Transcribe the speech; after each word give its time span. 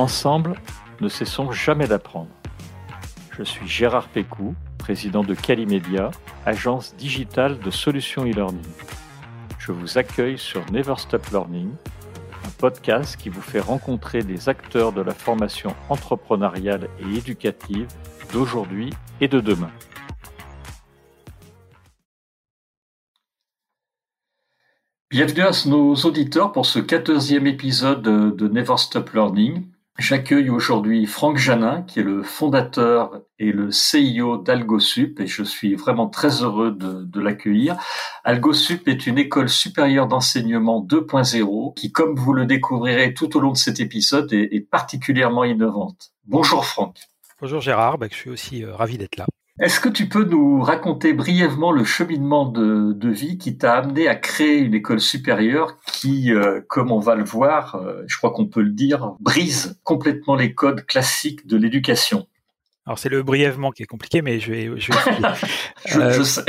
Ensemble, 0.00 0.54
ne 1.02 1.10
cessons 1.10 1.52
jamais 1.52 1.86
d'apprendre. 1.86 2.30
Je 3.36 3.42
suis 3.42 3.68
Gérard 3.68 4.08
Pécou, 4.08 4.54
président 4.78 5.22
de 5.22 5.34
Calimedia, 5.34 6.10
agence 6.46 6.96
digitale 6.96 7.58
de 7.58 7.70
solutions 7.70 8.24
e-learning. 8.24 8.64
Je 9.58 9.72
vous 9.72 9.98
accueille 9.98 10.38
sur 10.38 10.64
Never 10.72 10.94
Stop 10.96 11.26
Learning, 11.26 11.68
un 12.46 12.50
podcast 12.56 13.18
qui 13.18 13.28
vous 13.28 13.42
fait 13.42 13.60
rencontrer 13.60 14.22
des 14.22 14.48
acteurs 14.48 14.92
de 14.92 15.02
la 15.02 15.12
formation 15.12 15.74
entrepreneuriale 15.90 16.88
et 17.00 17.18
éducative 17.18 17.86
d'aujourd'hui 18.32 18.94
et 19.20 19.28
de 19.28 19.40
demain. 19.40 19.70
Bienvenue 25.10 25.42
à 25.42 25.50
nos 25.66 25.94
auditeurs 25.94 26.52
pour 26.52 26.64
ce 26.64 26.78
quatorzième 26.78 27.46
épisode 27.46 28.00
de 28.00 28.48
Never 28.48 28.78
Stop 28.78 29.10
Learning. 29.12 29.66
J'accueille 30.00 30.48
aujourd'hui 30.48 31.04
Franck 31.04 31.36
Janin, 31.36 31.82
qui 31.82 32.00
est 32.00 32.02
le 32.02 32.22
fondateur 32.22 33.20
et 33.38 33.52
le 33.52 33.70
CIO 33.70 34.38
d'AlgoSup, 34.38 35.20
et 35.20 35.26
je 35.26 35.42
suis 35.42 35.74
vraiment 35.74 36.08
très 36.08 36.42
heureux 36.42 36.72
de, 36.72 37.20
l'accueillir. 37.20 37.76
AlgoSup 38.24 38.88
est 38.88 39.06
une 39.06 39.18
école 39.18 39.50
supérieure 39.50 40.08
d'enseignement 40.08 40.82
2.0 40.82 41.74
qui, 41.74 41.92
comme 41.92 42.16
vous 42.16 42.32
le 42.32 42.46
découvrirez 42.46 43.12
tout 43.12 43.36
au 43.36 43.40
long 43.40 43.52
de 43.52 43.58
cet 43.58 43.78
épisode, 43.78 44.32
est, 44.32 44.48
est 44.54 44.66
particulièrement 44.66 45.44
innovante. 45.44 46.12
Bonjour 46.24 46.64
Franck. 46.64 46.96
Bonjour 47.38 47.60
Gérard, 47.60 47.98
bah, 47.98 48.06
je 48.10 48.16
suis 48.16 48.30
aussi 48.30 48.64
euh, 48.64 48.74
ravi 48.74 48.96
d'être 48.96 49.16
là. 49.18 49.26
Est-ce 49.60 49.78
que 49.78 49.90
tu 49.90 50.08
peux 50.08 50.24
nous 50.24 50.62
raconter 50.62 51.12
brièvement 51.12 51.70
le 51.70 51.84
cheminement 51.84 52.46
de, 52.46 53.08
vie 53.10 53.36
qui 53.36 53.58
t'a 53.58 53.74
amené 53.74 54.08
à 54.08 54.14
créer 54.14 54.56
une 54.56 54.72
école 54.72 55.00
supérieure 55.00 55.76
qui, 55.84 56.32
euh, 56.32 56.62
comme 56.66 56.90
on 56.90 56.98
va 56.98 57.14
le 57.14 57.24
voir, 57.24 57.74
euh, 57.74 58.02
je 58.06 58.16
crois 58.16 58.30
qu'on 58.30 58.46
peut 58.46 58.62
le 58.62 58.70
dire, 58.70 59.12
brise 59.20 59.78
complètement 59.84 60.34
les 60.34 60.54
codes 60.54 60.86
classiques 60.86 61.46
de 61.46 61.58
l'éducation? 61.58 62.26
Alors 62.90 62.98
c'est 62.98 63.08
le 63.08 63.22
brièvement 63.22 63.70
qui 63.70 63.84
est 63.84 63.86
compliqué, 63.86 64.20
mais 64.20 64.40
je 64.40 64.50
vais. 64.50 64.80
Je, 64.80 64.90
euh, 65.96 66.12
je 66.12 66.22
sais. 66.24 66.44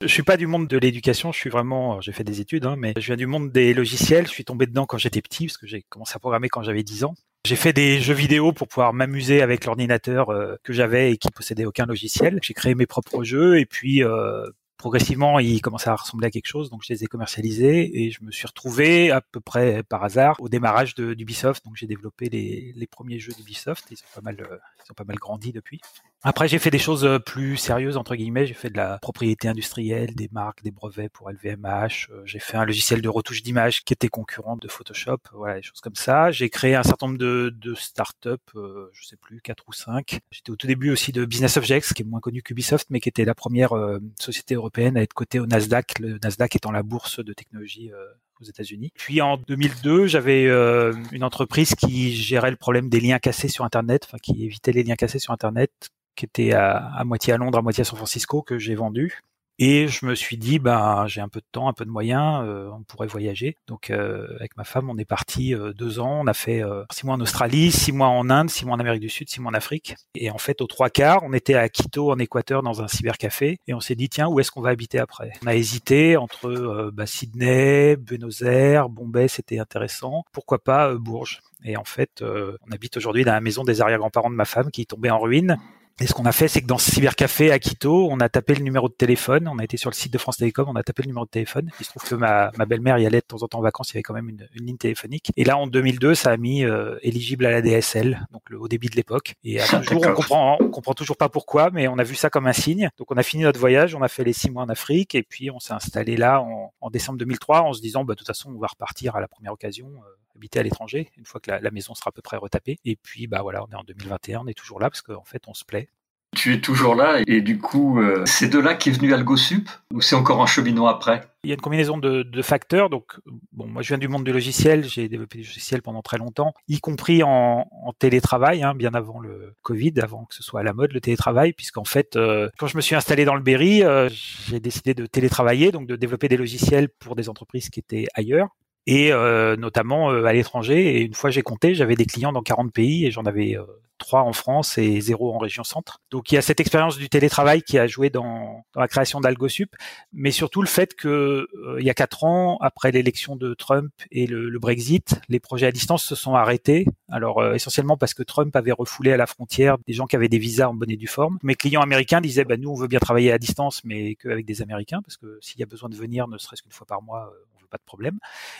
je 0.00 0.06
suis 0.06 0.22
pas 0.22 0.36
du 0.36 0.46
monde 0.46 0.68
de 0.68 0.78
l'éducation. 0.78 1.32
Je 1.32 1.36
suis 1.36 1.50
vraiment. 1.50 2.00
J'ai 2.00 2.12
fait 2.12 2.22
des 2.22 2.40
études, 2.40 2.64
hein, 2.64 2.76
mais 2.78 2.94
je 2.96 3.04
viens 3.04 3.16
du 3.16 3.26
monde 3.26 3.50
des 3.50 3.74
logiciels. 3.74 4.28
Je 4.28 4.30
suis 4.30 4.44
tombé 4.44 4.66
dedans 4.66 4.86
quand 4.86 4.98
j'étais 4.98 5.20
petit, 5.22 5.46
parce 5.46 5.56
que 5.56 5.66
j'ai 5.66 5.82
commencé 5.88 6.12
à 6.14 6.20
programmer 6.20 6.48
quand 6.48 6.62
j'avais 6.62 6.84
10 6.84 7.02
ans. 7.02 7.16
J'ai 7.44 7.56
fait 7.56 7.72
des 7.72 7.98
jeux 7.98 8.14
vidéo 8.14 8.52
pour 8.52 8.68
pouvoir 8.68 8.92
m'amuser 8.92 9.42
avec 9.42 9.64
l'ordinateur 9.64 10.30
euh, 10.30 10.54
que 10.62 10.72
j'avais 10.72 11.10
et 11.10 11.16
qui 11.16 11.28
possédait 11.32 11.64
aucun 11.64 11.86
logiciel. 11.86 12.38
J'ai 12.40 12.54
créé 12.54 12.76
mes 12.76 12.86
propres 12.86 13.24
jeux 13.24 13.58
et 13.58 13.66
puis 13.66 14.04
euh, 14.04 14.46
progressivement, 14.76 15.38
ils 15.38 15.60
commençaient 15.60 15.90
à 15.90 15.96
ressembler 15.96 16.26
à 16.26 16.30
quelque 16.30 16.46
chose, 16.46 16.70
donc 16.70 16.82
je 16.84 16.92
les 16.92 17.04
ai 17.04 17.06
commercialisés 17.06 18.02
et 18.02 18.10
je 18.10 18.22
me 18.22 18.30
suis 18.30 18.46
retrouvé 18.46 19.10
à 19.10 19.20
peu 19.20 19.40
près 19.40 19.82
par 19.82 20.04
hasard 20.04 20.36
au 20.40 20.48
démarrage 20.48 20.94
d'Ubisoft. 20.94 21.64
Donc 21.64 21.76
j'ai 21.76 21.86
développé 21.86 22.28
les, 22.28 22.86
premiers 22.86 23.18
jeux 23.18 23.32
d'Ubisoft. 23.32 23.84
Ils 23.90 23.98
ont 23.98 24.14
pas 24.14 24.20
mal, 24.20 24.36
euh, 24.40 24.56
ils 24.84 24.92
ont 24.92 24.94
pas 24.94 25.04
mal 25.04 25.16
grandi 25.16 25.52
depuis. 25.52 25.80
Après, 26.22 26.48
j'ai 26.48 26.58
fait 26.58 26.70
des 26.70 26.78
choses 26.78 27.04
euh, 27.04 27.18
plus 27.18 27.56
sérieuses, 27.56 27.96
entre 27.96 28.16
guillemets. 28.16 28.46
J'ai 28.46 28.54
fait 28.54 28.70
de 28.70 28.76
la 28.76 28.98
propriété 28.98 29.48
industrielle, 29.48 30.14
des 30.14 30.28
marques, 30.32 30.62
des 30.62 30.72
brevets 30.72 31.08
pour 31.08 31.30
LVMH. 31.30 32.08
Euh, 32.10 32.22
j'ai 32.24 32.40
fait 32.40 32.56
un 32.56 32.64
logiciel 32.64 33.00
de 33.00 33.08
retouche 33.08 33.42
d'image 33.42 33.84
qui 33.84 33.92
était 33.92 34.08
concurrent 34.08 34.56
de 34.56 34.66
Photoshop. 34.66 35.18
Voilà, 35.32 35.56
des 35.56 35.62
choses 35.62 35.80
comme 35.80 35.94
ça. 35.94 36.30
J'ai 36.32 36.50
créé 36.50 36.74
un 36.74 36.82
certain 36.82 37.06
nombre 37.06 37.18
de, 37.18 37.54
de 37.56 37.74
startups, 37.74 38.30
euh, 38.56 38.90
je 38.92 39.06
sais 39.06 39.16
plus, 39.16 39.40
quatre 39.40 39.64
ou 39.68 39.72
cinq. 39.72 40.20
J'étais 40.32 40.50
au 40.50 40.56
tout 40.56 40.66
début 40.66 40.90
aussi 40.90 41.12
de 41.12 41.24
Business 41.24 41.56
Objects, 41.58 41.92
qui 41.94 42.02
est 42.02 42.06
moins 42.06 42.20
connu 42.20 42.42
qu'Ubisoft, 42.42 42.88
mais 42.90 42.98
qui 42.98 43.08
était 43.08 43.24
la 43.24 43.34
première 43.34 43.76
euh, 43.76 44.00
société 44.18 44.54
européenne 44.54 44.96
à 44.96 45.02
être 45.02 45.14
cotée 45.14 45.38
au 45.38 45.46
Nasdaq, 45.46 45.98
le 46.00 46.18
Nasdaq 46.22 46.56
étant 46.56 46.72
la 46.72 46.82
bourse 46.82 47.20
de 47.20 47.32
technologie 47.34 47.92
aux 48.40 48.44
États-Unis. 48.44 48.92
Puis 48.94 49.20
en 49.20 49.36
2002, 49.36 50.06
j'avais 50.06 50.46
euh, 50.46 50.92
une 51.12 51.24
entreprise 51.24 51.74
qui 51.74 52.14
gérait 52.14 52.50
le 52.50 52.56
problème 52.56 52.88
des 52.88 53.00
liens 53.00 53.18
cassés 53.18 53.48
sur 53.48 53.64
Internet, 53.64 54.04
enfin 54.06 54.18
qui 54.18 54.44
évitait 54.44 54.72
les 54.72 54.82
liens 54.82 54.96
cassés 54.96 55.18
sur 55.18 55.32
Internet, 55.32 55.70
qui 56.16 56.24
était 56.24 56.52
à, 56.52 56.76
à, 56.76 57.04
moitié 57.04 57.32
à 57.32 57.36
Londres, 57.36 57.58
à 57.58 57.62
moitié 57.62 57.82
à 57.82 57.84
San 57.84 57.96
Francisco, 57.96 58.42
que 58.42 58.58
j'ai 58.58 58.74
vendu. 58.74 59.20
Et 59.58 59.88
je 59.88 60.04
me 60.04 60.14
suis 60.14 60.36
dit, 60.36 60.58
ben 60.58 61.06
j'ai 61.06 61.22
un 61.22 61.28
peu 61.28 61.40
de 61.40 61.46
temps, 61.50 61.66
un 61.68 61.72
peu 61.72 61.86
de 61.86 61.90
moyens, 61.90 62.44
euh, 62.44 62.68
on 62.70 62.82
pourrait 62.82 63.06
voyager. 63.06 63.56
Donc 63.66 63.88
euh, 63.88 64.26
avec 64.38 64.54
ma 64.58 64.64
femme, 64.64 64.90
on 64.90 64.98
est 64.98 65.06
parti 65.06 65.54
euh, 65.54 65.72
deux 65.72 65.98
ans. 65.98 66.20
On 66.22 66.26
a 66.26 66.34
fait 66.34 66.62
six 66.92 67.06
mois 67.06 67.14
en 67.14 67.20
Australie, 67.20 67.72
six 67.72 67.90
mois 67.90 68.08
en 68.08 68.28
Inde, 68.28 68.50
six 68.50 68.66
mois 68.66 68.76
en 68.76 68.80
Amérique 68.80 69.00
du 69.00 69.08
Sud, 69.08 69.30
six 69.30 69.40
mois 69.40 69.50
en 69.50 69.54
Afrique. 69.54 69.94
Et 70.14 70.30
en 70.30 70.36
fait, 70.36 70.60
aux 70.60 70.66
trois 70.66 70.90
quarts, 70.90 71.22
on 71.22 71.32
était 71.32 71.54
à 71.54 71.70
Quito, 71.70 72.12
en 72.12 72.18
Équateur, 72.18 72.62
dans 72.62 72.82
un 72.82 72.88
cybercafé. 72.88 73.58
Et 73.66 73.72
on 73.72 73.80
s'est 73.80 73.94
dit, 73.94 74.10
tiens, 74.10 74.28
où 74.28 74.40
est-ce 74.40 74.50
qu'on 74.50 74.60
va 74.60 74.70
habiter 74.70 74.98
après? 74.98 75.32
On 75.42 75.46
a 75.46 75.54
hésité 75.54 76.18
entre 76.18 76.90
bah, 76.92 77.06
Sydney, 77.06 77.96
Buenos 77.96 78.42
Aires, 78.42 78.90
Bombay, 78.90 79.28
c'était 79.28 79.58
intéressant. 79.58 80.24
Pourquoi 80.32 80.62
pas 80.62 80.94
Bourges? 80.94 81.40
Et 81.64 81.78
en 81.78 81.84
fait, 81.84 82.22
on 82.22 82.72
habite 82.72 82.98
aujourd'hui 82.98 83.24
dans 83.24 83.32
la 83.32 83.40
maison 83.40 83.64
des 83.64 83.80
arrière-grands-parents 83.80 84.30
de 84.30 84.34
ma 84.34 84.44
femme 84.44 84.70
qui 84.70 84.82
est 84.82 84.90
tombée 84.90 85.10
en 85.10 85.18
ruine. 85.18 85.56
Et 85.98 86.06
ce 86.06 86.12
qu'on 86.12 86.26
a 86.26 86.32
fait, 86.32 86.46
c'est 86.46 86.60
que 86.60 86.66
dans 86.66 86.76
ce 86.76 86.90
cybercafé 86.90 87.50
à 87.50 87.58
Quito, 87.58 88.08
on 88.10 88.20
a 88.20 88.28
tapé 88.28 88.54
le 88.54 88.62
numéro 88.62 88.86
de 88.88 88.92
téléphone. 88.92 89.48
On 89.48 89.58
a 89.58 89.64
été 89.64 89.78
sur 89.78 89.88
le 89.88 89.94
site 89.94 90.12
de 90.12 90.18
France 90.18 90.36
Télécom, 90.36 90.68
on 90.68 90.76
a 90.76 90.82
tapé 90.82 91.02
le 91.02 91.06
numéro 91.06 91.24
de 91.24 91.30
téléphone. 91.30 91.70
Il 91.80 91.86
se 91.86 91.90
trouve 91.90 92.06
que 92.06 92.14
ma, 92.14 92.50
ma 92.58 92.66
belle-mère 92.66 92.98
y 92.98 93.06
allait 93.06 93.20
de 93.20 93.24
temps 93.24 93.42
en 93.42 93.48
temps 93.48 93.60
en 93.60 93.62
vacances. 93.62 93.92
Il 93.92 93.94
y 93.94 93.96
avait 93.96 94.02
quand 94.02 94.12
même 94.12 94.28
une, 94.28 94.46
une 94.54 94.66
ligne 94.66 94.76
téléphonique. 94.76 95.30
Et 95.38 95.44
là, 95.44 95.56
en 95.56 95.66
2002, 95.66 96.14
ça 96.14 96.32
a 96.32 96.36
mis 96.36 96.64
euh, 96.64 96.98
éligible 97.00 97.46
à 97.46 97.50
la 97.50 97.62
DSL, 97.62 98.26
donc 98.30 98.42
le 98.50 98.60
haut 98.60 98.68
débit 98.68 98.88
de 98.88 98.96
l'époque. 98.96 99.36
Et 99.42 99.58
à 99.58 99.82
jour, 99.82 100.02
on 100.06 100.12
comprend, 100.12 100.58
on 100.60 100.68
comprend 100.68 100.92
toujours 100.92 101.16
pas 101.16 101.30
pourquoi, 101.30 101.70
mais 101.70 101.88
on 101.88 101.96
a 101.96 102.04
vu 102.04 102.14
ça 102.14 102.28
comme 102.28 102.46
un 102.46 102.52
signe. 102.52 102.90
Donc, 102.98 103.10
on 103.10 103.16
a 103.16 103.22
fini 103.22 103.44
notre 103.44 103.58
voyage, 103.58 103.94
on 103.94 104.02
a 104.02 104.08
fait 104.08 104.24
les 104.24 104.34
six 104.34 104.50
mois 104.50 104.64
en 104.64 104.68
Afrique, 104.68 105.14
et 105.14 105.22
puis 105.22 105.50
on 105.50 105.60
s'est 105.60 105.72
installé 105.72 106.18
là 106.18 106.42
en, 106.42 106.74
en, 106.78 106.90
décembre 106.90 107.18
2003, 107.18 107.62
en 107.62 107.72
se 107.72 107.80
disant, 107.80 108.04
bah, 108.04 108.12
de 108.12 108.18
toute 108.18 108.26
façon, 108.26 108.52
on 108.54 108.58
va 108.58 108.66
repartir 108.66 109.16
à 109.16 109.20
la 109.20 109.28
première 109.28 109.54
occasion. 109.54 109.86
Euh, 109.86 110.25
habiter 110.36 110.58
à 110.58 110.62
l'étranger 110.62 111.10
une 111.16 111.24
fois 111.24 111.40
que 111.40 111.50
la, 111.50 111.60
la, 111.60 111.70
maison 111.70 111.94
sera 111.94 112.10
à 112.10 112.12
peu 112.12 112.22
près 112.22 112.36
retapée. 112.36 112.78
Et 112.84 112.96
puis 112.96 113.26
bah 113.26 113.42
voilà 113.42 113.64
on 113.64 113.68
est 113.72 113.74
en 113.76 113.84
2021 113.84 114.40
on 114.40 114.46
est 114.46 114.54
toujours 114.54 114.80
là 114.80 114.90
parce 114.90 115.02
qu'en 115.02 115.24
fait 115.24 115.42
on 115.46 115.54
se 115.54 115.64
plaît. 115.64 115.88
Tu 116.36 116.52
es 116.52 116.60
toujours 116.60 116.94
là 116.94 117.22
et 117.26 117.40
du 117.40 117.58
coup, 117.58 117.98
euh, 117.98 118.22
c'est 118.26 118.48
de 118.48 118.58
là 118.58 118.74
qu'est 118.74 118.90
venu 118.90 119.14
AlgoSup 119.14 119.70
ou 119.94 120.02
c'est 120.02 120.16
encore 120.16 120.42
un 120.42 120.46
cheminement 120.46 120.86
après? 120.86 121.22
Il 121.44 121.48
y 121.48 121.52
a 121.52 121.54
une 121.54 121.62
combinaison 121.62 121.96
de, 121.96 122.22
de, 122.24 122.42
facteurs. 122.42 122.90
Donc, 122.90 123.18
bon, 123.52 123.66
moi 123.66 123.80
je 123.80 123.88
viens 123.88 123.96
du 123.96 124.08
monde 124.08 124.22
du 124.22 124.32
logiciel, 124.32 124.84
j'ai 124.84 125.08
développé 125.08 125.38
des 125.38 125.44
logiciels 125.44 125.80
pendant 125.80 126.02
très 126.02 126.18
longtemps, 126.18 126.52
y 126.68 126.78
compris 126.78 127.22
en, 127.22 127.66
en 127.70 127.92
télétravail, 127.94 128.62
hein, 128.62 128.74
bien 128.74 128.92
avant 128.92 129.18
le 129.18 129.54
Covid, 129.62 129.94
avant 130.02 130.26
que 130.26 130.34
ce 130.34 130.42
soit 130.42 130.60
à 130.60 130.62
la 130.62 130.74
mode 130.74 130.92
le 130.92 131.00
télétravail, 131.00 131.54
puisqu'en 131.54 131.84
fait, 131.84 132.16
euh, 132.16 132.50
quand 132.58 132.66
je 132.66 132.76
me 132.76 132.82
suis 132.82 132.96
installé 132.96 133.24
dans 133.24 133.34
le 133.34 133.42
Berry, 133.42 133.82
euh, 133.82 134.10
j'ai 134.10 134.60
décidé 134.60 134.92
de 134.92 135.06
télétravailler, 135.06 135.72
donc 135.72 135.86
de 135.86 135.96
développer 135.96 136.28
des 136.28 136.36
logiciels 136.36 136.90
pour 136.90 137.16
des 137.16 137.30
entreprises 137.30 137.70
qui 137.70 137.80
étaient 137.80 138.08
ailleurs 138.14 138.48
et 138.86 139.12
euh, 139.12 139.56
notamment 139.56 140.10
euh, 140.10 140.24
à 140.24 140.32
l'étranger. 140.32 140.96
Et 140.96 141.02
une 141.02 141.14
fois 141.14 141.30
j'ai 141.30 141.42
compté, 141.42 141.74
j'avais 141.74 141.96
des 141.96 142.06
clients 142.06 142.32
dans 142.32 142.42
40 142.42 142.72
pays 142.72 143.06
et 143.06 143.10
j'en 143.10 143.24
avais 143.24 143.56
euh, 143.56 143.64
trois 143.98 144.22
en 144.22 144.32
France 144.32 144.76
et 144.78 145.00
zéro 145.00 145.34
en 145.34 145.38
région 145.38 145.64
centre. 145.64 146.00
Donc 146.10 146.30
il 146.30 146.34
y 146.34 146.38
a 146.38 146.42
cette 146.42 146.60
expérience 146.60 146.98
du 146.98 147.08
télétravail 147.08 147.62
qui 147.62 147.78
a 147.78 147.86
joué 147.86 148.10
dans, 148.10 148.62
dans 148.74 148.80
la 148.80 148.88
création 148.88 149.20
d'AlgoSup, 149.20 149.74
mais 150.12 150.30
surtout 150.30 150.60
le 150.60 150.68
fait 150.68 150.94
que 150.94 151.48
il 151.78 151.84
y 151.84 151.88
a 151.88 151.94
quatre 151.94 152.24
ans, 152.24 152.58
après 152.60 152.92
l'élection 152.92 153.36
de 153.36 153.54
Trump 153.54 153.90
et 154.12 154.26
le, 154.26 154.50
le, 154.50 154.58
Brexit, 154.58 155.18
les 155.28 155.40
projets 155.40 155.66
à 155.66 155.72
distance 155.72 156.04
se 156.04 156.14
sont 156.14 156.34
arrêtés. 156.34 156.86
Alors 157.08 157.54
essentiellement 157.54 157.96
parce 157.96 158.12
que 158.12 158.22
Trump 158.22 158.54
avait 158.54 158.72
refoulé 158.72 159.12
à 159.12 159.16
la 159.16 159.26
frontière 159.26 159.78
des 159.86 159.94
gens 159.94 160.06
qui 160.06 160.14
avaient 160.14 160.28
des 160.28 160.38
visas 160.38 160.68
en 160.68 160.74
bonne 160.74 160.90
et 160.90 160.96
due 160.96 161.06
forme. 161.06 161.38
Mes 161.42 161.54
clients 161.54 161.80
américains 161.80 162.20
disaient 162.20 162.44
bah, 162.44 162.58
nous 162.58 162.68
on 162.68 162.74
veut 162.74 162.88
bien 162.88 163.00
travailler 163.00 163.32
à 163.32 163.38
distance, 163.38 163.80
mais 163.82 164.14
qu'avec 164.16 164.44
des 164.44 164.60
Américains, 164.60 165.00
parce 165.02 165.16
que 165.16 165.38
s'il 165.40 165.58
y 165.58 165.62
a 165.62 165.66
besoin 165.66 165.88
de 165.88 165.96
venir, 165.96 166.28
ne 166.28 166.36
serait-ce 166.36 166.62
qu'une 166.62 166.72
fois 166.72 166.86
par 166.86 167.00
mois, 167.00 167.32
pas 167.66 167.78
de 167.78 167.84
problème. 167.84 168.18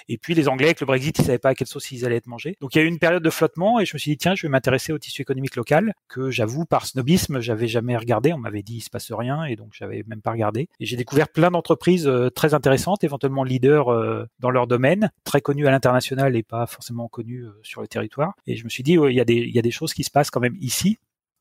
Et 0.09 0.19
puis 0.19 0.35
les 0.35 0.49
Anglais 0.49 0.67
avec 0.67 0.81
le 0.81 0.87
Brexit, 0.87 1.19
ils 1.19 1.25
savaient 1.25 1.39
pas 1.39 1.51
à 1.51 1.55
quelle 1.55 1.67
sauce 1.67 1.91
ils 1.93 2.05
allaient 2.05 2.17
être 2.17 2.27
mangés. 2.27 2.57
Donc 2.61 2.75
il 2.75 2.79
y 2.79 2.81
a 2.81 2.85
eu 2.85 2.89
une 2.89 2.99
période 2.99 3.23
de 3.23 3.31
flottement 3.31 3.81
et 3.81 3.87
je 3.87 3.95
me 3.95 3.99
suis 3.99 4.11
dit 4.13 4.17
tiens, 4.19 4.35
je 4.35 4.43
vais 4.43 4.49
m'intéresser 4.49 4.93
au 4.93 4.99
tissu 4.99 5.23
économique 5.23 5.57
local 5.57 5.95
que 6.09 6.31
j'avoue 6.31 6.65
par 6.65 6.87
snobisme, 6.87 7.41
j'avais 7.41 7.69
jamais 7.69 7.97
regardé. 7.97 8.33
On 8.33 8.39
m'avait 8.39 8.63
dit 8.63 8.77
il 8.77 8.81
se 8.81 8.91
passe 8.91 9.13
rien 9.13 9.45
et 9.45 9.57
donc 9.57 9.71
j'avais 9.73 10.05
même 10.07 10.23
pas 10.23 10.33
regardé. 10.33 10.69
Et 10.81 10.87
j'ai 10.87 10.97
découvert 10.97 11.29
plein 11.29 11.51
d'entreprises 11.51 12.07
euh, 12.07 12.31
très 12.31 12.55
intéressantes, 12.55 13.05
éventuellement 13.05 13.45
leaders 13.45 13.93
euh, 13.93 14.27
dans 14.41 14.51
leur 14.51 14.67
domaine, 14.67 15.11
très 15.25 15.41
connues 15.41 15.67
à 15.67 15.71
l'international 15.71 16.37
et 16.37 16.43
pas 16.43 16.67
forcément 16.67 17.09
connues 17.09 17.45
euh, 17.45 17.61
sur 17.63 17.81
le 17.81 17.89
territoire. 17.89 18.35
Et 18.47 18.57
je 18.57 18.65
me 18.65 18.69
suis 18.69 18.83
dit 18.83 18.93
il 18.93 19.15
y 19.15 19.21
a 19.21 19.25
des 19.25 19.35
il 19.35 19.55
y 19.55 19.59
a 19.59 19.63
des 19.63 19.71
choses 19.71 19.95
qui 19.95 20.05
se 20.05 20.11
passent 20.11 20.31
quand 20.31 20.41
même 20.41 20.57
ici 20.61 20.99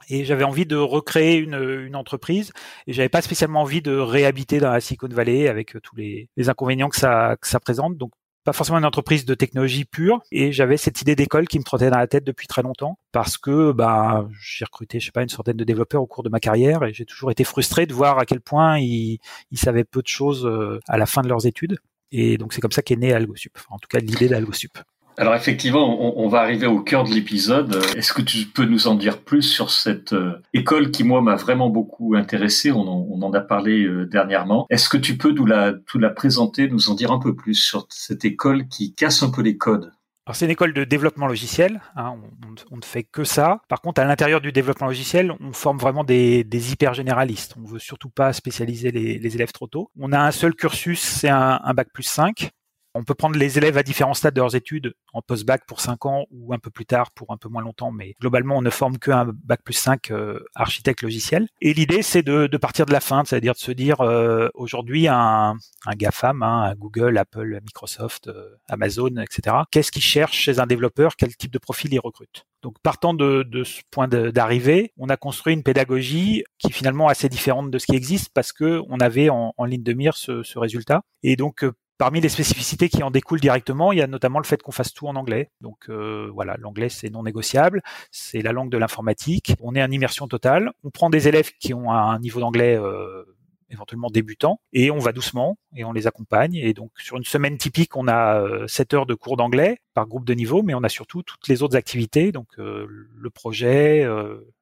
et 0.10 0.26
j'avais 0.26 0.44
envie 0.44 0.66
de 0.66 0.76
recréer 0.76 1.38
une, 1.38 1.56
une 1.56 1.96
entreprise 1.96 2.52
et 2.88 2.94
j'avais 2.94 3.10
pas 3.10 3.22
spécialement 3.22 3.62
envie 3.62 3.82
de 3.82 3.96
réhabiter 3.96 4.60
dans 4.60 4.72
la 4.72 4.82
Silicon 4.82 5.08
Valley 5.10 5.48
avec 5.48 5.78
tous 5.82 5.96
les, 5.96 6.30
les 6.38 6.50
inconvénients 6.50 6.90
que 6.90 6.98
ça, 6.98 7.38
que 7.42 7.48
ça 7.48 7.60
présente. 7.60 7.98
Donc 7.98 8.12
pas 8.46 8.54
forcément 8.54 8.78
une 8.78 8.86
entreprise 8.86 9.26
de 9.26 9.34
technologie 9.34 9.86
pure 9.86 10.22
et 10.32 10.52
j'avais 10.52 10.78
cette 10.78 11.02
idée 11.02 11.16
d'école 11.16 11.48
qui 11.48 11.58
me 11.58 11.64
trottait 11.64 11.90
dans 11.90 11.98
la 11.98 12.08
tête 12.08 12.24
depuis 12.24 12.46
très 12.46 12.62
longtemps 12.62 13.00
parce 13.12 13.40
que 13.40 13.72
bah 13.72 14.28
j'ai 14.40 14.66
recruté 14.66 15.00
je 15.00 15.08
sais 15.08 15.12
pas 15.12 15.24
une 15.24 15.30
centaine 15.30 15.58
de 15.58 15.64
développeurs 15.64 16.04
au 16.04 16.08
cours 16.08 16.24
de 16.24 16.30
ma 16.30 16.40
carrière 16.40 16.84
et 16.84 16.94
j'ai 16.94 17.06
toujours 17.06 17.32
été 17.32 17.44
frustré 17.44 17.88
de 17.88 17.94
voir 17.94 18.20
à 18.20 18.26
quel 18.26 18.42
point 18.42 18.78
ils, 18.78 19.18
ils 19.50 19.58
savaient 19.58 19.84
peu 19.84 20.04
de 20.04 20.08
choses 20.08 20.46
euh, 20.46 20.80
à 20.88 20.98
la 21.00 21.08
fin 21.08 21.24
de 21.24 21.28
leurs 21.28 21.48
études 21.48 21.80
et 22.12 22.38
donc 22.38 22.54
c'est 22.54 22.62
comme 22.62 22.72
ça 22.72 22.84
qu'est 22.84 22.96
né 22.96 23.14
AlgoSup 23.14 23.58
en 23.70 23.80
tout 23.80 23.88
cas 23.90 23.98
l'idée 23.98 24.30
d'AlgoSup. 24.30 24.78
Alors 25.18 25.36
effectivement, 25.36 26.18
on, 26.20 26.28
va 26.28 26.42
arriver 26.42 26.68
au 26.68 26.82
cœur 26.82 27.06
de 27.06 27.12
l'épisode. 27.12 27.76
Est-ce 27.96 28.12
que 28.12 28.22
tu 28.22 28.46
peux 28.46 28.66
nous 28.66 28.88
en 28.88 28.96
dire 28.96 29.22
plus 29.22 29.44
sur 29.44 29.72
cette 29.72 30.12
euh, 30.12 30.42
école 30.54 30.92
qui, 30.92 31.06
moi, 31.06 31.22
m'a 31.22 31.36
vraiment 31.36 31.70
beaucoup 31.70 32.16
intéressé? 32.16 32.72
On 32.72 33.24
en, 33.24 33.34
a 33.34 33.40
parlé 33.40 33.84
euh, 33.86 34.06
dernièrement. 34.06 34.66
Est-ce 34.70 34.90
que 34.90 34.98
tu 34.98 35.18
peux 35.18 35.32
nous 35.32 35.46
la, 35.46 35.74
la 35.96 36.10
présenter, 36.10 36.68
nous 36.68 36.90
en 36.90 36.96
dire 36.96 37.12
un 37.12 37.20
peu 37.20 37.34
plus 37.34 37.56
sur 37.56 37.88
cette 37.90 38.26
école 38.26 38.68
qui 38.68 38.94
casse 38.94 39.24
un 39.24 39.30
peu 39.30 39.42
les 39.42 39.58
codes? 39.58 39.94
C'est 40.34 40.46
une 40.46 40.52
école 40.52 40.74
de 40.74 40.84
développement 40.84 41.28
logiciel, 41.28 41.82
hein, 41.96 42.16
on, 42.72 42.78
ne 42.78 42.82
fait 42.82 43.04
que 43.04 43.24
ça. 43.24 43.62
Par 43.70 43.80
contre, 43.80 44.02
à 44.02 44.06
l'intérieur 44.06 44.42
du 44.42 44.52
développement 44.52 44.88
logiciel, 44.88 45.32
on 45.40 45.54
forme 45.54 45.78
vraiment 45.78 46.04
des, 46.04 46.44
hyper 46.72 46.96
généralistes. 46.96 47.54
On 47.62 47.68
veut 47.68 47.78
surtout 47.78 48.10
pas 48.10 48.34
spécialiser 48.34 48.92
les, 48.92 49.36
élèves 49.36 49.52
trop 49.52 49.68
tôt. 49.68 49.92
On 50.00 50.12
a 50.12 50.20
un 50.20 50.32
seul 50.32 50.56
cursus, 50.56 51.00
c'est 51.00 51.30
un, 51.30 51.62
un 51.64 51.74
bac 51.76 51.90
plus 51.94 52.04
5. 52.04 52.50
On 52.98 53.04
peut 53.04 53.14
prendre 53.14 53.38
les 53.38 53.58
élèves 53.58 53.78
à 53.78 53.84
différents 53.84 54.14
stades 54.14 54.36
de 54.36 54.40
leurs 54.40 54.56
études, 54.56 54.94
en 55.12 55.22
post-bac 55.22 55.66
pour 55.68 55.82
5 55.82 56.06
ans 56.06 56.28
ou 56.32 56.54
un 56.54 56.60
peu 56.60 56.70
plus 56.70 56.86
tard 56.86 57.12
pour 57.12 57.34
un 57.34 57.38
peu 57.38 57.50
moins 57.50 57.62
longtemps, 57.62 57.92
mais 57.92 58.16
globalement, 58.22 58.56
on 58.56 58.62
ne 58.62 58.70
forme 58.70 58.98
qu'un 58.98 59.34
bac 59.44 59.60
plus 59.66 59.74
5 59.74 60.12
euh, 60.12 60.40
architecte 60.56 61.02
logiciel. 61.02 61.50
Et 61.60 61.74
l'idée, 61.74 62.02
c'est 62.02 62.24
de, 62.24 62.48
partir 62.56 62.86
de 62.86 62.94
la 62.94 63.02
fin, 63.02 63.26
c'est-à-dire 63.26 63.52
de 63.52 63.58
se 63.58 63.74
dire, 63.74 64.00
euh, 64.00 64.48
aujourd'hui, 64.54 65.10
un, 65.10 65.58
un 65.86 65.96
GAFAM, 65.98 66.42
hein, 66.42 66.74
Google, 66.78 67.18
Apple, 67.18 67.60
Microsoft, 67.66 68.30
euh, 68.30 68.56
Amazon, 68.70 69.18
etc., 69.18 69.58
qu'est-ce 69.72 69.92
qu'il 69.92 70.02
cherche 70.02 70.38
chez 70.38 70.60
un 70.60 70.66
développeur? 70.66 71.18
Quel 71.18 71.36
type 71.36 71.52
de 71.52 71.60
profil 71.60 71.94
il 71.94 72.00
recrute 72.00 72.46
donc 72.64 72.80
partant 72.82 73.14
de, 73.14 73.46
ce 73.64 73.82
point 73.92 74.08
d'arrivée, 74.08 74.92
on 74.98 75.10
a 75.10 75.18
construit 75.18 75.54
une 75.54 75.62
pédagogie 75.62 76.44
qui 76.58 76.70
est 76.70 76.72
finalement 76.72 77.08
assez 77.08 77.30
différente 77.30 77.70
de 77.70 77.78
ce 77.78 77.86
qui 77.86 77.96
existe 77.96 78.32
parce 78.34 78.52
que 78.52 78.82
on 78.90 78.98
avait 78.98 79.30
en, 79.30 79.54
ligne 79.66 79.84
de 79.84 79.94
mire 79.94 80.18
ce, 80.18 80.42
ce 80.42 80.58
résultat. 80.58 81.04
Et 81.22 81.36
donc 81.36 81.64
Parmi 81.98 82.20
les 82.20 82.28
spécificités 82.28 82.90
qui 82.90 83.04
en 83.04 83.12
découlent 83.12 83.40
directement, 83.40 83.94
il 83.94 84.00
y 84.00 84.02
a 84.02 84.08
notamment 84.08 84.40
le 84.40 84.46
fait 84.46 84.62
qu'on 84.62 84.74
fasse 84.74 84.94
tout 84.94 85.08
en 85.08 85.16
anglais. 85.16 85.50
Donc 85.62 85.86
euh, 85.88 86.30
voilà, 86.34 86.58
l'anglais 86.60 86.90
c'est 86.90 87.10
non 87.10 87.24
négociable, 87.24 87.82
c'est 88.12 88.42
la 88.42 88.52
langue 88.52 88.70
de 88.70 88.78
l'informatique. 88.78 89.54
On 89.62 89.76
est 89.76 89.84
en 89.84 89.90
immersion 89.90 90.28
totale. 90.28 90.74
On 90.84 90.90
prend 90.90 91.10
des 91.10 91.30
élèves 91.30 91.52
qui 91.58 91.74
ont 91.74 91.92
un 91.92 92.20
niveau 92.20 92.42
d'anglais 92.42 92.78
euh, 92.78 93.24
éventuellement 93.70 94.10
débutant 94.10 94.60
et 94.74 94.92
on 94.92 95.00
va 95.00 95.14
doucement 95.14 95.58
et 95.74 95.86
on 95.86 95.94
les 95.94 96.06
accompagne. 96.06 96.56
Et 96.56 96.74
donc 96.74 96.92
sur 96.98 97.16
une 97.16 97.24
semaine 97.24 97.58
typique, 97.58 97.96
on 97.96 98.10
a 98.10 98.68
7 98.68 98.94
euh, 98.94 98.98
heures 98.98 99.06
de 99.06 99.14
cours 99.14 99.38
d'anglais 99.38 99.78
par 99.94 100.06
groupe 100.06 100.26
de 100.26 100.34
niveau, 100.34 100.64
mais 100.64 100.74
on 100.74 100.84
a 100.84 100.90
surtout 100.90 101.24
toutes 101.24 101.48
les 101.48 101.64
autres 101.64 101.78
activités, 101.78 102.34
donc 102.34 102.58
le 102.58 103.30
projet, 103.34 104.06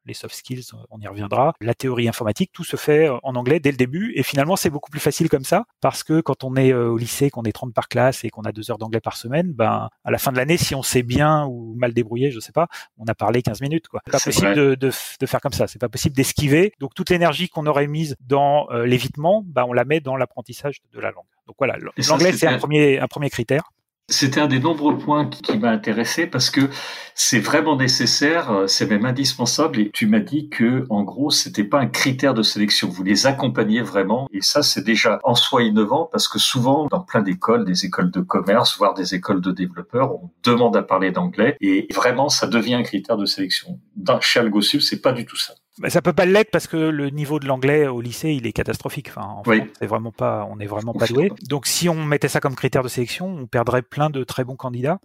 les 0.06 0.14
soft 0.14 0.36
skills, 0.36 0.72
on 0.90 1.00
y 1.00 1.08
reviendra, 1.08 1.54
la 1.62 1.74
théorie 1.74 2.08
informatique, 2.08 2.52
tout 2.54 2.64
se 2.64 2.76
fait 2.76 3.08
euh, 3.08 3.18
en 3.24 3.36
anglais 3.36 3.60
dès 3.60 3.72
le 3.72 3.78
début. 3.78 4.14
Et 4.16 4.24
finalement, 4.24 4.56
c'est 4.56 4.70
beaucoup 4.70 4.92
plus 4.92 5.00
facile 5.00 5.30
comme 5.30 5.44
ça, 5.44 5.66
parce 5.82 6.04
que 6.04 6.22
quand 6.22 6.44
on 6.44 6.56
est 6.56 6.72
euh, 6.74 6.90
au 6.90 6.98
lycée, 6.98 7.30
qu'on 7.30 7.44
est 7.44 7.52
30 7.52 7.74
par 7.74 7.88
classe 7.88 8.24
et 8.24 8.30
qu'on 8.30 8.44
a 8.44 8.52
deux 8.52 8.72
heures 8.72 8.78
d'anglais 8.78 9.00
par 9.00 9.18
semaine, 9.18 9.54
ben 9.54 9.90
à 10.04 10.12
la 10.12 10.18
fin 10.18 10.32
de 10.32 10.38
l'année, 10.38 10.58
si 10.58 10.76
on 10.76 10.84
sait 10.84 11.04
bien 11.04 11.46
ou 11.46 11.76
mal 11.78 11.94
débrouillé, 11.94 12.32
je 12.32 12.40
sais 12.40 12.52
pas, 12.52 12.68
on 12.98 13.06
a 13.06 13.16
parlé 13.16 13.42
15 13.42 13.62
minutes. 13.62 13.88
quoi. 13.88 14.02
C'est 14.06 14.12
pas 14.12 14.20
possible 14.20 14.56
de, 14.56 14.76
de, 14.76 14.92
de, 15.20 15.26
faire 15.26 15.42
comme 15.42 15.54
ça. 15.54 15.68
C'est 15.68 15.80
pas 15.80 15.90
possible 15.90 16.16
d'esquiver. 16.16 16.74
Donc 16.80 16.94
toute 16.94 17.10
l'énergie 17.10 17.50
qu'on 17.50 17.66
aurait 17.66 17.88
mise 17.88 18.16
dans 18.20 18.70
euh, 18.72 18.86
l'évitement, 18.86 19.44
ben, 19.46 19.66
on 19.68 19.74
la 19.74 19.86
met 19.86 20.00
dans 20.00 20.16
l'apprentissage 20.16 20.82
de 20.92 21.00
la 21.00 21.12
langue. 21.12 21.26
Donc 21.48 21.56
voilà, 21.60 21.78
l'anglais 22.08 22.32
c'est 22.32 22.48
un 22.48 22.58
premier 22.58 23.00
un 23.00 23.08
premier 23.08 23.30
critère. 23.30 23.72
C'était 24.10 24.42
un 24.42 24.48
des 24.48 24.60
nombreux 24.60 24.98
points 24.98 25.28
qui, 25.28 25.58
m'a 25.58 25.70
intéressé 25.70 26.28
parce 26.28 26.50
que 26.50 26.70
c'est 27.16 27.40
vraiment 27.40 27.78
nécessaire, 27.78 28.52
euh, 28.52 28.68
c'est 28.68 28.86
même 28.90 29.06
indispensable. 29.06 29.80
Et 29.80 29.92
tu 29.92 30.08
m'as 30.08 30.20
dit 30.20 30.50
que, 30.50 30.86
en 30.90 31.04
gros, 31.04 31.32
c'était 31.32 31.64
pas 31.64 31.80
un 31.80 31.88
critère 31.88 32.34
de 32.34 32.44
sélection. 32.44 32.90
Vous 32.90 33.04
les 33.04 33.28
accompagnez 33.28 33.82
vraiment. 33.82 34.28
Et 34.34 34.42
ça, 34.42 34.62
c'est 34.62 34.84
déjà 34.84 35.20
en 35.24 35.36
soi 35.36 35.64
innovant 35.64 36.10
parce 36.12 36.28
que 36.28 36.38
souvent, 36.38 36.88
dans 36.88 37.00
plein 37.00 37.22
d'écoles, 37.22 37.64
des 37.64 37.86
écoles 37.86 38.12
de 38.12 38.20
commerce, 38.20 38.78
voire 38.78 38.94
des 38.94 39.16
écoles 39.16 39.40
de 39.40 39.52
développeurs, 39.52 40.14
on 40.16 40.32
demande 40.44 40.76
à 40.76 40.84
parler 40.84 41.12
d'anglais 41.12 41.56
et 41.62 41.88
vraiment, 41.94 42.28
ça 42.28 42.48
devient 42.48 42.76
un 42.76 42.84
critère 42.84 43.16
de 43.16 43.26
sélection. 43.26 43.80
Dans, 43.96 44.20
chez 44.20 44.42
AlgoSub, 44.42 44.82
c'est 44.82 45.02
pas 45.02 45.14
du 45.14 45.26
tout 45.26 45.38
ça. 45.38 45.54
Bah, 45.80 45.90
ça 45.90 46.02
peut 46.02 46.14
pas 46.14 46.26
l'être 46.26 46.52
parce 46.52 46.68
que 46.68 46.78
le 46.78 47.10
niveau 47.10 47.40
de 47.40 47.48
l'anglais 47.48 47.88
au 47.88 48.02
lycée, 48.02 48.32
il 48.32 48.46
est 48.46 48.54
catastrophique. 48.54 49.08
Enfin, 49.10 49.24
en 49.24 49.44
oui. 49.48 49.62
c'est 49.80 49.88
vraiment 49.88 50.12
pas, 50.12 50.48
on 50.50 50.60
est 50.60 50.68
vraiment 50.68 50.94
pas 50.94 51.08
doué. 51.08 51.32
Donc, 51.50 51.66
si 51.66 51.90
on 51.90 52.04
mettait 52.04 52.28
ça 52.28 52.40
comme 52.40 52.56
critère 52.56 52.84
de 52.84 52.88
sélection, 52.88 53.28
on 53.28 53.48
perdrait 53.48 53.82
plein 53.82 54.10
de 54.10 54.24
très 54.24 54.44
bons 54.44 54.56
candidats. 54.56 55.00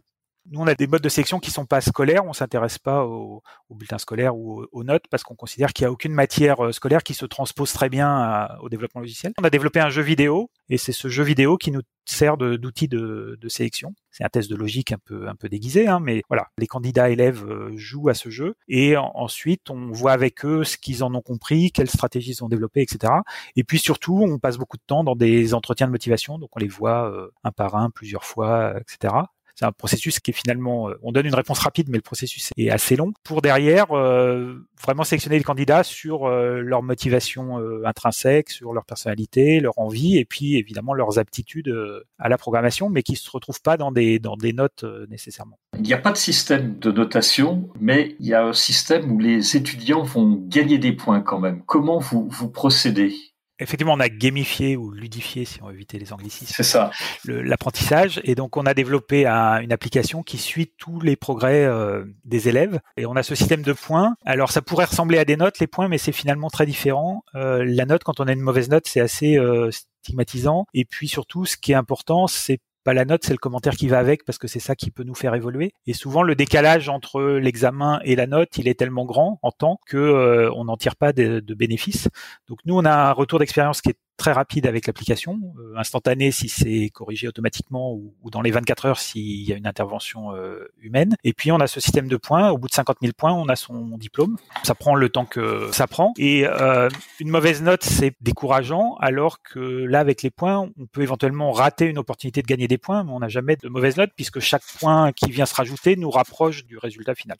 Nous, 0.50 0.60
on 0.60 0.66
a 0.66 0.74
des 0.74 0.86
modes 0.86 1.02
de 1.02 1.08
sélection 1.08 1.40
qui 1.40 1.50
sont 1.50 1.66
pas 1.66 1.80
scolaires. 1.80 2.24
On 2.24 2.32
s'intéresse 2.32 2.78
pas 2.78 3.04
aux, 3.04 3.42
bulletins 3.70 3.98
scolaires 3.98 4.36
ou 4.36 4.64
aux, 4.72 4.84
notes 4.84 5.04
parce 5.10 5.22
qu'on 5.22 5.34
considère 5.34 5.72
qu'il 5.72 5.82
y 5.84 5.86
a 5.86 5.92
aucune 5.92 6.12
matière 6.12 6.64
euh, 6.64 6.72
scolaire 6.72 7.02
qui 7.02 7.14
se 7.14 7.26
transpose 7.26 7.72
très 7.72 7.88
bien 7.88 8.48
au 8.60 8.68
développement 8.68 9.00
logiciel. 9.00 9.32
On 9.38 9.44
a 9.44 9.50
développé 9.50 9.80
un 9.80 9.90
jeu 9.90 10.02
vidéo 10.02 10.50
et 10.70 10.78
c'est 10.78 10.92
ce 10.92 11.08
jeu 11.08 11.22
vidéo 11.22 11.58
qui 11.58 11.70
nous 11.70 11.82
sert 12.06 12.38
d'outil 12.38 12.88
de, 12.88 13.36
de, 13.38 13.48
sélection. 13.48 13.94
C'est 14.10 14.24
un 14.24 14.28
test 14.28 14.50
de 14.50 14.56
logique 14.56 14.92
un 14.92 14.98
peu 15.04 15.28
un 15.28 15.34
peu 15.34 15.50
déguisé, 15.50 15.86
hein, 15.86 16.00
mais 16.00 16.22
voilà, 16.28 16.48
les 16.56 16.66
candidats 16.66 17.10
élèves 17.10 17.44
euh, 17.44 17.70
jouent 17.76 18.08
à 18.08 18.14
ce 18.14 18.30
jeu 18.30 18.54
et 18.66 18.96
ensuite 18.96 19.68
on 19.68 19.92
voit 19.92 20.12
avec 20.12 20.44
eux 20.46 20.64
ce 20.64 20.78
qu'ils 20.78 21.04
en 21.04 21.14
ont 21.14 21.20
compris, 21.20 21.70
quelles 21.70 21.90
stratégies 21.90 22.30
ils 22.30 22.44
ont 22.44 22.48
développées, 22.48 22.80
etc. 22.80 23.12
Et 23.56 23.64
puis 23.64 23.78
surtout, 23.78 24.18
on 24.22 24.38
passe 24.38 24.56
beaucoup 24.56 24.78
de 24.78 24.82
temps 24.86 25.04
dans 25.04 25.16
des 25.16 25.52
entretiens 25.52 25.86
de 25.86 25.92
motivation, 25.92 26.38
donc 26.38 26.50
on 26.56 26.58
les 26.58 26.68
voit 26.68 27.10
euh, 27.10 27.30
un 27.44 27.52
par 27.52 27.76
un 27.76 27.90
plusieurs 27.90 28.24
fois, 28.24 28.74
etc 28.80 29.14
c'est 29.58 29.64
un 29.64 29.72
processus 29.72 30.20
qui 30.20 30.30
est 30.30 30.34
finalement, 30.34 30.88
euh, 30.88 30.94
on 31.02 31.10
donne 31.10 31.26
une 31.26 31.34
réponse 31.34 31.58
rapide, 31.58 31.88
mais 31.88 31.98
le 31.98 32.02
processus 32.02 32.50
est 32.56 32.70
assez 32.70 32.94
long 32.94 33.12
pour 33.24 33.42
derrière 33.42 33.90
euh, 33.90 34.54
vraiment 34.80 35.02
sélectionner 35.02 35.36
les 35.36 35.42
candidats 35.42 35.82
sur 35.82 36.26
euh, 36.26 36.60
leur 36.60 36.84
motivation 36.84 37.58
intrinsèque, 37.84 38.50
sur 38.50 38.72
leur 38.72 38.84
personnalité, 38.84 39.58
leur 39.58 39.76
envie, 39.78 40.16
et 40.16 40.24
puis 40.24 40.56
évidemment 40.56 40.94
leurs 40.94 41.18
aptitudes 41.18 41.74
à 42.18 42.28
la 42.28 42.38
programmation, 42.38 42.88
mais 42.88 43.02
qui 43.02 43.16
se 43.16 43.28
retrouvent 43.30 43.60
pas 43.60 43.76
dans 43.76 43.90
des 43.90 44.18
dans 44.18 44.36
des 44.36 44.52
notes 44.52 44.84
nécessairement. 45.08 45.58
Il 45.76 45.82
n'y 45.82 45.94
a 45.94 45.98
pas 45.98 46.12
de 46.12 46.16
système 46.16 46.78
de 46.78 46.92
notation, 46.92 47.68
mais 47.80 48.16
il 48.20 48.26
y 48.26 48.34
a 48.34 48.44
un 48.44 48.52
système 48.52 49.10
où 49.10 49.18
les 49.18 49.56
étudiants 49.56 50.02
vont 50.02 50.40
gagner 50.46 50.78
des 50.78 50.92
points 50.92 51.20
quand 51.20 51.40
même. 51.40 51.62
Comment 51.66 51.98
vous 51.98 52.28
vous 52.30 52.48
procédez? 52.48 53.14
Effectivement, 53.58 53.94
on 53.94 54.00
a 54.00 54.08
gamifié 54.08 54.76
ou 54.76 54.90
ludifié, 54.90 55.44
si 55.44 55.62
on 55.62 55.66
veut 55.66 55.74
éviter 55.74 55.98
les 55.98 56.12
anglicismes, 56.12 56.52
c'est 56.54 56.62
ça, 56.62 56.90
l'apprentissage. 57.24 58.20
Et 58.24 58.34
donc, 58.34 58.56
on 58.56 58.66
a 58.66 58.74
développé 58.74 59.26
une 59.26 59.72
application 59.72 60.22
qui 60.22 60.38
suit 60.38 60.72
tous 60.78 61.00
les 61.00 61.16
progrès 61.16 61.64
euh, 61.64 62.04
des 62.24 62.48
élèves. 62.48 62.80
Et 62.96 63.06
on 63.06 63.16
a 63.16 63.22
ce 63.22 63.34
système 63.34 63.62
de 63.62 63.72
points. 63.72 64.14
Alors, 64.24 64.50
ça 64.50 64.62
pourrait 64.62 64.86
ressembler 64.86 65.18
à 65.18 65.24
des 65.24 65.36
notes, 65.36 65.58
les 65.58 65.66
points, 65.66 65.88
mais 65.88 65.98
c'est 65.98 66.12
finalement 66.12 66.50
très 66.50 66.66
différent. 66.66 67.24
Euh, 67.34 67.64
la 67.66 67.84
note, 67.84 68.04
quand 68.04 68.20
on 68.20 68.26
a 68.26 68.32
une 68.32 68.40
mauvaise 68.40 68.68
note, 68.68 68.86
c'est 68.86 69.00
assez 69.00 69.36
euh, 69.38 69.70
stigmatisant. 69.70 70.66
Et 70.74 70.84
puis 70.84 71.08
surtout, 71.08 71.44
ce 71.44 71.56
qui 71.56 71.72
est 71.72 71.76
important, 71.76 72.26
c'est 72.26 72.60
la 72.94 73.04
note, 73.04 73.24
c'est 73.24 73.32
le 73.32 73.38
commentaire 73.38 73.74
qui 73.74 73.88
va 73.88 73.98
avec 73.98 74.24
parce 74.24 74.38
que 74.38 74.48
c'est 74.48 74.60
ça 74.60 74.76
qui 74.76 74.90
peut 74.90 75.04
nous 75.04 75.14
faire 75.14 75.34
évoluer. 75.34 75.72
Et 75.86 75.92
souvent, 75.92 76.22
le 76.22 76.34
décalage 76.34 76.88
entre 76.88 77.22
l'examen 77.22 78.00
et 78.04 78.16
la 78.16 78.26
note, 78.26 78.56
il 78.58 78.68
est 78.68 78.78
tellement 78.78 79.04
grand 79.04 79.38
en 79.42 79.50
temps 79.50 79.80
que 79.86 79.96
euh, 79.96 80.50
on 80.54 80.64
n'en 80.64 80.76
tire 80.76 80.96
pas 80.96 81.12
de, 81.12 81.40
de 81.40 81.54
bénéfices. 81.54 82.08
Donc 82.48 82.58
nous, 82.64 82.76
on 82.76 82.84
a 82.84 82.92
un 82.92 83.12
retour 83.12 83.38
d'expérience 83.38 83.80
qui 83.80 83.90
est 83.90 83.98
très 84.18 84.32
rapide 84.32 84.66
avec 84.66 84.86
l'application, 84.86 85.40
euh, 85.58 85.76
instantané 85.76 86.30
si 86.30 86.48
c'est 86.48 86.90
corrigé 86.90 87.28
automatiquement 87.28 87.94
ou, 87.94 88.12
dans 88.30 88.42
les 88.42 88.50
24 88.50 88.86
heures 88.86 88.98
s'il 88.98 89.48
y 89.48 89.52
a 89.52 89.56
une 89.56 89.66
intervention 89.66 90.34
euh, 90.34 90.68
humaine. 90.82 91.16
Et 91.24 91.32
puis 91.32 91.50
on 91.52 91.60
a 91.60 91.66
ce 91.66 91.80
système 91.80 92.08
de 92.08 92.16
points. 92.16 92.50
Au 92.50 92.58
bout 92.58 92.68
de 92.68 92.74
50 92.74 92.98
000 93.00 93.12
points, 93.16 93.32
on 93.32 93.48
a 93.48 93.56
son 93.56 93.96
diplôme. 93.96 94.36
Ça 94.64 94.74
prend 94.74 94.94
le 94.94 95.08
temps 95.08 95.24
que 95.24 95.70
ça 95.72 95.86
prend. 95.86 96.12
Et 96.18 96.46
euh, 96.46 96.88
une 97.20 97.30
mauvaise 97.30 97.62
note, 97.62 97.84
c'est 97.84 98.14
décourageant, 98.20 98.96
alors 99.00 99.40
que 99.42 99.60
là, 99.60 100.00
avec 100.00 100.22
les 100.22 100.30
points, 100.30 100.68
on 100.78 100.86
peut 100.86 101.02
éventuellement 101.02 101.52
rater 101.52 101.86
une 101.86 101.98
opportunité 101.98 102.42
de 102.42 102.46
gagner 102.46 102.68
des 102.68 102.78
points, 102.78 103.04
mais 103.04 103.12
on 103.12 103.20
n'a 103.20 103.28
jamais 103.28 103.56
de 103.56 103.68
mauvaise 103.68 103.96
note 103.96 104.10
puisque 104.16 104.40
chaque 104.40 104.64
point 104.80 105.12
qui 105.12 105.30
vient 105.30 105.46
se 105.46 105.54
rajouter 105.54 105.96
nous 105.96 106.10
rapproche 106.10 106.64
du 106.64 106.76
résultat 106.76 107.14
final. 107.14 107.38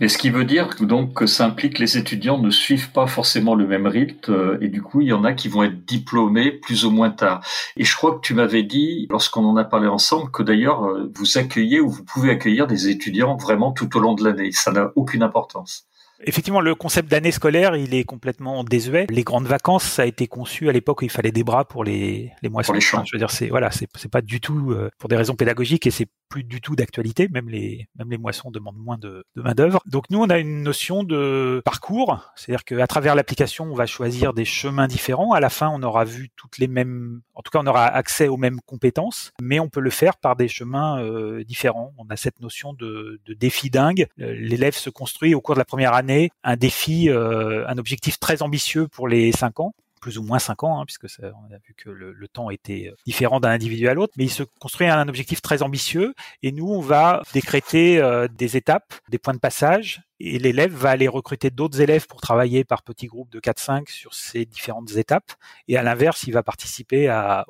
Et 0.00 0.08
ce 0.08 0.18
qui 0.18 0.28
veut 0.28 0.44
dire 0.44 0.70
donc 0.80 1.14
que 1.14 1.26
ça 1.26 1.46
implique 1.46 1.74
que 1.74 1.80
les 1.80 1.96
étudiants 1.96 2.38
ne 2.38 2.50
suivent 2.50 2.90
pas 2.90 3.06
forcément 3.06 3.54
le 3.54 3.64
même 3.64 3.86
rythme 3.86 4.32
euh, 4.32 4.58
et 4.60 4.66
du 4.66 4.82
coup 4.82 5.00
il 5.00 5.06
y 5.06 5.12
en 5.12 5.22
a 5.22 5.34
qui 5.34 5.46
vont 5.48 5.62
être 5.62 5.84
diplômés 5.84 6.50
plus 6.50 6.84
ou 6.84 6.90
moins 6.90 7.10
tard. 7.10 7.46
Et 7.76 7.84
je 7.84 7.96
crois 7.96 8.16
que 8.16 8.20
tu 8.20 8.34
m'avais 8.34 8.64
dit 8.64 9.06
lorsqu'on 9.08 9.44
en 9.44 9.56
a 9.56 9.62
parlé 9.62 9.86
ensemble 9.86 10.32
que 10.32 10.42
d'ailleurs 10.42 10.84
euh, 10.84 11.12
vous 11.14 11.38
accueillez 11.38 11.80
ou 11.80 11.90
vous 11.90 12.02
pouvez 12.02 12.30
accueillir 12.30 12.66
des 12.66 12.88
étudiants 12.88 13.36
vraiment 13.36 13.70
tout 13.70 13.96
au 13.96 14.00
long 14.00 14.14
de 14.14 14.24
l'année. 14.24 14.50
Ça 14.50 14.72
n'a 14.72 14.90
aucune 14.96 15.22
importance. 15.22 15.86
Effectivement, 16.22 16.60
le 16.60 16.74
concept 16.74 17.10
d'année 17.10 17.32
scolaire, 17.32 17.76
il 17.76 17.94
est 17.94 18.04
complètement 18.04 18.64
désuet. 18.64 19.06
Les 19.10 19.24
grandes 19.24 19.46
vacances, 19.46 19.84
ça 19.84 20.02
a 20.02 20.06
été 20.06 20.26
conçu 20.26 20.68
à 20.68 20.72
l'époque 20.72 21.02
où 21.02 21.04
il 21.04 21.10
fallait 21.10 21.32
des 21.32 21.44
bras 21.44 21.64
pour 21.64 21.84
les, 21.84 22.32
les 22.42 22.48
moissons. 22.48 22.68
Pour 22.68 22.74
les 22.74 22.80
champs. 22.80 23.04
Je 23.04 23.10
veux 23.14 23.18
dire, 23.18 23.30
c'est 23.30 23.48
voilà, 23.48 23.70
c'est 23.70 24.10
pas 24.10 24.22
du 24.22 24.40
tout 24.40 24.70
euh, 24.70 24.90
pour 24.98 25.08
des 25.08 25.16
raisons 25.16 25.34
pédagogiques 25.34 25.86
et 25.86 25.90
c'est 25.90 26.08
plus 26.28 26.44
du 26.44 26.60
tout 26.60 26.76
d'actualité. 26.76 27.28
Même 27.28 27.48
les 27.48 27.88
même 27.98 28.10
les 28.10 28.18
moissons 28.18 28.50
demandent 28.50 28.78
moins 28.78 28.98
de, 28.98 29.24
de 29.36 29.42
main 29.42 29.54
d'œuvre. 29.54 29.80
Donc 29.86 30.04
nous, 30.10 30.20
on 30.20 30.30
a 30.30 30.38
une 30.38 30.62
notion 30.62 31.02
de 31.02 31.60
parcours, 31.64 32.20
c'est-à-dire 32.36 32.64
qu'à 32.64 32.86
travers 32.86 33.14
l'application, 33.14 33.64
on 33.64 33.74
va 33.74 33.86
choisir 33.86 34.32
des 34.34 34.44
chemins 34.44 34.86
différents. 34.86 35.32
À 35.32 35.40
la 35.40 35.50
fin, 35.50 35.68
on 35.68 35.82
aura 35.82 36.04
vu 36.04 36.30
toutes 36.36 36.58
les 36.58 36.68
mêmes, 36.68 37.20
en 37.34 37.42
tout 37.42 37.50
cas, 37.50 37.58
on 37.62 37.66
aura 37.66 37.86
accès 37.86 38.28
aux 38.28 38.36
mêmes 38.36 38.60
compétences, 38.66 39.32
mais 39.42 39.58
on 39.60 39.68
peut 39.68 39.80
le 39.80 39.90
faire 39.90 40.16
par 40.16 40.36
des 40.36 40.48
chemins 40.48 41.02
euh, 41.02 41.44
différents. 41.44 41.92
On 41.98 42.06
a 42.10 42.16
cette 42.16 42.40
notion 42.40 42.72
de, 42.72 43.20
de 43.26 43.34
défi 43.34 43.68
dingue. 43.70 44.06
Euh, 44.20 44.34
l'élève 44.38 44.74
se 44.74 44.90
construit 44.90 45.34
au 45.34 45.40
cours 45.40 45.54
de 45.54 45.60
la 45.60 45.64
première 45.64 45.92
année 45.94 46.13
un 46.42 46.56
défi, 46.56 47.08
euh, 47.08 47.66
un 47.68 47.78
objectif 47.78 48.18
très 48.18 48.42
ambitieux 48.42 48.88
pour 48.88 49.08
les 49.08 49.32
cinq 49.32 49.60
ans 49.60 49.74
plus 50.00 50.18
ou 50.18 50.22
moins 50.22 50.38
cinq 50.38 50.62
ans, 50.64 50.78
hein, 50.78 50.84
puisque 50.84 51.06
on 51.22 51.50
a 51.50 51.56
vu 51.66 51.72
que 51.74 51.88
le, 51.88 52.28
temps 52.28 52.50
était 52.50 52.90
euh, 52.90 52.96
différent 53.06 53.40
d'un 53.40 53.48
individu 53.48 53.88
à 53.88 53.94
l'autre, 53.94 54.12
mais 54.18 54.24
il 54.24 54.30
se 54.30 54.42
construit 54.60 54.86
un, 54.86 55.08
objectif 55.08 55.40
très 55.40 55.62
ambitieux, 55.62 56.12
et 56.42 56.52
nous, 56.52 56.68
on 56.68 56.82
va 56.82 57.22
décréter 57.32 58.02
euh, 58.02 58.28
des 58.28 58.58
étapes, 58.58 58.92
des 59.08 59.16
points 59.16 59.32
de 59.32 59.38
passage, 59.38 60.02
et 60.20 60.38
l'élève 60.38 60.74
va 60.74 60.90
aller 60.90 61.08
recruter 61.08 61.48
d'autres 61.48 61.80
élèves 61.80 62.06
pour 62.06 62.20
travailler 62.20 62.64
par 62.64 62.82
petits 62.82 63.06
groupes 63.06 63.30
de 63.30 63.40
4-5 63.40 63.90
sur 63.90 64.12
ces 64.12 64.44
différentes 64.44 64.94
étapes, 64.96 65.32
et 65.68 65.78
à 65.78 65.82
l'inverse, 65.82 66.24
il 66.24 66.34
va 66.34 66.42
participer 66.42 67.08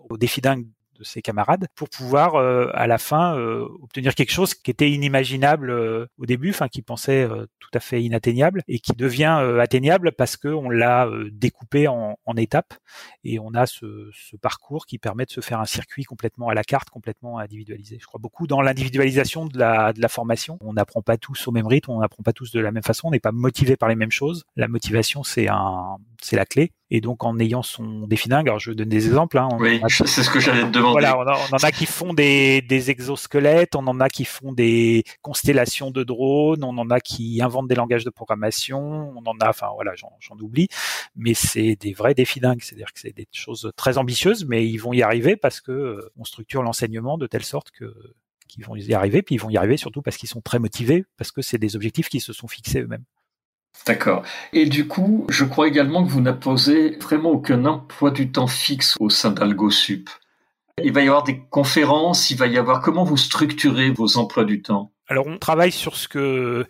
au 0.09 0.17
défi 0.17 0.41
d'un 0.41 0.63
de 0.99 1.05
ses 1.05 1.23
camarades 1.23 1.67
pour 1.75 1.89
pouvoir 1.89 2.35
euh, 2.37 2.69
à 2.75 2.87
la 2.87 2.99
fin 2.99 3.37
euh, 3.37 3.67
obtenir 3.83 4.15
quelque 4.15 4.33
chose 4.33 4.55
qui 4.55 4.71
était 4.71 4.91
inimaginable 4.91 5.71
euh, 5.71 6.07
au 6.19 6.27
début, 6.27 6.51
enfin 6.51 6.69
qui 6.69 6.83
pensait 6.83 7.29
tout 7.59 7.71
à 7.75 7.81
fait 7.81 8.03
inatteignable 8.03 8.63
et 8.69 8.79
qui 8.79 8.93
devient 8.93 9.57
atteignable 9.61 10.13
parce 10.13 10.37
que 10.37 10.49
on 10.49 10.71
l'a 10.71 11.09
découpé 11.31 11.89
en, 11.89 12.19
en, 12.25 12.37
étapes 12.37 12.75
et 13.25 13.39
on 13.39 13.55
a 13.55 13.67
ce, 13.67 14.11
ce, 14.13 14.37
parcours 14.37 14.87
qui 14.87 14.99
permet 14.99 15.25
de 15.25 15.31
se 15.31 15.41
faire 15.41 15.61
un 15.61 15.65
circuit 15.65 16.05
complètement 16.05 16.49
à 16.49 16.55
la 16.55 16.65
carte, 16.65 16.91
complètement 16.91 17.39
individualisé. 17.39 17.99
Je 18.01 18.07
crois 18.07 18.21
beaucoup 18.21 18.47
dans 18.47 18.61
l'individualisation 18.61 19.47
de 19.47 19.59
la, 19.59 19.93
de 19.93 20.01
la 20.01 20.09
formation. 20.09 20.59
On 20.61 20.75
n'apprend 20.75 21.03
pas 21.03 21.17
tous 21.17 21.49
au 21.49 21.53
même 21.53 21.67
rythme, 21.67 21.91
on 21.91 22.01
n'apprend 22.01 22.23
pas 22.23 22.33
tous 22.33 22.53
de 22.53 22.61
la 22.61 22.73
même 22.73 22.83
façon, 22.83 23.09
on 23.09 23.11
n'est 23.11 23.21
pas 23.21 23.33
motivé 23.33 23.77
par 23.77 23.89
les 23.89 23.97
mêmes 23.97 24.13
choses. 24.13 24.45
La 24.57 24.69
motivation, 24.69 25.23
c'est 25.23 25.49
un, 25.49 25.99
c'est 26.21 26.37
la 26.37 26.47
clé. 26.47 26.73
Et 26.97 27.01
donc 27.01 27.25
en 27.25 27.41
ayant 27.41 27.65
son 27.65 28.07
défi 28.07 28.33
alors 28.33 28.61
je 28.61 28.71
donne 28.71 28.89
des 28.89 29.09
exemples. 29.09 29.37
Hein, 29.37 29.49
oui, 29.59 29.81
c'est 29.89 30.07
ce 30.07 30.31
que 30.31 30.39
j'allais 30.39 30.63
te 30.63 30.69
demander. 30.69 30.93
Voilà, 30.93 31.19
on, 31.19 31.57
en 31.57 31.59
a 31.59 31.73
qui 31.73 31.87
font 31.87 32.15
des, 32.15 32.63
des, 32.63 32.93
exosquelettes, 32.93 33.75
on 33.75 33.85
en 33.89 33.99
a 33.99 34.09
qui 34.09 34.25
font 34.25 34.53
des 34.53 35.03
constellations 35.21 35.91
de 35.91 36.05
drones, 36.05 36.63
on 36.63 36.79
en 36.79 36.91
a 36.91 37.01
qui 37.01 37.43
inventent 37.43 37.67
des 37.67 37.75
langages 37.75 38.05
de 38.05 38.11
programmation, 38.11 39.13
on 39.17 39.25
en 39.27 39.37
a, 39.41 39.49
enfin 39.49 39.71
voilà, 39.75 39.91
j'en 39.97 40.39
oublie, 40.39 40.69
mais 41.17 41.35
c'est 41.35 41.75
des 41.75 41.95
vrais 41.95 42.15
défis 42.15 42.39
dingues. 42.39 42.63
C'est-à-dire 42.63 42.93
que 42.93 43.01
c'est 43.01 43.17
des 43.17 43.27
choses 43.33 43.73
très 43.75 43.99
ambitieuses, 43.99 44.45
mais 44.47 44.65
ils 44.65 44.79
vont 44.79 44.93
y 44.93 45.03
arriver 45.03 45.35
parce 45.35 45.61
que 45.61 45.73
euh, 45.73 46.13
on 46.17 46.23
structure 46.23 46.63
l'enseignement 46.63 47.19
de 47.19 47.27
telle 47.27 47.45
sorte 47.45 47.73
que 47.73 47.93
qu'ils 48.47 48.65
vont 48.65 48.77
y 48.77 48.95
arriver, 48.95 49.23
puis 49.23 49.35
ils 49.35 49.39
vont 49.39 49.51
y 49.51 49.57
arriver 49.57 49.77
surtout 49.77 50.01
parce 50.01 50.17
qu'ils 50.17 50.29
sont 50.29 50.43
très 50.43 50.61
motivés, 50.61 51.05
parce 51.17 51.33
que 51.33 51.43
c'est 51.43 51.59
des 51.59 51.75
objectifs 51.75 52.09
qui 52.09 52.21
se 52.21 52.33
sont 52.33 52.47
fixés 52.47 52.83
eux-mêmes. 52.83 53.05
D'accord. 53.87 54.23
Et 54.55 54.65
du 54.65 54.89
coup, 54.89 55.27
je 55.29 55.45
crois 55.45 55.69
également 55.69 56.05
que 56.05 56.11
vous 56.11 56.23
n'apposez 56.23 56.97
vraiment 56.99 57.31
aucun 57.31 57.67
emploi 57.67 58.11
du 58.11 58.33
temps 58.33 58.47
fixe 58.47 58.97
au 58.99 59.11
sein 59.11 59.31
d'AlgoSup. 59.31 60.09
Il 60.83 60.93
va 60.93 61.03
y 61.03 61.09
avoir 61.09 61.25
des 61.25 61.41
conférences, 61.51 62.31
il 62.31 62.39
va 62.39 62.47
y 62.47 62.57
avoir 62.57 62.81
comment 62.81 63.05
vous 63.05 63.19
structurez 63.19 63.91
vos 63.91 64.17
emplois 64.17 64.45
du 64.45 64.63
temps? 64.63 64.94
Alors 65.09 65.27
on 65.27 65.37
travaille 65.37 65.73
sur 65.73 65.97
ce 65.97 66.09
que 66.09 66.67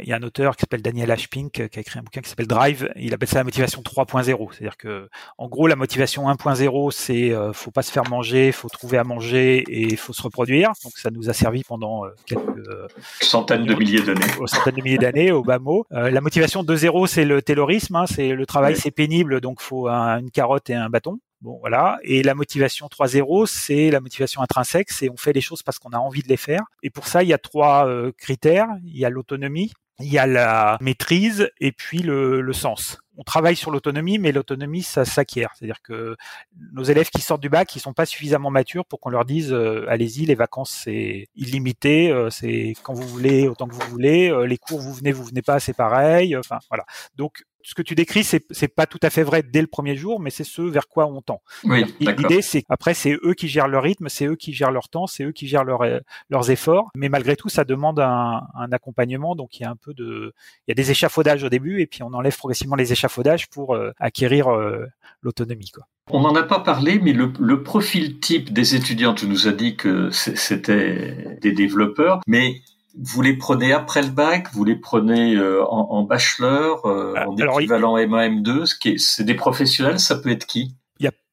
il 0.00 0.08
y 0.08 0.12
a 0.12 0.16
un 0.16 0.22
auteur 0.22 0.56
qui 0.56 0.60
s'appelle 0.60 0.82
Daniel 0.82 1.10
Ashpink 1.10 1.68
qui 1.68 1.78
a 1.78 1.80
écrit 1.80 1.98
un 1.98 2.02
bouquin 2.02 2.20
qui 2.20 2.28
s'appelle 2.28 2.46
Drive. 2.46 2.88
Il 2.96 3.12
appelle 3.12 3.28
ça 3.28 3.38
la 3.38 3.44
motivation 3.44 3.82
3.0. 3.82 4.52
C'est-à-dire 4.52 4.76
que 4.76 5.08
en 5.36 5.48
gros 5.48 5.66
la 5.66 5.74
motivation 5.74 6.28
1.0 6.28 6.90
c'est 6.92 7.32
euh, 7.32 7.52
faut 7.52 7.72
pas 7.72 7.82
se 7.82 7.90
faire 7.90 8.08
manger, 8.08 8.52
faut 8.52 8.68
trouver 8.68 8.98
à 8.98 9.04
manger 9.04 9.64
et 9.68 9.96
faut 9.96 10.12
se 10.12 10.22
reproduire. 10.22 10.72
Donc 10.84 10.92
ça 10.96 11.10
nous 11.10 11.28
a 11.28 11.32
servi 11.32 11.64
pendant 11.64 12.04
euh, 12.04 12.10
quelques 12.26 12.68
euh, 12.68 12.86
centaines 13.20 13.64
de 13.64 13.74
milliers 13.74 14.02
d'années. 14.02 14.20
Centaines 14.46 14.76
de 14.76 14.82
milliers 14.82 14.98
d'années 14.98 15.32
au 15.32 15.42
bas 15.42 15.58
mot. 15.58 15.86
la 15.90 16.20
motivation 16.20 16.62
2.0 16.62 17.06
c'est 17.08 17.24
le 17.24 17.42
taylorisme. 17.42 17.96
Hein, 17.96 18.06
c'est 18.06 18.28
le 18.28 18.46
travail 18.46 18.76
c'est 18.76 18.90
pénible 18.92 19.40
donc 19.40 19.60
faut 19.60 19.88
une 19.88 20.30
carotte 20.30 20.70
et 20.70 20.74
un 20.74 20.88
bâton. 20.88 21.18
Bon, 21.42 21.58
voilà. 21.58 21.98
Et 22.04 22.22
la 22.22 22.36
motivation 22.36 22.86
3.0, 22.86 23.46
c'est 23.46 23.90
la 23.90 24.00
motivation 24.00 24.42
intrinsèque, 24.42 24.92
c'est 24.92 25.10
on 25.10 25.16
fait 25.16 25.32
les 25.32 25.40
choses 25.40 25.64
parce 25.64 25.80
qu'on 25.80 25.90
a 25.90 25.98
envie 25.98 26.22
de 26.22 26.28
les 26.28 26.36
faire. 26.36 26.62
Et 26.84 26.90
pour 26.90 27.08
ça, 27.08 27.24
il 27.24 27.28
y 27.28 27.32
a 27.32 27.38
trois 27.38 27.88
euh, 27.88 28.12
critères. 28.16 28.68
Il 28.84 28.96
y 28.96 29.04
a 29.04 29.10
l'autonomie, 29.10 29.72
il 30.00 30.12
y 30.12 30.18
a 30.18 30.26
la 30.26 30.78
maîtrise 30.80 31.50
et 31.60 31.72
puis 31.72 31.98
le, 31.98 32.40
le 32.40 32.52
sens. 32.52 32.98
On 33.18 33.24
travaille 33.24 33.56
sur 33.56 33.70
l'autonomie, 33.70 34.18
mais 34.18 34.32
l'autonomie, 34.32 34.82
ça 34.82 35.04
s'acquiert. 35.04 35.50
C'est-à-dire 35.54 35.82
que 35.82 36.16
nos 36.72 36.82
élèves 36.82 37.10
qui 37.10 37.20
sortent 37.20 37.42
du 37.42 37.50
bac, 37.50 37.74
ils 37.76 37.80
sont 37.80 37.92
pas 37.92 38.06
suffisamment 38.06 38.50
matures 38.50 38.86
pour 38.86 39.00
qu'on 39.00 39.10
leur 39.10 39.26
dise 39.26 39.52
euh, 39.52 39.84
allez-y, 39.88 40.24
les 40.24 40.34
vacances 40.34 40.70
c'est 40.70 41.28
illimité, 41.36 42.10
euh, 42.10 42.30
c'est 42.30 42.74
quand 42.82 42.94
vous 42.94 43.06
voulez, 43.06 43.48
autant 43.48 43.68
que 43.68 43.74
vous 43.74 43.90
voulez. 43.90 44.32
les 44.46 44.58
cours, 44.58 44.80
vous 44.80 44.94
venez, 44.94 45.12
vous 45.12 45.24
venez 45.24 45.42
pas, 45.42 45.60
c'est 45.60 45.74
pareil. 45.74 46.36
Enfin 46.36 46.58
voilà. 46.70 46.84
Donc 47.16 47.44
ce 47.64 47.74
que 47.74 47.82
tu 47.82 47.94
décris, 47.94 48.24
c'est 48.24 48.44
c'est 48.50 48.68
pas 48.68 48.86
tout 48.86 48.98
à 49.02 49.10
fait 49.10 49.22
vrai 49.22 49.42
dès 49.42 49.60
le 49.60 49.66
premier 49.66 49.96
jour, 49.96 50.20
mais 50.20 50.30
c'est 50.30 50.44
ce 50.44 50.62
vers 50.62 50.88
quoi 50.88 51.06
on 51.06 51.22
tend. 51.22 51.42
Oui, 51.64 51.84
L'idée, 52.00 52.42
c'est 52.42 52.64
après 52.68 52.94
c'est 52.94 53.16
eux 53.22 53.34
qui 53.34 53.48
gèrent 53.48 53.68
leur 53.68 53.82
rythme, 53.82 54.08
c'est 54.08 54.26
eux 54.26 54.36
qui 54.36 54.52
gèrent 54.52 54.70
leur 54.72 54.88
temps, 54.88 55.06
c'est 55.06 55.24
eux 55.24 55.32
qui 55.32 55.46
gèrent 55.46 55.64
leur, 55.64 55.84
leurs 56.28 56.50
efforts. 56.50 56.90
Mais 56.94 57.08
malgré 57.08 57.36
tout, 57.36 57.48
ça 57.48 57.64
demande 57.64 58.00
un, 58.00 58.42
un, 58.54 58.72
accompagnement. 58.72 59.34
Donc 59.36 59.58
il 59.58 59.62
y 59.62 59.66
a 59.66 59.70
un 59.70 59.76
peu 59.82 59.94
de, 59.94 60.32
il 60.66 60.70
y 60.70 60.72
a 60.72 60.74
des 60.74 60.90
échafaudages 60.90 61.42
au 61.44 61.48
début, 61.48 61.80
et 61.80 61.86
puis 61.86 62.02
on 62.02 62.12
enlève 62.12 62.36
progressivement 62.36 62.76
les 62.76 62.92
échafaudages 62.92 63.48
pour 63.48 63.74
euh, 63.74 63.92
acquérir 63.98 64.48
euh, 64.48 64.86
l'autonomie. 65.22 65.70
Quoi. 65.70 65.86
On 66.10 66.20
n'en 66.20 66.34
a 66.34 66.42
pas 66.42 66.60
parlé, 66.60 66.98
mais 66.98 67.12
le, 67.12 67.32
le, 67.38 67.62
profil 67.62 68.20
type 68.20 68.52
des 68.52 68.74
étudiants, 68.74 69.14
tu 69.14 69.26
nous 69.26 69.46
as 69.48 69.52
dit 69.52 69.76
que 69.76 70.10
c'était 70.10 71.38
des 71.40 71.52
développeurs, 71.52 72.20
mais 72.26 72.62
vous 72.98 73.22
les 73.22 73.36
prenez 73.36 73.72
après 73.72 74.02
le 74.02 74.10
bac, 74.10 74.48
vous 74.52 74.64
les 74.64 74.76
prenez 74.76 75.34
euh, 75.34 75.64
en, 75.64 75.90
en, 75.90 76.02
bachelor, 76.02 76.84
euh, 76.86 77.14
ah, 77.16 77.28
en 77.28 77.36
équivalent 77.36 77.96
M1, 77.96 78.42
M2, 78.42 78.98
c'est 78.98 79.24
des 79.24 79.34
professionnels, 79.34 79.98
ça 79.98 80.16
peut 80.16 80.30
être 80.30 80.46
qui? 80.46 80.60
Il 80.60 80.81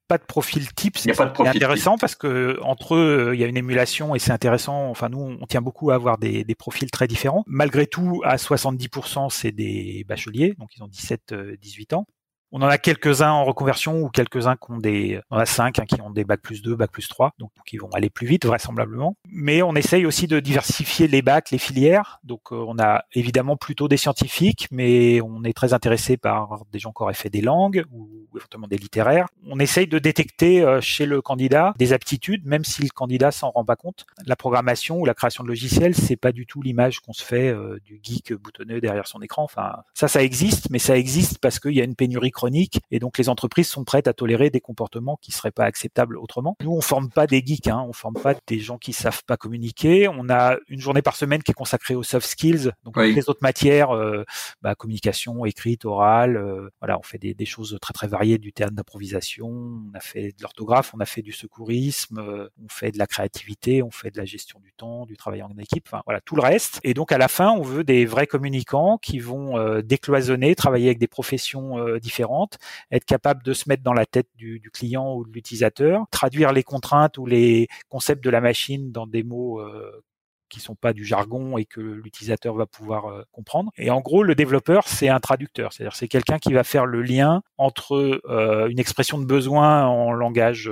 pas 0.10 0.18
de 0.18 0.24
profil 0.24 0.74
type, 0.74 0.98
c'est 0.98 1.12
intéressant 1.22 1.98
parce 1.98 2.16
que 2.16 2.60
entre 2.64 2.96
eux, 2.96 3.32
il 3.36 3.40
y 3.40 3.44
a 3.44 3.48
une 3.48 3.56
émulation 3.56 4.16
et 4.16 4.20
c'est 4.20 4.32
intéressant. 4.32 4.90
Enfin, 4.90 5.08
nous, 5.08 5.38
on 5.40 5.46
tient 5.46 5.62
beaucoup 5.62 5.92
à 5.92 5.96
avoir 5.96 6.18
des, 6.18 6.44
des 6.44 6.56
profils 6.56 6.90
très 6.90 7.08
différents. 7.08 7.44
Malgré 7.46 7.86
tout, 7.86 8.22
à 8.26 8.36
70%, 8.38 9.30
c'est 9.30 9.52
des 9.52 10.04
bacheliers, 10.08 10.56
donc 10.58 10.70
ils 10.76 10.84
ont 10.84 10.88
17-18 10.88 11.94
ans. 11.94 12.08
On 12.52 12.64
en 12.64 12.68
a 12.68 12.80
quelques-uns 12.80 13.32
en 13.32 13.44
reconversion 13.44 14.02
ou 14.02 14.10
quelques-uns 14.10 14.56
qui 14.56 14.72
ont 14.72 14.78
des, 14.78 15.22
on 15.30 15.38
a 15.38 15.46
cinq 15.46 15.78
hein, 15.78 15.86
qui 15.86 16.02
ont 16.02 16.10
des 16.10 16.24
bacs 16.24 16.42
plus 16.42 16.64
2, 16.64 16.76
bac 16.76 16.92
plus 16.92 17.08
3, 17.08 17.34
donc 17.38 17.52
qui 17.66 17.78
vont 17.78 17.90
aller 17.92 18.10
plus 18.10 18.26
vite 18.26 18.46
vraisemblablement. 18.46 19.16
Mais 19.30 19.62
on 19.62 19.76
essaye 19.76 20.08
aussi 20.08 20.26
de 20.26 20.40
diversifier 20.40 21.08
les 21.08 21.22
bacs, 21.22 21.52
les 21.52 21.60
filières. 21.60 22.20
Donc 22.24 22.52
euh, 22.52 22.66
on 22.68 22.80
a 22.80 23.04
évidemment 23.14 23.56
plutôt 23.56 23.88
des 23.88 23.98
scientifiques, 23.98 24.68
mais 24.72 25.22
on 25.22 25.44
est 25.44 25.54
très 25.54 25.74
intéressé 25.74 26.18
par 26.18 26.64
des 26.72 26.80
gens 26.80 26.92
qui 26.92 27.04
auraient 27.04 27.14
fait 27.14 27.30
des 27.30 27.42
langues 27.42 27.84
ou 27.92 28.10
éventuellement 28.36 28.68
des 28.68 28.78
littéraires. 28.78 29.28
On 29.48 29.60
essaye 29.60 29.86
de 29.86 30.00
détecter 30.00 30.64
euh, 30.64 30.82
chez 30.82 31.06
le 31.06 31.22
candidat 31.22 31.74
des 31.78 31.94
aptitudes, 31.94 32.48
même 32.48 32.64
si 32.64 32.82
le 32.82 32.90
candidat 32.90 33.30
s'en 33.30 33.52
rend 33.52 33.66
pas 33.66 33.76
compte. 33.76 34.08
La 34.26 34.36
programmation 34.36 34.98
ou 34.98 35.06
la 35.06 35.14
création 35.14 35.44
de 35.44 35.50
logiciels, 35.50 35.94
c'est 35.94 36.16
pas 36.16 36.32
du 36.32 36.48
tout 36.48 36.64
l'image 36.64 37.00
qu'on 37.00 37.14
se 37.14 37.24
fait 37.24 37.50
euh, 37.50 37.80
du 37.86 38.00
geek 38.02 38.34
boutonneux 38.34 38.82
derrière 38.82 39.08
son 39.08 39.22
écran. 39.22 39.44
Enfin, 39.44 39.84
ça, 39.94 40.08
ça 40.08 40.24
existe, 40.24 40.72
mais 40.72 40.80
ça 40.80 40.98
existe 40.98 41.38
parce 41.38 41.60
qu'il 41.60 41.74
y 41.74 41.82
a 41.82 41.84
une 41.84 41.96
pénurie 41.96 42.32
et 42.92 43.00
donc 43.00 43.18
les 43.18 43.30
entreprises 43.30 43.68
sont 43.68 43.84
prêtes 43.84 44.08
à 44.08 44.14
tolérer 44.14 44.50
des 44.50 44.62
comportements 44.62 45.18
qui 45.22 45.32
seraient 45.32 45.52
pas 45.52 45.66
acceptables 45.66 46.18
autrement. 46.18 46.56
Nous, 46.62 46.72
on 46.72 46.82
forme 46.82 47.10
pas 47.10 47.28
des 47.28 47.44
geeks, 47.46 47.68
hein, 47.68 47.86
on 47.88 47.94
forme 47.94 48.16
pas 48.16 48.36
des 48.48 48.60
gens 48.60 48.78
qui 48.78 48.94
savent 48.94 49.24
pas 49.26 49.38
communiquer. 49.38 50.08
On 50.08 50.30
a 50.30 50.58
une 50.68 50.80
journée 50.80 51.02
par 51.02 51.16
semaine 51.16 51.44
qui 51.44 51.52
est 51.52 51.56
consacrée 51.56 51.96
aux 51.96 52.04
soft 52.04 52.28
skills, 52.28 52.72
donc 52.84 52.98
les 52.98 53.30
autres 53.30 53.42
matières, 53.42 53.92
euh, 53.92 54.24
bah, 54.62 54.76
communication, 54.76 55.46
écrite, 55.46 55.86
orale, 55.86 56.38
euh, 56.38 56.70
voilà, 56.80 56.98
on 57.00 57.04
fait 57.04 57.18
des, 57.18 57.34
des, 57.34 57.46
choses 57.46 57.78
très 57.82 57.94
très 57.94 58.08
variées, 58.08 58.38
du 58.38 58.54
théâtre 58.54 58.74
d'improvisation, 58.74 59.48
on 59.48 59.92
a 59.94 60.00
fait 60.00 60.30
de 60.30 60.42
l'orthographe, 60.42 60.94
on 60.94 61.00
a 61.00 61.06
fait 61.06 61.22
du 61.22 61.32
secourisme, 61.32 62.20
euh, 62.20 62.50
on 62.64 62.70
fait 62.70 62.92
de 62.92 62.98
la 62.98 63.08
créativité, 63.08 63.84
on 63.84 63.92
fait 63.92 64.12
de 64.12 64.18
la 64.18 64.26
gestion 64.26 64.60
du 64.60 64.74
temps, 64.74 65.06
du 65.06 65.18
travail 65.18 65.42
en 65.44 65.56
équipe, 65.58 65.86
enfin 65.88 66.02
voilà 66.06 66.22
tout 66.22 66.36
le 66.36 66.42
reste. 66.42 66.80
Et 66.84 66.94
donc 66.94 67.12
à 67.12 67.18
la 67.18 67.28
fin, 67.28 67.52
on 67.52 67.62
veut 67.62 67.84
des 67.84 68.06
vrais 68.06 68.28
communicants 68.28 68.98
qui 68.98 69.20
vont 69.20 69.80
décloisonner, 69.82 70.56
travailler 70.56 70.88
avec 70.88 71.00
des 71.00 71.08
professions 71.08 71.98
différentes 71.98 72.29
être 72.92 73.06
capable 73.06 73.44
de 73.44 73.54
se 73.54 73.70
mettre 73.70 73.84
dans 73.84 73.94
la 73.94 74.06
tête 74.06 74.28
du, 74.36 74.62
client 74.74 75.16
ou 75.16 75.26
de 75.26 75.32
l'utilisateur, 75.32 76.06
traduire 76.12 76.54
les 76.54 76.64
contraintes 76.64 77.18
ou 77.18 77.26
les 77.26 77.68
concepts 77.90 78.24
de 78.24 78.30
la 78.30 78.42
machine 78.42 78.92
dans 78.92 79.08
des 79.08 79.24
mots 79.24 79.60
euh, 79.60 80.04
qui 80.50 80.60
sont 80.60 80.76
pas 80.76 80.94
du 80.94 81.06
jargon 81.06 81.58
et 81.58 81.66
que 81.66 81.80
l'utilisateur 81.80 82.56
va 82.56 82.66
pouvoir 82.66 83.06
euh, 83.06 83.24
comprendre. 83.32 83.72
Et 83.78 83.90
en 83.90 84.02
gros, 84.02 84.24
le 84.24 84.36
développeur, 84.36 84.88
c'est 84.88 85.10
un 85.10 85.20
traducteur, 85.20 85.74
c'est-à-dire 85.74 85.96
c'est 85.96 86.08
quelqu'un 86.08 86.40
qui 86.40 86.54
va 86.54 86.64
faire 86.64 86.86
le 86.86 87.02
lien 87.02 87.42
entre 87.58 88.22
euh, 88.26 88.68
une 88.68 88.80
expression 88.80 89.20
de 89.20 89.26
besoin 89.26 89.86
en 89.86 90.12
langage 90.12 90.70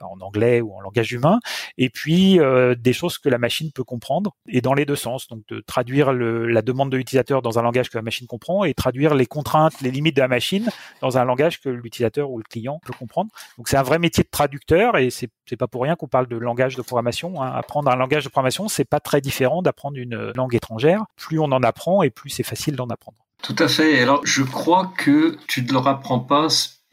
en 0.00 0.20
anglais 0.20 0.60
ou 0.60 0.74
en 0.74 0.80
langage 0.80 1.12
humain, 1.12 1.38
et 1.78 1.90
puis 1.90 2.40
euh, 2.40 2.74
des 2.74 2.92
choses 2.92 3.18
que 3.18 3.28
la 3.28 3.38
machine 3.38 3.70
peut 3.72 3.84
comprendre, 3.84 4.36
et 4.48 4.60
dans 4.60 4.74
les 4.74 4.84
deux 4.84 4.96
sens, 4.96 5.28
donc 5.28 5.42
de 5.48 5.60
traduire 5.60 6.12
le, 6.12 6.46
la 6.46 6.62
demande 6.62 6.90
de 6.90 6.96
l'utilisateur 6.96 7.42
dans 7.42 7.58
un 7.58 7.62
langage 7.62 7.90
que 7.90 7.98
la 7.98 8.02
machine 8.02 8.26
comprend, 8.26 8.64
et 8.64 8.74
traduire 8.74 9.14
les 9.14 9.26
contraintes, 9.26 9.80
les 9.80 9.90
limites 9.90 10.16
de 10.16 10.20
la 10.20 10.28
machine 10.28 10.68
dans 11.00 11.18
un 11.18 11.24
langage 11.24 11.60
que 11.60 11.68
l'utilisateur 11.68 12.30
ou 12.30 12.38
le 12.38 12.44
client 12.44 12.80
peut 12.84 12.92
comprendre. 12.92 13.30
Donc 13.58 13.68
c'est 13.68 13.76
un 13.76 13.82
vrai 13.82 13.98
métier 13.98 14.24
de 14.24 14.30
traducteur, 14.30 14.96
et 14.98 15.10
c'est 15.10 15.30
pas 15.58 15.66
pour 15.66 15.82
rien 15.82 15.96
qu'on 15.96 16.08
parle 16.08 16.26
de 16.26 16.36
langage 16.36 16.76
de 16.76 16.82
programmation. 16.82 17.42
Hein. 17.42 17.52
Apprendre 17.54 17.90
un 17.90 17.96
langage 17.96 18.24
de 18.24 18.28
programmation, 18.28 18.68
c'est 18.68 18.84
pas 18.84 19.00
très 19.00 19.20
différent 19.20 19.62
d'apprendre 19.62 19.96
une 19.98 20.32
langue 20.34 20.54
étrangère. 20.54 21.04
Plus 21.16 21.38
on 21.38 21.44
en 21.44 21.62
apprend, 21.62 22.02
et 22.02 22.10
plus 22.10 22.30
c'est 22.30 22.42
facile 22.42 22.76
d'en 22.76 22.88
apprendre. 22.88 23.18
Tout 23.42 23.56
à 23.58 23.68
fait. 23.68 24.00
Alors, 24.00 24.24
je 24.24 24.42
crois 24.42 24.92
que 24.96 25.36
tu 25.46 25.62
ne 25.62 25.72
leur 25.72 25.86
apprends 25.86 26.20
pas 26.20 26.48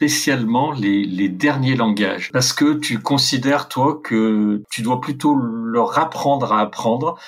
spécialement 0.08 0.72
les, 0.72 1.04
les, 1.04 1.30
derniers 1.30 1.76
langages 1.76 2.30
parce 2.30 2.52
que 2.52 2.74
tu 2.74 2.98
considères 2.98 3.68
toi 3.68 3.98
que 4.04 4.62
tu 4.70 4.82
dois 4.82 5.00
plutôt 5.00 5.34
leur 5.34 5.98
apprendre 5.98 6.52
à 6.52 6.60
apprendre 6.60 7.18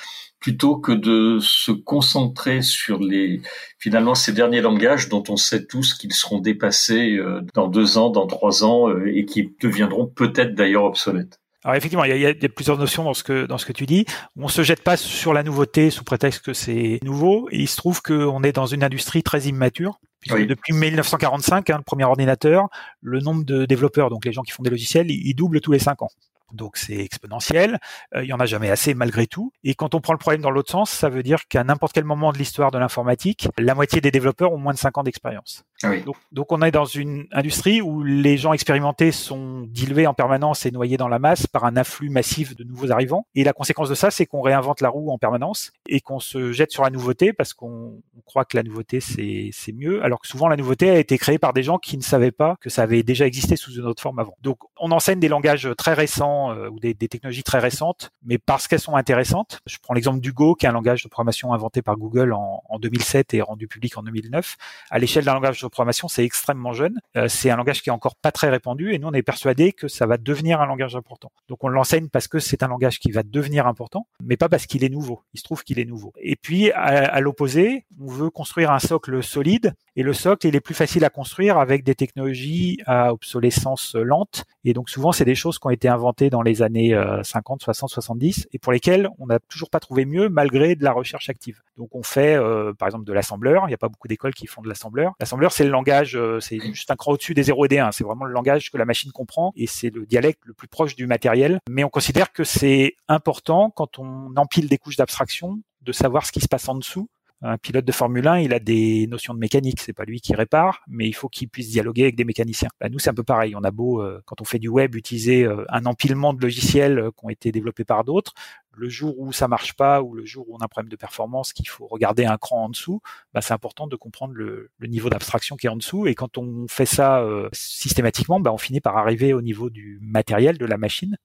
plutôt 0.41 0.77
que 0.77 0.93
de 0.93 1.39
se 1.41 1.73
concentrer 1.73 2.61
sur 2.61 3.01
les 3.01 3.41
finalement 3.79 4.15
ces 4.15 4.33
derniers 4.33 4.61
langages 4.61 5.09
dont 5.09 5.25
on 5.31 5.37
sait 5.37 5.65
tous 5.65 5.95
qu'ils 5.95 6.13
seront 6.13 6.39
dépassés 6.39 7.17
euh, 7.17 7.41
dans 7.55 7.69
deux 7.69 7.97
ans, 7.97 8.11
dans 8.11 8.27
trois 8.27 8.63
ans 8.63 8.91
euh, 8.91 9.11
et 9.11 9.25
qui 9.25 9.55
deviendront 9.61 10.07
peut-être 10.07 10.55
d'ailleurs 10.55 10.85
obsolètes. 10.85 11.41
Alors 11.67 11.75
effectivement, 11.75 12.05
il 12.05 12.11
y, 12.11 12.13
a, 12.13 12.31
il 12.31 12.41
y, 12.41 12.47
a, 12.47 12.49
plusieurs 12.49 12.79
notions 12.79 13.03
dans 13.03 13.13
ce 13.13 13.25
que 13.25 13.45
dans 13.45 13.59
ce 13.59 13.67
que 13.67 13.73
tu 13.73 13.87
dis. 13.87 14.07
On 14.37 14.47
se 14.47 14.63
jette 14.63 14.85
pas 14.85 14.97
sur 14.97 15.33
la 15.33 15.43
nouveauté 15.43 15.91
sous 15.91 16.05
prétexte 16.05 16.45
que 16.45 16.53
c'est 16.53 17.01
nouveau. 17.03 17.49
Et 17.51 17.59
il 17.59 17.67
se 17.67 17.77
trouve 17.77 18.03
qu'on 18.03 18.45
est 18.45 18.53
dans 18.53 18.67
une 18.67 18.85
industrie 18.85 19.25
très 19.25 19.47
immature. 19.47 19.99
Depuis 20.29 20.73
1945, 20.73 21.71
hein, 21.71 21.79
le 21.79 21.83
premier 21.83 22.05
ordinateur, 22.05 22.69
le 23.01 23.19
nombre 23.19 23.45
de 23.45 23.65
développeurs, 23.65 24.11
donc 24.11 24.25
les 24.25 24.33
gens 24.33 24.43
qui 24.43 24.53
font 24.53 24.63
des 24.63 24.71
logiciels, 24.71 25.11
il, 25.11 25.35
double 25.35 25.61
tous 25.61 25.73
les 25.73 25.81
cinq 25.81 26.03
ans. 26.03 26.11
Donc 26.53 26.77
c'est 26.77 26.99
exponentiel, 26.99 27.81
euh, 28.15 28.23
il 28.23 28.29
y 28.29 28.33
en 28.33 28.39
a 28.39 28.47
jamais 28.47 28.71
assez 28.71 28.95
malgré 28.95 29.27
tout. 29.27 29.53
Et 29.65 29.75
quand 29.75 29.97
on 29.97 30.01
prend 30.01 30.13
le 30.13 30.21
problème 30.21 30.43
dans 30.43 30.51
l'autre 30.51 30.71
sens, 30.71 30.91
ça 30.91 31.09
veut 31.09 31.25
dire 31.25 31.49
qu'à 31.49 31.65
n'importe 31.65 31.93
quel 31.93 32.05
moment 32.05 32.33
de 32.33 32.39
l'histoire 32.39 32.71
de 32.71 32.79
l'informatique, 32.79 33.49
la 33.59 33.75
moitié 33.75 34.01
des 34.01 34.13
développeurs 34.13 34.53
ont 34.53 34.59
moins 34.59 34.73
de 34.73 34.79
5 34.79 34.99
ans 34.99 35.03
d'expérience. 35.03 35.65
Ah. 35.83 35.93
Donc, 36.33 36.53
on 36.53 36.63
est 36.63 36.71
dans 36.71 36.85
une 36.85 37.27
industrie 37.33 37.81
où 37.83 38.03
les 38.03 38.37
gens 38.37 38.53
expérimentés 38.53 39.13
sont 39.13 39.63
dilués 39.69 40.07
en 40.07 40.15
permanence 40.15 40.67
et 40.67 40.71
noyés 40.71 40.97
dans 40.97 41.09
la 41.09 41.19
masse 41.19 41.47
par 41.47 41.65
un 41.65 41.77
afflux 41.77 42.09
massif 42.09 42.57
de 42.57 42.65
nouveaux 42.65 42.91
arrivants. 42.91 43.27
Et 43.35 43.45
la 43.45 43.53
conséquence 43.53 43.89
de 43.89 43.95
ça, 43.95 44.11
c'est 44.11 44.27
qu'on 44.27 44.41
réinvente 44.41 44.81
la 44.81 44.89
roue 44.89 45.11
en 45.11 45.19
permanence 45.19 45.73
et 45.89 46.01
qu'on 46.01 46.21
se 46.21 46.53
jette 46.53 46.73
sur 46.73 46.83
la 46.83 46.91
nouveauté 46.91 47.33
parce 47.33 47.55
qu'on 47.55 48.03
croit 48.25 48.45
que 48.45 48.57
la 48.57 48.63
nouveauté 48.63 49.01
c'est 49.01 49.73
mieux, 49.73 50.03
alors 50.05 50.21
que 50.21 50.27
souvent 50.27 50.49
la 50.49 50.57
nouveauté 50.57 50.91
a 50.91 50.99
été 50.99 51.19
créée 51.19 51.39
par 51.39 51.53
des 51.53 51.63
gens 51.63 51.79
qui 51.79 51.97
ne 51.97 52.03
savaient 52.03 52.33
pas 52.33 52.57
que 52.61 52.71
ça 52.71 52.83
avait 52.83 53.03
déjà 53.03 53.27
existé 53.27 53.57
sous 53.57 53.73
une 53.73 53.85
autre 53.85 54.03
forme 54.03 54.19
avant. 54.19 54.37
Donc 54.43 54.59
on 54.79 54.91
enseigne 54.91 55.21
des 55.21 55.29
langages 55.29 55.69
très 55.77 55.95
récents 55.95 56.53
euh, 56.53 56.69
ou 56.69 56.81
des, 56.81 56.95
technologies 56.95 57.45
très 57.45 57.59
récentes, 57.59 58.13
mais 58.25 58.39
parce 58.39 58.67
qu'elles 58.69 58.81
sont 58.81 58.97
intéressantes. 58.97 59.61
Je 59.67 59.77
prends 59.81 59.95
l'exemple 59.95 60.21
du 60.21 60.33
Go, 60.33 60.55
qui 60.55 60.67
est 60.67 60.69
un 60.69 60.73
langage 60.73 61.03
de 61.05 61.09
programmation 61.09 61.53
inventé 61.53 61.83
par 61.83 61.97
Google 61.97 62.33
en, 62.33 62.63
en 62.69 62.79
2007 62.79 63.35
et 63.35 63.43
rendu 63.43 63.69
public 63.69 63.97
en 63.97 64.03
2009. 64.03 64.57
À 64.91 64.99
l'échelle 64.99 65.25
d'un 65.25 65.35
langage 65.35 65.57
de 65.57 65.66
programmation, 65.69 66.09
c'est 66.09 66.25
extrêmement 66.25 66.73
jeune. 66.73 66.99
Euh, 67.17 67.29
c'est 67.29 67.51
un 67.51 67.57
langage 67.57 67.83
qui 67.83 67.89
est 67.89 67.93
encore 67.93 68.17
pas 68.17 68.33
très 68.33 68.49
répandu 68.49 68.93
et 68.93 68.99
nous 68.99 69.09
on 69.09 69.13
est 69.13 69.23
persuadé 69.23 69.73
que 69.73 69.89
ça 69.89 70.07
va 70.07 70.17
devenir 70.17 70.61
un 70.61 70.67
langage 70.67 70.97
important. 70.97 71.31
Donc 71.49 71.65
on 71.65 71.69
l'enseigne 71.69 72.09
parce 72.09 72.29
que 72.29 72.39
c'est 72.39 72.63
un 72.63 72.69
langage 72.69 72.99
qui 72.99 73.11
va 73.11 73.23
devenir 73.23 73.67
important, 73.67 74.07
mais 74.23 74.37
pas 74.37 74.49
parce 74.49 74.67
qu'il 74.67 74.85
est 74.85 74.89
nouveau. 74.89 75.23
Il 75.35 75.39
se 75.39 75.45
trouve 75.45 75.63
qu'il 75.65 75.79
est 75.79 75.85
nouveau. 75.85 76.13
Et 76.21 76.37
puis 76.37 76.71
à 76.73 77.21
l'opposé, 77.21 77.87
on 78.01 78.07
veut 78.07 78.31
construire 78.31 78.71
un 78.71 78.79
socle 78.79 79.23
solide 79.23 79.75
et 79.97 80.03
le 80.03 80.13
socle 80.13 80.47
il 80.47 80.55
est 80.55 80.61
plus 80.61 80.75
facile 80.75 81.05
à 81.05 81.11
construire 81.11 81.59
avec 81.59 81.83
des 81.83 81.95
technologies 81.95 82.79
à 82.87 83.13
obsolescence 83.13 83.95
lente. 83.95 84.45
Et 84.65 84.75
donc 84.75 84.91
souvent 84.91 85.13
c'est 85.13 85.25
des 85.25 85.35
choses 85.35 85.59
qui 85.59 85.67
ont 85.67 85.71
été 85.71 85.89
inventées 85.89 86.31
dans 86.31 86.43
les 86.43 86.63
années 86.63 86.99
50, 87.23 87.63
60, 87.63 87.91
70 87.91 88.49
et 88.53 88.59
pour 88.59 88.73
lesquelles 88.73 89.09
on 89.19 89.27
n'a 89.27 89.39
toujours 89.39 89.71
pas 89.71 89.81
trouvé 89.81 90.05
mieux 90.05 90.29
malgré 90.29 90.77
de 90.77 90.85
la 90.85 90.93
recherche 90.93 91.29
active. 91.29 91.63
Donc 91.77 91.95
on 91.95 92.03
fait 92.03 92.37
euh, 92.37 92.73
par 92.75 92.89
exemple 92.89 93.05
de 93.05 93.13
l'assembleur. 93.13 93.65
Il 93.65 93.69
n'y 93.69 93.75
a 93.75 93.79
pas 93.79 93.89
beaucoup 93.89 94.09
d'écoles 94.09 94.35
qui 94.35 94.47
font 94.47 94.63
de 94.63 94.69
l'assembleur. 94.69 95.15
L'assembleur 95.19 95.53
c'est 95.53 95.65
le 95.65 95.71
langage, 95.71 96.17
euh, 96.17 96.41
c'est 96.41 96.61
juste 96.61 96.91
un 96.91 96.97
cran 96.97 97.13
au-dessus 97.13 97.35
des 97.35 97.45
0 97.45 97.65
et 97.65 97.69
des 97.69 97.79
1. 97.79 97.93
C'est 97.93 98.05
vraiment 98.05 98.25
le 98.25 98.33
langage 98.33 98.71
que 98.71 98.79
la 98.79 98.85
machine 98.85 99.13
comprend 99.13 99.53
et 99.57 99.67
c'est 99.67 99.91
le 99.91 100.05
dialecte 100.07 100.41
le 100.45 100.53
plus 100.53 100.69
proche 100.69 100.95
du 100.95 101.07
matériel. 101.07 101.61
Mais 101.71 101.85
on 101.85 101.89
considère 101.89 102.33
que 102.33 102.45
c'est 102.45 102.95
important 103.09 103.71
quand 103.71 103.99
on 103.99 104.37
empile 104.37 104.69
des 104.69 104.79
couches 104.79 104.97
d'abstraction 104.97 105.61
de 105.83 105.93
savoir 105.93 106.27
ce 106.27 106.33
qui 106.33 106.41
se 106.41 106.49
passe 106.49 106.69
en 106.69 106.75
dessous 106.75 107.09
un 107.43 107.59
pilote 107.59 107.85
de 107.85 107.93
Formule 107.93 108.27
1, 108.27 108.39
il 108.41 108.55
a 108.55 108.59
des 108.59 109.07
notions 109.09 109.35
de 109.35 109.39
mécanique. 109.39 109.81
C'est 109.81 109.93
pas 109.93 110.05
lui 110.05 110.21
qui 110.21 110.35
répare, 110.35 110.83
mais 110.89 111.07
il 111.07 111.13
faut 111.13 111.29
qu'il 111.29 111.49
puisse 111.49 111.71
dialoguer 111.71 112.03
avec 112.03 112.17
des 112.17 112.25
mécaniciens. 112.25 112.69
Bah, 112.81 112.89
nous, 112.89 112.99
c'est 112.99 113.11
un 113.11 113.15
peu 113.15 113.23
pareil. 113.23 113.55
On 113.55 113.63
a 113.63 113.71
beau, 113.71 114.03
euh, 114.03 114.23
quand 114.25 114.41
on 114.41 114.45
fait 114.45 114.59
du 114.59 114.69
web, 114.69 114.95
utiliser 114.95 115.45
euh, 115.45 115.65
un 115.69 115.85
empilement 115.85 116.33
de 116.33 116.41
logiciels 116.41 116.99
euh, 116.99 117.11
qui 117.11 117.25
ont 117.25 117.29
été 117.29 117.53
développés 117.53 117.85
par 117.85 118.05
d'autres. 118.05 118.33
Le 118.73 118.89
jour 118.89 119.19
où 119.19 119.33
ça 119.33 119.49
marche 119.49 119.75
pas 119.75 120.03
ou 120.03 120.15
le 120.15 120.25
jour 120.25 120.49
où 120.49 120.57
on 120.57 120.59
a 120.59 120.65
un 120.65 120.69
problème 120.69 120.91
de 120.91 120.97
performance, 120.97 121.53
qu'il 121.53 121.69
faut 121.69 121.87
regarder 121.87 122.25
un 122.25 122.39
cran 122.39 122.65
en 122.65 122.69
dessous, 122.71 123.01
bah, 123.35 123.41
c'est 123.43 123.55
important 123.55 123.87
de 123.87 123.97
comprendre 123.97 124.33
le, 124.35 124.71
niveau 124.81 125.11
d'abstraction 125.11 125.57
qui 125.57 125.67
est 125.67 125.71
en 125.71 125.77
dessous. 125.77 126.07
Et 126.07 126.15
quand 126.15 126.39
on 126.39 126.67
fait 126.69 126.87
ça 126.87 127.27
systématiquement, 127.53 128.41
bah, 128.41 128.53
on 128.53 128.59
finit 128.59 128.81
par 128.81 128.97
arriver 128.97 129.33
au 129.33 129.43
niveau 129.43 129.71
du 129.71 129.99
matériel 130.03 130.59
de 130.59 130.67
la 130.67 130.77
machine 130.77 131.17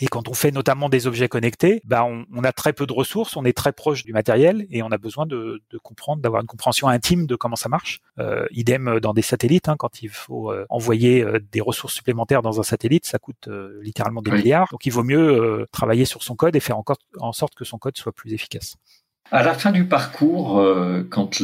et 0.00 0.06
quand 0.06 0.28
on 0.28 0.34
fait 0.34 0.50
notamment 0.50 0.88
des 0.88 1.06
objets 1.06 1.28
connectés, 1.28 1.80
bah 1.84 2.04
on, 2.04 2.24
on, 2.32 2.44
a 2.44 2.52
très 2.52 2.72
peu 2.72 2.86
de 2.86 2.92
ressources, 2.92 3.36
on 3.36 3.44
est 3.44 3.56
très 3.56 3.72
proche 3.72 4.04
du 4.04 4.12
matériel 4.12 4.66
et 4.70 4.82
on 4.82 4.88
a 4.88 4.98
besoin 4.98 5.26
de, 5.26 5.62
de 5.70 5.78
comprendre, 5.78 6.22
d'avoir 6.22 6.40
une 6.40 6.46
compréhension 6.46 6.88
intime 6.88 7.26
de 7.26 7.36
comment 7.36 7.56
ça 7.56 7.68
marche. 7.68 8.00
Euh, 8.18 8.46
idem 8.50 9.00
dans 9.00 9.12
des 9.12 9.22
satellites, 9.22 9.68
hein, 9.68 9.76
quand 9.78 10.02
il 10.02 10.08
faut 10.08 10.52
euh, 10.52 10.66
envoyer 10.68 11.22
euh, 11.22 11.40
des 11.52 11.60
ressources 11.60 11.94
supplémentaires 11.94 12.42
dans 12.42 12.60
un 12.60 12.62
satellite, 12.62 13.06
ça 13.06 13.18
coûte 13.18 13.48
littéralement 13.80 14.22
des 14.22 14.30
oui. 14.30 14.38
milliards. 14.38 14.68
Donc 14.70 14.86
il 14.86 14.90
vaut 14.92 15.04
mieux 15.04 15.66
travailler 15.72 16.04
sur 16.04 16.22
son 16.22 16.36
code 16.36 16.56
et 16.56 16.60
faire 16.60 16.78
encore 16.78 16.98
en 17.18 17.32
sorte 17.32 17.54
que 17.54 17.64
son 17.64 17.78
code 17.78 17.96
soit 17.96 18.12
plus 18.12 18.32
efficace. 18.32 18.76
À 19.30 19.42
la 19.42 19.54
fin 19.54 19.72
du 19.72 19.86
parcours, 19.86 20.62
quand 21.10 21.42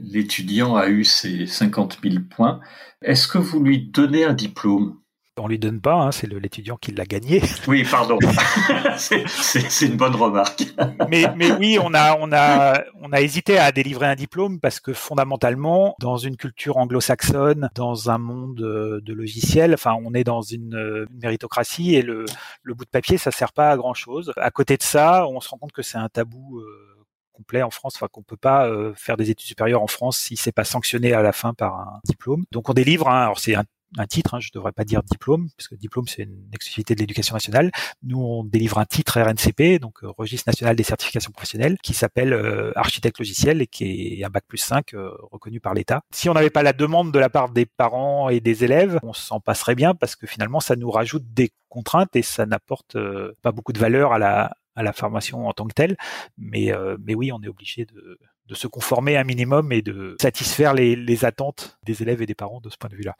l'étudiant 0.00 0.76
a 0.76 0.88
eu 0.88 1.04
ses 1.04 1.46
50 1.46 1.98
000 2.02 2.16
points, 2.30 2.60
est-ce 3.02 3.28
que 3.28 3.38
vous 3.38 3.62
lui 3.62 3.90
donnez 3.90 4.24
un 4.24 4.32
diplôme? 4.32 4.96
On 5.38 5.48
lui 5.48 5.58
donne 5.58 5.80
pas, 5.80 5.94
hein, 5.94 6.12
c'est 6.12 6.26
l'étudiant 6.26 6.76
qui 6.76 6.92
l'a 6.92 7.06
gagné. 7.06 7.40
Oui, 7.68 7.84
pardon. 7.88 8.18
c'est 8.96 9.86
une 9.86 9.96
bonne 9.96 10.14
remarque. 10.14 10.64
mais, 11.08 11.24
mais 11.36 11.52
oui, 11.52 11.78
on 11.80 11.94
a, 11.94 12.16
on, 12.18 12.32
a, 12.32 12.82
on 13.00 13.12
a 13.12 13.20
hésité 13.20 13.56
à 13.56 13.72
délivrer 13.72 14.06
un 14.06 14.14
diplôme 14.14 14.60
parce 14.60 14.80
que 14.80 14.92
fondamentalement, 14.92 15.94
dans 16.00 16.16
une 16.16 16.36
culture 16.36 16.76
anglo-saxonne, 16.76 17.70
dans 17.74 18.10
un 18.10 18.18
monde 18.18 18.56
de 18.56 19.12
logiciels, 19.12 19.74
enfin, 19.74 19.96
on 20.04 20.12
est 20.12 20.24
dans 20.24 20.42
une, 20.42 21.06
une 21.10 21.18
méritocratie 21.20 21.94
et 21.94 22.02
le, 22.02 22.24
le, 22.62 22.74
bout 22.74 22.84
de 22.84 22.90
papier, 22.90 23.16
ça 23.16 23.30
sert 23.30 23.52
pas 23.52 23.70
à 23.70 23.76
grand 23.76 23.94
chose. 23.94 24.32
À 24.36 24.50
côté 24.50 24.76
de 24.76 24.82
ça, 24.82 25.26
on 25.28 25.40
se 25.40 25.48
rend 25.48 25.58
compte 25.58 25.72
que 25.72 25.82
c'est 25.82 25.98
un 25.98 26.08
tabou. 26.08 26.58
Euh, 26.58 26.88
complet 27.32 27.62
en 27.62 27.70
France, 27.70 27.94
enfin 27.96 28.08
qu'on 28.12 28.22
peut 28.22 28.36
pas 28.36 28.68
euh, 28.68 28.92
faire 28.94 29.16
des 29.16 29.30
études 29.30 29.46
supérieures 29.46 29.82
en 29.82 29.86
France 29.86 30.18
si 30.18 30.36
c'est 30.36 30.52
pas 30.52 30.64
sanctionné 30.64 31.14
à 31.14 31.22
la 31.22 31.32
fin 31.32 31.54
par 31.54 31.74
un 31.74 32.00
diplôme. 32.04 32.44
Donc 32.52 32.68
on 32.68 32.74
délivre, 32.74 33.08
hein, 33.08 33.22
alors 33.22 33.38
c'est 33.38 33.54
un 33.54 33.64
un 33.98 34.06
titre, 34.06 34.34
hein, 34.34 34.40
je 34.40 34.48
ne 34.48 34.58
devrais 34.58 34.72
pas 34.72 34.84
dire 34.84 35.02
diplôme, 35.02 35.48
parce 35.56 35.68
que 35.68 35.74
diplôme 35.74 36.06
c'est 36.06 36.22
une 36.22 36.48
exclusivité 36.52 36.94
de 36.94 37.00
l'éducation 37.00 37.34
nationale. 37.34 37.70
Nous, 38.02 38.18
on 38.18 38.44
délivre 38.44 38.78
un 38.78 38.84
titre 38.84 39.20
RNCP, 39.20 39.78
donc 39.80 40.02
euh, 40.02 40.10
Registre 40.16 40.48
national 40.48 40.76
des 40.76 40.82
certifications 40.82 41.32
professionnelles, 41.32 41.76
qui 41.82 41.94
s'appelle 41.94 42.32
euh, 42.32 42.72
architecte 42.76 43.18
logiciel 43.18 43.60
et 43.62 43.66
qui 43.66 44.18
est 44.20 44.24
un 44.24 44.30
bac 44.30 44.44
plus 44.46 44.58
5 44.58 44.94
euh, 44.94 45.10
reconnu 45.30 45.60
par 45.60 45.74
l'État. 45.74 46.02
Si 46.12 46.28
on 46.28 46.34
n'avait 46.34 46.50
pas 46.50 46.62
la 46.62 46.72
demande 46.72 47.12
de 47.12 47.18
la 47.18 47.30
part 47.30 47.50
des 47.50 47.66
parents 47.66 48.28
et 48.28 48.40
des 48.40 48.64
élèves, 48.64 48.98
on 49.02 49.12
s'en 49.12 49.40
passerait 49.40 49.74
bien 49.74 49.94
parce 49.94 50.16
que 50.16 50.26
finalement 50.26 50.60
ça 50.60 50.76
nous 50.76 50.90
rajoute 50.90 51.24
des 51.32 51.50
contraintes 51.68 52.14
et 52.16 52.22
ça 52.22 52.46
n'apporte 52.46 52.96
pas 53.42 53.52
beaucoup 53.52 53.72
de 53.72 53.78
valeur 53.78 54.12
à 54.12 54.18
la 54.18 54.92
formation 54.92 55.48
en 55.48 55.52
tant 55.52 55.66
que 55.66 55.74
telle. 55.74 55.96
Mais 56.36 56.72
oui, 57.14 57.32
on 57.32 57.42
est 57.42 57.48
obligé 57.48 57.86
de 57.86 58.54
se 58.54 58.66
conformer 58.66 59.16
un 59.16 59.24
minimum 59.24 59.72
et 59.72 59.82
de 59.82 60.16
satisfaire 60.20 60.74
les, 60.74 60.94
les 60.96 61.24
attentes 61.24 61.78
des 61.84 62.02
élèves 62.02 62.22
et 62.22 62.26
des 62.26 62.34
parents 62.34 62.60
de 62.60 62.70
ce 62.70 62.76
point 62.76 62.90
de 62.90 62.96
vue-là. 62.96 63.16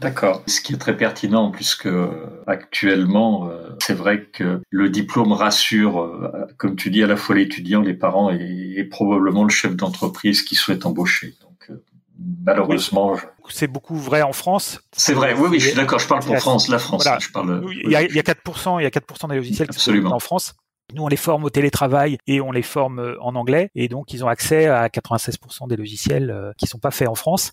D'accord. 0.00 0.42
Ce 0.46 0.60
qui 0.60 0.74
est 0.74 0.76
très 0.78 0.96
pertinent, 0.96 1.50
puisque 1.50 1.88
actuellement, 2.46 3.48
euh, 3.48 3.70
c'est 3.80 3.94
vrai 3.94 4.24
que 4.24 4.60
le 4.68 4.90
diplôme 4.90 5.32
rassure, 5.32 6.00
euh, 6.00 6.46
comme 6.56 6.74
tu 6.74 6.90
dis, 6.90 7.02
à 7.02 7.06
la 7.06 7.16
fois 7.16 7.36
l'étudiant, 7.36 7.80
les 7.80 7.94
parents 7.94 8.32
et, 8.32 8.74
et 8.76 8.84
probablement 8.84 9.44
le 9.44 9.50
chef 9.50 9.76
d'entreprise 9.76 10.42
qui 10.42 10.56
souhaite 10.56 10.84
embaucher. 10.84 11.34
Donc, 11.42 11.70
euh, 11.70 11.84
malheureusement. 12.44 13.14
Je... 13.14 13.24
C'est 13.48 13.68
beaucoup 13.68 13.96
vrai 13.96 14.22
en 14.22 14.32
France. 14.32 14.80
C'est 14.92 15.14
vrai. 15.14 15.34
Oui, 15.34 15.48
oui, 15.48 15.60
je 15.60 15.68
suis 15.68 15.76
d'accord. 15.76 16.00
Je 16.00 16.08
parle 16.08 16.24
pour 16.24 16.36
France, 16.38 16.68
la 16.68 16.80
France. 16.80 17.04
Voilà. 17.04 17.18
Je 17.20 17.30
parle. 17.30 17.64
Il 17.84 17.90
y 17.90 17.96
a, 17.96 18.02
il 18.02 18.14
y 18.14 18.18
a 18.18 18.22
4%, 18.22 18.80
il 18.80 18.82
y 18.82 18.86
a 18.86 18.90
4% 18.90 19.28
des 19.28 19.36
logiciels 19.36 19.68
qui 19.68 19.76
Absolument. 19.76 20.10
sont 20.10 20.16
en 20.16 20.20
France. 20.20 20.54
Nous, 20.92 21.02
on 21.02 21.08
les 21.08 21.16
forme 21.16 21.44
au 21.44 21.50
télétravail 21.50 22.18
et 22.26 22.40
on 22.40 22.50
les 22.50 22.62
forme 22.62 23.16
en 23.20 23.36
anglais. 23.36 23.70
Et 23.74 23.88
donc, 23.88 24.12
ils 24.12 24.24
ont 24.24 24.28
accès 24.28 24.66
à 24.66 24.88
96% 24.88 25.68
des 25.68 25.76
logiciels 25.76 26.52
qui 26.58 26.66
sont 26.66 26.78
pas 26.78 26.90
faits 26.90 27.08
en 27.08 27.14
France. 27.14 27.52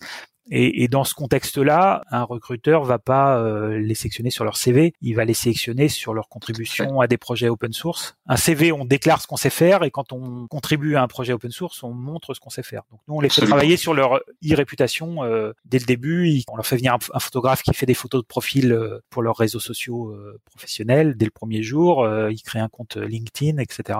Et, 0.51 0.83
et, 0.83 0.87
dans 0.87 1.03
ce 1.03 1.13
contexte-là, 1.13 2.03
un 2.11 2.23
recruteur 2.23 2.83
va 2.83 2.99
pas 2.99 3.37
euh, 3.37 3.79
les 3.79 3.95
sélectionner 3.95 4.29
sur 4.29 4.43
leur 4.43 4.57
CV, 4.57 4.93
il 5.01 5.15
va 5.15 5.23
les 5.23 5.33
sélectionner 5.33 5.87
sur 5.87 6.13
leur 6.13 6.27
contribution 6.27 6.99
à 6.99 7.07
des 7.07 7.17
projets 7.17 7.47
open 7.47 7.71
source. 7.71 8.17
Un 8.27 8.35
CV, 8.35 8.71
on 8.73 8.83
déclare 8.83 9.21
ce 9.21 9.27
qu'on 9.27 9.37
sait 9.37 9.49
faire, 9.49 9.83
et 9.83 9.91
quand 9.91 10.11
on 10.11 10.47
contribue 10.47 10.95
à 10.95 11.03
un 11.03 11.07
projet 11.07 11.31
open 11.31 11.51
source, 11.51 11.83
on 11.83 11.93
montre 11.93 12.33
ce 12.33 12.39
qu'on 12.41 12.49
sait 12.49 12.63
faire. 12.63 12.83
Donc 12.91 12.99
nous, 13.07 13.15
on 13.15 13.21
les 13.21 13.29
fait 13.29 13.45
travailler 13.45 13.77
sur 13.77 13.93
leur 13.93 14.15
e-réputation 14.43 15.23
euh, 15.23 15.53
dès 15.65 15.79
le 15.79 15.85
début. 15.85 16.41
On 16.49 16.57
leur 16.57 16.67
fait 16.67 16.77
venir 16.77 16.93
un, 16.93 16.99
un, 17.13 17.19
photographe 17.19 17.63
qui 17.63 17.73
fait 17.73 17.85
des 17.85 17.93
photos 17.93 18.21
de 18.21 18.27
profil 18.27 18.73
euh, 18.73 18.99
pour 19.09 19.21
leurs 19.21 19.37
réseaux 19.37 19.59
sociaux 19.59 20.09
euh, 20.09 20.39
professionnels 20.45 21.15
dès 21.15 21.25
le 21.25 21.31
premier 21.31 21.63
jour. 21.63 22.03
Euh, 22.03 22.31
il 22.31 22.41
crée 22.41 22.59
un 22.59 22.69
compte 22.69 22.97
LinkedIn, 22.97 23.57
etc. 23.57 23.99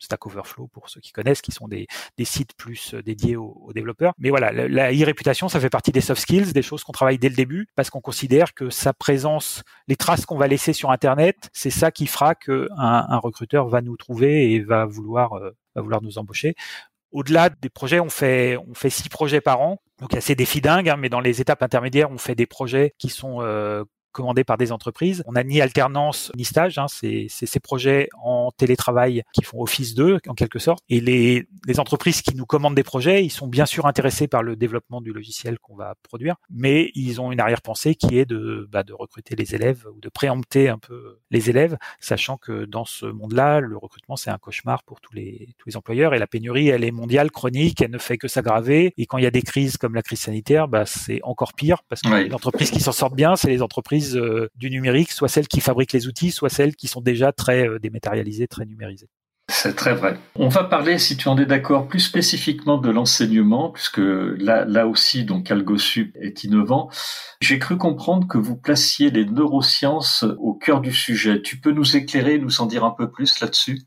Stack 0.00 0.26
Overflow 0.26 0.66
pour 0.68 0.88
ceux 0.88 1.00
qui 1.00 1.12
connaissent, 1.12 1.42
qui 1.42 1.52
sont 1.52 1.68
des, 1.68 1.86
sites 2.24 2.54
plus 2.56 2.94
euh, 2.94 3.02
dédiés 3.02 3.36
aux, 3.36 3.70
développeurs. 3.74 4.14
Mais 4.18 4.30
voilà, 4.30 4.50
la, 4.52 4.92
e-réputation, 4.92 5.48
ça 5.48 5.60
fait 5.60 5.70
partie 5.70 5.92
des 5.92 6.00
soft 6.00 6.20
skills, 6.20 6.52
des 6.52 6.62
choses 6.62 6.82
qu'on 6.82 6.92
travaille 6.92 7.18
dès 7.18 7.28
le 7.28 7.36
début, 7.36 7.68
parce 7.76 7.90
qu'on 7.90 8.00
considère 8.00 8.54
que 8.54 8.70
sa 8.70 8.92
présence, 8.92 9.62
les 9.86 9.96
traces 9.96 10.26
qu'on 10.26 10.36
va 10.38 10.48
laisser 10.48 10.72
sur 10.72 10.90
Internet, 10.90 11.50
c'est 11.52 11.70
ça 11.70 11.90
qui 11.90 12.06
fera 12.06 12.34
que 12.34 12.68
un, 12.76 13.18
recruteur 13.18 13.68
va 13.68 13.82
nous 13.82 13.96
trouver 13.96 14.52
et 14.52 14.60
va 14.60 14.86
vouloir, 14.86 15.34
euh, 15.34 15.50
va 15.74 15.82
vouloir 15.82 16.02
nous 16.02 16.18
embaucher. 16.18 16.54
Au-delà 17.12 17.50
des 17.50 17.68
projets, 17.68 18.00
on 18.00 18.08
fait 18.08 18.56
on 18.56 18.88
six 18.88 19.08
projets 19.08 19.40
par 19.40 19.60
an. 19.60 19.82
Donc 20.00 20.12
il 20.12 20.14
y 20.14 20.18
a 20.18 20.22
ces 20.22 20.34
défis 20.34 20.60
dingues, 20.60 20.88
hein, 20.88 20.96
mais 20.96 21.08
dans 21.08 21.20
les 21.20 21.40
étapes 21.40 21.62
intermédiaires, 21.62 22.10
on 22.10 22.18
fait 22.18 22.34
des 22.34 22.46
projets 22.46 22.94
qui 22.98 23.08
sont 23.08 23.42
euh, 23.42 23.84
commandés 24.12 24.44
par 24.44 24.56
des 24.56 24.72
entreprises. 24.72 25.22
On 25.26 25.32
n'a 25.32 25.44
ni 25.44 25.60
alternance 25.60 26.32
ni 26.36 26.44
stage, 26.44 26.78
hein, 26.78 26.86
c'est 26.88 27.26
ces 27.28 27.60
projets 27.60 28.08
en 28.22 28.50
télétravail 28.56 29.22
qui 29.32 29.42
font 29.42 29.60
office 29.60 29.94
d'eux 29.94 30.18
en 30.26 30.34
quelque 30.34 30.58
sorte. 30.58 30.82
Et 30.88 31.00
les, 31.00 31.46
les 31.66 31.80
entreprises 31.80 32.22
qui 32.22 32.34
nous 32.34 32.46
commandent 32.46 32.74
des 32.74 32.82
projets, 32.82 33.24
ils 33.24 33.30
sont 33.30 33.46
bien 33.46 33.66
sûr 33.66 33.86
intéressés 33.86 34.28
par 34.28 34.42
le 34.42 34.56
développement 34.56 35.00
du 35.00 35.12
logiciel 35.12 35.58
qu'on 35.58 35.76
va 35.76 35.94
produire, 36.02 36.36
mais 36.50 36.90
ils 36.94 37.20
ont 37.20 37.32
une 37.32 37.40
arrière-pensée 37.40 37.94
qui 37.94 38.18
est 38.18 38.24
de, 38.24 38.68
bah, 38.70 38.82
de 38.82 38.92
recruter 38.92 39.36
les 39.36 39.54
élèves 39.54 39.86
ou 39.94 40.00
de 40.00 40.08
préempter 40.08 40.68
un 40.68 40.78
peu 40.78 41.18
les 41.30 41.50
élèves, 41.50 41.76
sachant 42.00 42.36
que 42.36 42.64
dans 42.64 42.84
ce 42.84 43.06
monde-là, 43.06 43.60
le 43.60 43.76
recrutement 43.76 44.16
c'est 44.16 44.30
un 44.30 44.38
cauchemar 44.38 44.82
pour 44.84 45.00
tous 45.00 45.14
les 45.14 45.54
tous 45.58 45.68
les 45.68 45.76
employeurs 45.76 46.14
et 46.14 46.18
la 46.18 46.26
pénurie 46.26 46.68
elle 46.68 46.84
est 46.84 46.90
mondiale, 46.90 47.30
chronique, 47.30 47.80
elle 47.82 47.90
ne 47.90 47.98
fait 47.98 48.18
que 48.18 48.28
s'aggraver. 48.28 48.94
Et 48.96 49.06
quand 49.06 49.18
il 49.18 49.24
y 49.24 49.26
a 49.26 49.30
des 49.30 49.42
crises 49.42 49.76
comme 49.76 49.94
la 49.94 50.02
crise 50.02 50.20
sanitaire, 50.20 50.68
bah, 50.68 50.86
c'est 50.86 51.20
encore 51.22 51.54
pire 51.54 51.82
parce 51.88 52.02
que 52.02 52.24
les 52.24 52.34
entreprises 52.34 52.70
qui 52.70 52.80
s'en 52.80 52.92
sortent 52.92 53.14
bien, 53.14 53.36
c'est 53.36 53.48
les 53.48 53.62
entreprises 53.62 53.99
maîtrise 54.00 54.48
du 54.54 54.70
numérique, 54.70 55.12
soit 55.12 55.28
celles 55.28 55.48
qui 55.48 55.60
fabriquent 55.60 55.92
les 55.92 56.06
outils, 56.06 56.30
soit 56.30 56.48
celles 56.48 56.74
qui 56.76 56.88
sont 56.88 57.00
déjà 57.00 57.32
très 57.32 57.66
dématérialisées, 57.80 58.46
très 58.46 58.64
numérisées. 58.64 59.08
C'est 59.48 59.74
très 59.74 59.94
vrai. 59.94 60.16
On 60.36 60.48
va 60.48 60.62
parler, 60.62 60.96
si 60.98 61.16
tu 61.16 61.28
en 61.28 61.36
es 61.36 61.44
d'accord, 61.44 61.88
plus 61.88 61.98
spécifiquement 61.98 62.78
de 62.78 62.88
l'enseignement, 62.88 63.70
puisque 63.70 63.98
là, 63.98 64.64
là 64.64 64.86
aussi, 64.86 65.24
donc 65.24 65.50
AlgoSup 65.50 66.16
est 66.20 66.44
innovant. 66.44 66.88
J'ai 67.40 67.58
cru 67.58 67.76
comprendre 67.76 68.28
que 68.28 68.38
vous 68.38 68.56
placiez 68.56 69.10
les 69.10 69.24
neurosciences 69.24 70.24
au 70.38 70.54
cœur 70.54 70.80
du 70.80 70.92
sujet. 70.92 71.42
Tu 71.42 71.58
peux 71.58 71.72
nous 71.72 71.96
éclairer, 71.96 72.38
nous 72.38 72.60
en 72.60 72.66
dire 72.66 72.84
un 72.84 72.92
peu 72.92 73.10
plus 73.10 73.40
là-dessus? 73.40 73.80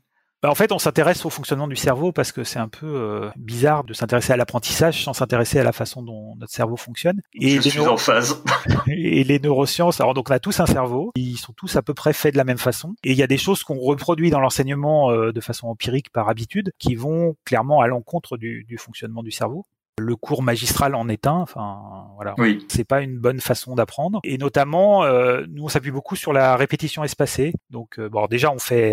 Bah, 0.44 0.50
en 0.50 0.54
fait, 0.54 0.72
on 0.72 0.78
s'intéresse 0.78 1.24
au 1.24 1.30
fonctionnement 1.30 1.66
du 1.66 1.74
cerveau 1.74 2.12
parce 2.12 2.30
que 2.30 2.44
c'est 2.44 2.58
un 2.58 2.68
peu 2.68 2.84
euh, 2.84 3.30
bizarre 3.34 3.82
de 3.82 3.94
s'intéresser 3.94 4.34
à 4.34 4.36
l'apprentissage 4.36 5.02
sans 5.02 5.14
s'intéresser 5.14 5.58
à 5.58 5.64
la 5.64 5.72
façon 5.72 6.02
dont 6.02 6.36
notre 6.36 6.52
cerveau 6.52 6.76
fonctionne. 6.76 7.22
Et 7.32 7.62
Je 7.62 7.70
suis 7.70 7.80
en 7.80 7.96
phase. 7.96 8.44
et 8.86 9.24
les 9.24 9.38
neurosciences, 9.38 10.02
alors 10.02 10.12
donc 10.12 10.28
on 10.28 10.34
a 10.34 10.38
tous 10.38 10.60
un 10.60 10.66
cerveau, 10.66 11.12
ils 11.16 11.38
sont 11.38 11.54
tous 11.54 11.76
à 11.76 11.82
peu 11.82 11.94
près 11.94 12.12
faits 12.12 12.34
de 12.34 12.36
la 12.36 12.44
même 12.44 12.58
façon. 12.58 12.94
Et 13.04 13.12
il 13.12 13.16
y 13.16 13.22
a 13.22 13.26
des 13.26 13.38
choses 13.38 13.62
qu'on 13.62 13.78
reproduit 13.78 14.28
dans 14.28 14.38
l'enseignement 14.38 15.10
euh, 15.10 15.32
de 15.32 15.40
façon 15.40 15.68
empirique 15.68 16.10
par 16.10 16.28
habitude 16.28 16.72
qui 16.78 16.94
vont 16.94 17.36
clairement 17.46 17.80
à 17.80 17.86
l'encontre 17.86 18.36
du, 18.36 18.64
du 18.64 18.76
fonctionnement 18.76 19.22
du 19.22 19.30
cerveau 19.30 19.64
le 19.96 20.16
cours 20.16 20.42
magistral 20.42 20.96
en 20.96 21.08
est 21.08 21.26
un. 21.26 21.36
Enfin, 21.36 22.08
voilà. 22.16 22.34
Oui. 22.36 22.66
C'est 22.68 22.84
pas 22.84 23.00
une 23.00 23.16
bonne 23.16 23.40
façon 23.40 23.76
d'apprendre. 23.76 24.20
Et 24.24 24.38
notamment, 24.38 25.04
euh, 25.04 25.44
nous 25.48 25.64
on 25.64 25.68
s'appuie 25.68 25.92
beaucoup 25.92 26.16
sur 26.16 26.32
la 26.32 26.56
répétition 26.56 27.02
espacée. 27.04 27.54
Donc, 27.70 27.98
bon, 28.00 28.26
déjà 28.26 28.50
on 28.50 28.58
fait 28.58 28.92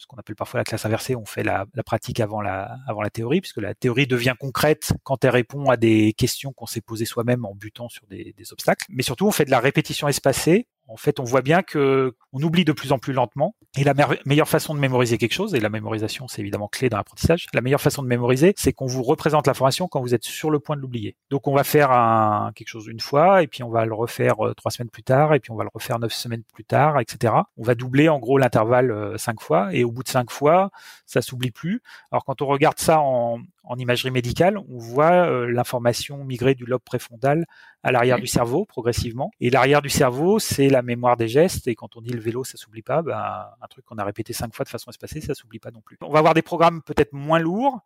ce 0.00 0.06
qu'on 0.06 0.16
appelle 0.16 0.34
parfois 0.34 0.58
la 0.58 0.64
classe 0.64 0.86
inversée, 0.86 1.14
on 1.14 1.26
fait 1.26 1.42
la, 1.42 1.66
pratique 1.84 2.20
avant 2.20 2.40
la, 2.40 2.78
théorie, 3.12 3.42
puisque 3.42 3.58
la 3.58 3.74
théorie 3.74 4.06
devient 4.06 4.34
concrète 4.38 4.94
quand 5.02 5.22
elle 5.26 5.30
répond 5.30 5.68
à 5.68 5.76
des 5.76 6.14
questions 6.14 6.54
qu'on 6.54 6.64
s'est 6.64 6.80
posées 6.80 7.04
soi-même 7.04 7.44
en 7.44 7.54
butant 7.54 7.90
sur 7.90 8.06
des 8.06 8.34
obstacles. 8.50 8.86
Mais 8.88 9.02
surtout, 9.02 9.26
on 9.26 9.30
fait 9.30 9.44
de 9.44 9.50
la 9.50 9.60
répétition 9.60 10.08
espacée 10.08 10.68
en 10.90 10.96
fait, 10.96 11.20
on 11.20 11.24
voit 11.24 11.42
bien 11.42 11.62
que 11.62 12.14
on 12.32 12.42
oublie 12.42 12.64
de 12.64 12.72
plus 12.72 12.92
en 12.92 12.98
plus 12.98 13.12
lentement. 13.12 13.54
Et 13.78 13.84
la 13.84 13.94
meilleure 14.26 14.48
façon 14.48 14.74
de 14.74 14.80
mémoriser 14.80 15.16
quelque 15.16 15.32
chose, 15.32 15.54
et 15.54 15.60
la 15.60 15.68
mémorisation, 15.68 16.26
c'est 16.26 16.40
évidemment 16.40 16.66
clé 16.66 16.88
dans 16.88 16.96
l'apprentissage, 16.96 17.46
la 17.54 17.60
meilleure 17.60 17.80
façon 17.80 18.02
de 18.02 18.08
mémoriser, 18.08 18.52
c'est 18.56 18.72
qu'on 18.72 18.86
vous 18.86 19.04
représente 19.04 19.46
l'information 19.46 19.86
quand 19.86 20.00
vous 20.00 20.12
êtes 20.12 20.24
sur 20.24 20.50
le 20.50 20.58
point 20.58 20.74
de 20.74 20.80
l'oublier. 20.80 21.16
Donc, 21.30 21.46
on 21.46 21.54
va 21.54 21.62
faire 21.62 21.90
quelque 22.54 22.68
chose 22.68 22.88
une 22.88 23.00
fois, 23.00 23.42
et 23.42 23.46
puis 23.46 23.62
on 23.62 23.70
va 23.70 23.84
le 23.84 23.94
refaire 23.94 24.44
euh, 24.44 24.54
trois 24.54 24.72
semaines 24.72 24.90
plus 24.90 25.04
tard, 25.04 25.34
et 25.34 25.40
puis 25.40 25.52
on 25.52 25.56
va 25.56 25.64
le 25.64 25.70
refaire 25.72 25.98
neuf 26.00 26.12
semaines 26.12 26.42
plus 26.52 26.64
tard, 26.64 26.98
etc. 26.98 27.34
On 27.56 27.62
va 27.62 27.76
doubler 27.76 28.08
en 28.08 28.18
gros 28.18 28.38
l'intervalle 28.38 28.90
euh, 28.90 29.16
cinq 29.18 29.40
fois, 29.40 29.68
et 29.72 29.84
au 29.84 29.92
bout 29.92 30.02
de 30.02 30.08
cinq 30.08 30.30
fois, 30.30 30.70
ça 31.06 31.22
s'oublie 31.22 31.52
plus. 31.52 31.80
Alors, 32.10 32.24
quand 32.24 32.42
on 32.42 32.46
regarde 32.46 32.78
ça 32.78 33.00
en, 33.00 33.38
en 33.64 33.76
imagerie 33.76 34.10
médicale, 34.10 34.58
on 34.58 34.78
voit 34.78 35.12
euh, 35.12 35.46
l'information 35.46 36.24
migrer 36.24 36.56
du 36.56 36.64
lobe 36.64 36.82
préfrontal 36.82 37.46
à 37.82 37.92
l'arrière 37.92 38.18
du 38.18 38.26
cerveau 38.26 38.64
progressivement. 38.64 39.30
Et 39.40 39.50
l'arrière 39.50 39.82
du 39.82 39.88
cerveau, 39.88 40.38
c'est 40.38 40.68
la 40.68 40.82
mémoire 40.82 41.16
des 41.16 41.28
gestes. 41.28 41.66
Et 41.68 41.74
quand 41.74 41.96
on 41.96 42.00
dit 42.00 42.10
le 42.10 42.20
vélo, 42.20 42.44
ça 42.44 42.56
s'oublie 42.56 42.82
pas. 42.82 43.02
Ben, 43.02 43.46
un 43.60 43.66
truc 43.68 43.84
qu'on 43.84 43.96
a 43.98 44.04
répété 44.04 44.32
cinq 44.32 44.54
fois 44.54 44.64
de 44.64 44.70
façon 44.70 44.90
espacée, 44.90 45.20
ça 45.20 45.34
s'oublie 45.34 45.58
pas 45.58 45.70
non 45.70 45.80
plus. 45.80 45.96
On 46.02 46.10
va 46.10 46.18
avoir 46.18 46.34
des 46.34 46.42
programmes 46.42 46.82
peut-être 46.82 47.12
moins 47.12 47.38
lourds, 47.38 47.80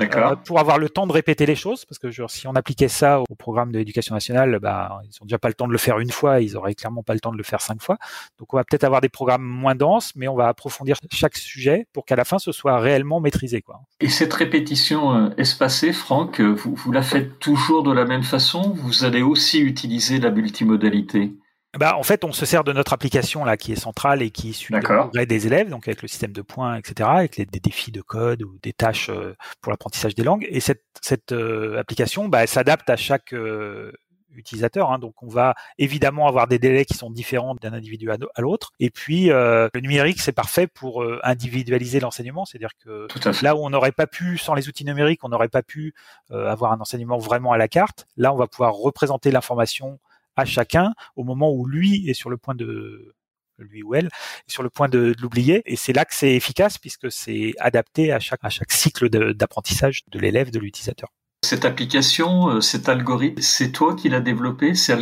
euh, 0.00 0.36
pour 0.36 0.58
avoir 0.58 0.78
le 0.78 0.88
temps 0.88 1.06
de 1.06 1.12
répéter 1.12 1.46
les 1.46 1.54
choses, 1.54 1.84
parce 1.84 1.98
que 1.98 2.10
genre, 2.10 2.30
si 2.30 2.46
on 2.46 2.54
appliquait 2.54 2.88
ça 2.88 3.20
au 3.20 3.34
programme 3.34 3.72
de 3.72 3.78
l'éducation 3.78 4.14
nationale, 4.14 4.58
bah, 4.60 5.00
ils 5.04 5.22
ont 5.22 5.24
déjà 5.24 5.38
pas 5.38 5.48
le 5.48 5.54
temps 5.54 5.66
de 5.66 5.72
le 5.72 5.78
faire 5.78 5.98
une 5.98 6.10
fois, 6.10 6.40
ils 6.40 6.56
auraient 6.56 6.74
clairement 6.74 7.02
pas 7.02 7.14
le 7.14 7.20
temps 7.20 7.32
de 7.32 7.38
le 7.38 7.42
faire 7.42 7.60
cinq 7.60 7.80
fois. 7.80 7.96
Donc 8.38 8.52
on 8.52 8.56
va 8.56 8.64
peut-être 8.64 8.84
avoir 8.84 9.00
des 9.00 9.08
programmes 9.08 9.44
moins 9.44 9.74
denses, 9.74 10.12
mais 10.14 10.28
on 10.28 10.36
va 10.36 10.48
approfondir 10.48 10.96
chaque 11.10 11.36
sujet 11.36 11.86
pour 11.92 12.04
qu'à 12.04 12.16
la 12.16 12.24
fin 12.24 12.38
ce 12.38 12.52
soit 12.52 12.78
réellement 12.78 13.20
maîtrisé. 13.20 13.62
Quoi. 13.62 13.80
Et 14.00 14.08
cette 14.08 14.34
répétition 14.34 15.14
euh, 15.14 15.30
espacée, 15.38 15.92
Franck, 15.92 16.40
euh, 16.40 16.52
vous, 16.52 16.74
vous 16.74 16.92
la 16.92 17.02
faites 17.02 17.38
toujours 17.38 17.82
de 17.82 17.92
la 17.92 18.04
même 18.04 18.22
façon 18.22 18.74
Vous 18.74 19.04
allez 19.04 19.22
aussi 19.22 19.60
utiliser 19.60 20.18
la 20.18 20.30
multimodalité? 20.30 21.32
Bah, 21.76 21.96
en 21.98 22.02
fait, 22.02 22.24
on 22.24 22.32
se 22.32 22.46
sert 22.46 22.64
de 22.64 22.72
notre 22.72 22.94
application 22.94 23.44
là 23.44 23.58
qui 23.58 23.72
est 23.72 23.76
centrale 23.76 24.22
et 24.22 24.30
qui 24.30 24.54
suit 24.54 24.74
le 24.74 24.80
progrès 24.80 25.26
des 25.26 25.46
élèves, 25.46 25.68
donc 25.68 25.86
avec 25.86 26.00
le 26.00 26.08
système 26.08 26.32
de 26.32 26.40
points, 26.40 26.76
etc., 26.76 27.08
avec 27.12 27.36
les, 27.36 27.44
des 27.44 27.60
défis 27.60 27.92
de 27.92 28.00
code 28.00 28.42
ou 28.42 28.58
des 28.62 28.72
tâches 28.72 29.10
euh, 29.10 29.36
pour 29.60 29.70
l'apprentissage 29.70 30.14
des 30.14 30.24
langues. 30.24 30.46
Et 30.48 30.60
cette, 30.60 30.84
cette 31.02 31.32
euh, 31.32 31.78
application, 31.78 32.28
bah, 32.28 32.42
elle 32.42 32.48
s'adapte 32.48 32.88
à 32.88 32.96
chaque 32.96 33.34
euh, 33.34 33.92
utilisateur. 34.34 34.90
Hein. 34.90 34.98
Donc, 34.98 35.22
on 35.22 35.28
va 35.28 35.54
évidemment 35.76 36.26
avoir 36.26 36.48
des 36.48 36.58
délais 36.58 36.86
qui 36.86 36.94
sont 36.94 37.10
différents 37.10 37.54
d'un 37.54 37.74
individu 37.74 38.10
à, 38.10 38.16
l'autre. 38.40 38.72
Et 38.80 38.88
puis, 38.88 39.26
le 39.26 39.68
numérique, 39.80 40.20
c'est 40.20 40.32
parfait 40.32 40.68
pour 40.68 41.04
individualiser 41.24 41.98
l'enseignement. 41.98 42.44
C'est-à-dire 42.44 42.70
que 42.82 43.08
là 43.42 43.56
où 43.56 43.58
on 43.58 43.70
n'aurait 43.70 43.92
pas 43.92 44.06
pu, 44.06 44.38
sans 44.38 44.54
les 44.54 44.68
outils 44.68 44.84
numériques, 44.84 45.24
on 45.24 45.28
n'aurait 45.28 45.48
pas 45.48 45.62
pu 45.62 45.92
avoir 46.30 46.70
un 46.72 46.80
enseignement 46.80 47.18
vraiment 47.18 47.50
à 47.50 47.58
la 47.58 47.66
carte. 47.66 48.06
Là, 48.16 48.32
on 48.32 48.36
va 48.36 48.46
pouvoir 48.46 48.74
représenter 48.74 49.32
l'information 49.32 49.98
à 50.38 50.44
chacun 50.44 50.92
au 51.16 51.24
moment 51.24 51.52
où 51.52 51.66
lui 51.66 52.08
est 52.08 52.14
sur 52.14 52.30
le 52.30 52.36
point 52.36 52.54
de 52.54 53.14
lui 53.58 53.82
ou 53.82 53.94
elle 53.94 54.06
est 54.06 54.50
sur 54.50 54.62
le 54.62 54.70
point 54.70 54.88
de, 54.88 55.14
l'oublier 55.20 55.62
et 55.66 55.76
c'est 55.76 55.92
là 55.92 56.04
que 56.04 56.14
c'est 56.14 56.34
efficace 56.34 56.78
puisque 56.78 57.10
c'est 57.10 57.54
adapté 57.58 58.12
à 58.12 58.20
chaque 58.20 58.44
à 58.44 58.50
chaque 58.50 58.70
cycle 58.70 59.08
d'apprentissage 59.34 60.02
de, 60.10 60.18
l'élève 60.18 60.50
de 60.50 60.58
l'utilisateur. 60.58 61.08
Cette 61.44 61.64
application, 61.64 62.50
euh, 62.50 62.60
cet 62.60 62.88
algorithme, 62.88 63.40
c'est 63.40 63.70
toi 63.70 63.94
qui 63.94 64.08
l'as 64.08 64.20
développé, 64.20 64.74
c'est 64.74 64.92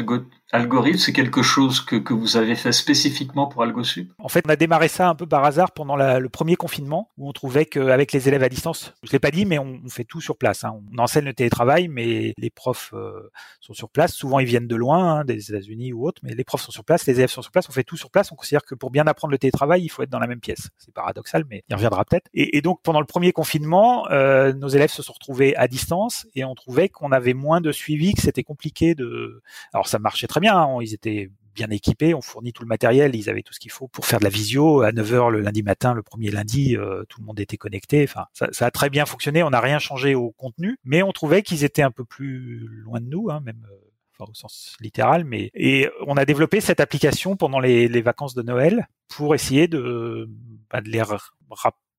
algorithme, 0.52 0.98
c'est 0.98 1.12
quelque 1.12 1.42
chose 1.42 1.80
que, 1.80 1.96
que, 1.96 2.14
vous 2.14 2.36
avez 2.36 2.54
fait 2.54 2.72
spécifiquement 2.72 3.46
pour 3.46 3.62
AlgoSup 3.62 4.12
En 4.18 4.28
fait, 4.28 4.44
on 4.46 4.50
a 4.50 4.56
démarré 4.56 4.88
ça 4.88 5.08
un 5.08 5.14
peu 5.14 5.26
par 5.26 5.44
hasard 5.44 5.72
pendant 5.72 5.96
le 5.96 6.28
premier 6.28 6.56
confinement, 6.56 7.10
où 7.18 7.28
on 7.28 7.32
trouvait 7.32 7.66
qu'avec 7.66 8.12
les 8.12 8.28
élèves 8.28 8.42
à 8.42 8.48
distance, 8.48 8.94
je 9.02 9.12
l'ai 9.12 9.18
pas 9.18 9.30
dit, 9.30 9.44
mais 9.44 9.58
on, 9.58 9.80
fait 9.88 10.04
tout 10.04 10.20
sur 10.20 10.36
place. 10.36 10.64
Hein. 10.64 10.78
On 10.92 10.98
enseigne 10.98 11.24
le 11.24 11.34
télétravail, 11.34 11.88
mais 11.88 12.34
les 12.38 12.50
profs 12.50 12.92
euh, 12.94 13.30
sont 13.60 13.72
sur 13.72 13.88
place. 13.88 14.12
Souvent, 14.12 14.38
ils 14.38 14.46
viennent 14.46 14.66
de 14.66 14.76
loin, 14.76 15.20
hein, 15.20 15.24
des 15.24 15.50
États-Unis 15.50 15.92
ou 15.92 16.06
autres, 16.06 16.20
mais 16.22 16.34
les 16.34 16.44
profs 16.44 16.62
sont 16.62 16.72
sur 16.72 16.84
place, 16.84 17.06
les 17.06 17.14
élèves 17.14 17.30
sont 17.30 17.42
sur 17.42 17.50
place. 17.50 17.68
On 17.68 17.72
fait 17.72 17.84
tout 17.84 17.96
sur 17.96 18.10
place. 18.10 18.30
On 18.32 18.36
considère 18.36 18.64
que 18.64 18.74
pour 18.74 18.90
bien 18.90 19.06
apprendre 19.06 19.32
le 19.32 19.38
télétravail, 19.38 19.82
il 19.82 19.88
faut 19.88 20.02
être 20.02 20.10
dans 20.10 20.18
la 20.18 20.26
même 20.26 20.40
pièce. 20.40 20.68
C'est 20.78 20.92
paradoxal, 20.92 21.44
mais 21.50 21.64
il 21.68 21.74
reviendra 21.74 22.04
peut-être. 22.04 22.28
Et, 22.34 22.56
et, 22.56 22.60
donc, 22.62 22.80
pendant 22.82 23.00
le 23.00 23.06
premier 23.06 23.32
confinement, 23.32 24.08
euh, 24.10 24.52
nos 24.52 24.68
élèves 24.68 24.90
se 24.90 25.02
sont 25.02 25.12
retrouvés 25.12 25.56
à 25.56 25.68
distance 25.68 26.26
et 26.34 26.44
on 26.44 26.54
trouvait 26.54 26.88
qu'on 26.88 27.12
avait 27.12 27.34
moins 27.34 27.60
de 27.60 27.72
suivi, 27.72 28.14
que 28.14 28.22
c'était 28.22 28.44
compliqué 28.44 28.94
de. 28.94 29.42
Alors, 29.72 29.88
ça 29.88 29.98
marchait 29.98 30.26
très 30.26 30.35
bien. 30.40 30.56
Hein. 30.56 30.78
Ils 30.80 30.94
étaient 30.94 31.30
bien 31.56 31.70
équipés, 31.70 32.14
on 32.14 32.20
fournit 32.20 32.52
tout 32.52 32.62
le 32.62 32.68
matériel, 32.68 33.16
ils 33.16 33.30
avaient 33.30 33.42
tout 33.42 33.54
ce 33.54 33.58
qu'il 33.58 33.70
faut 33.72 33.88
pour 33.88 34.06
faire 34.06 34.18
de 34.20 34.24
la 34.24 34.30
visio 34.30 34.82
à 34.82 34.92
9h 34.92 35.30
le 35.30 35.40
lundi 35.40 35.62
matin, 35.62 35.94
le 35.94 36.02
premier 36.02 36.30
lundi, 36.30 36.76
euh, 36.76 37.04
tout 37.08 37.20
le 37.20 37.26
monde 37.26 37.40
était 37.40 37.56
connecté. 37.56 38.04
Enfin, 38.04 38.26
ça, 38.32 38.66
a 38.66 38.70
très 38.70 38.90
bien 38.90 39.06
fonctionné, 39.06 39.42
on 39.42 39.50
n'a 39.50 39.60
rien 39.60 39.78
changé 39.78 40.14
au 40.14 40.30
contenu, 40.32 40.78
mais 40.84 41.02
on 41.02 41.12
trouvait 41.12 41.42
qu'ils 41.42 41.64
étaient 41.64 41.82
un 41.82 41.90
peu 41.90 42.04
plus 42.04 42.68
loin 42.68 43.00
de 43.00 43.06
nous, 43.06 43.28
hein, 43.30 43.40
même 43.40 43.66
euh, 43.70 44.24
au 44.24 44.34
sens 44.34 44.76
littéral. 44.80 45.24
Mais 45.24 45.50
et 45.54 45.88
on 46.06 46.16
a 46.16 46.26
développé 46.26 46.60
cette 46.60 46.80
application 46.80 47.36
pendant 47.36 47.58
les, 47.58 47.88
vacances 48.02 48.34
de 48.34 48.42
Noël 48.42 48.86
pour 49.08 49.34
essayer 49.34 49.66
de, 49.66 50.28
bah, 50.70 50.82
de 50.82 50.90
les 50.90 51.02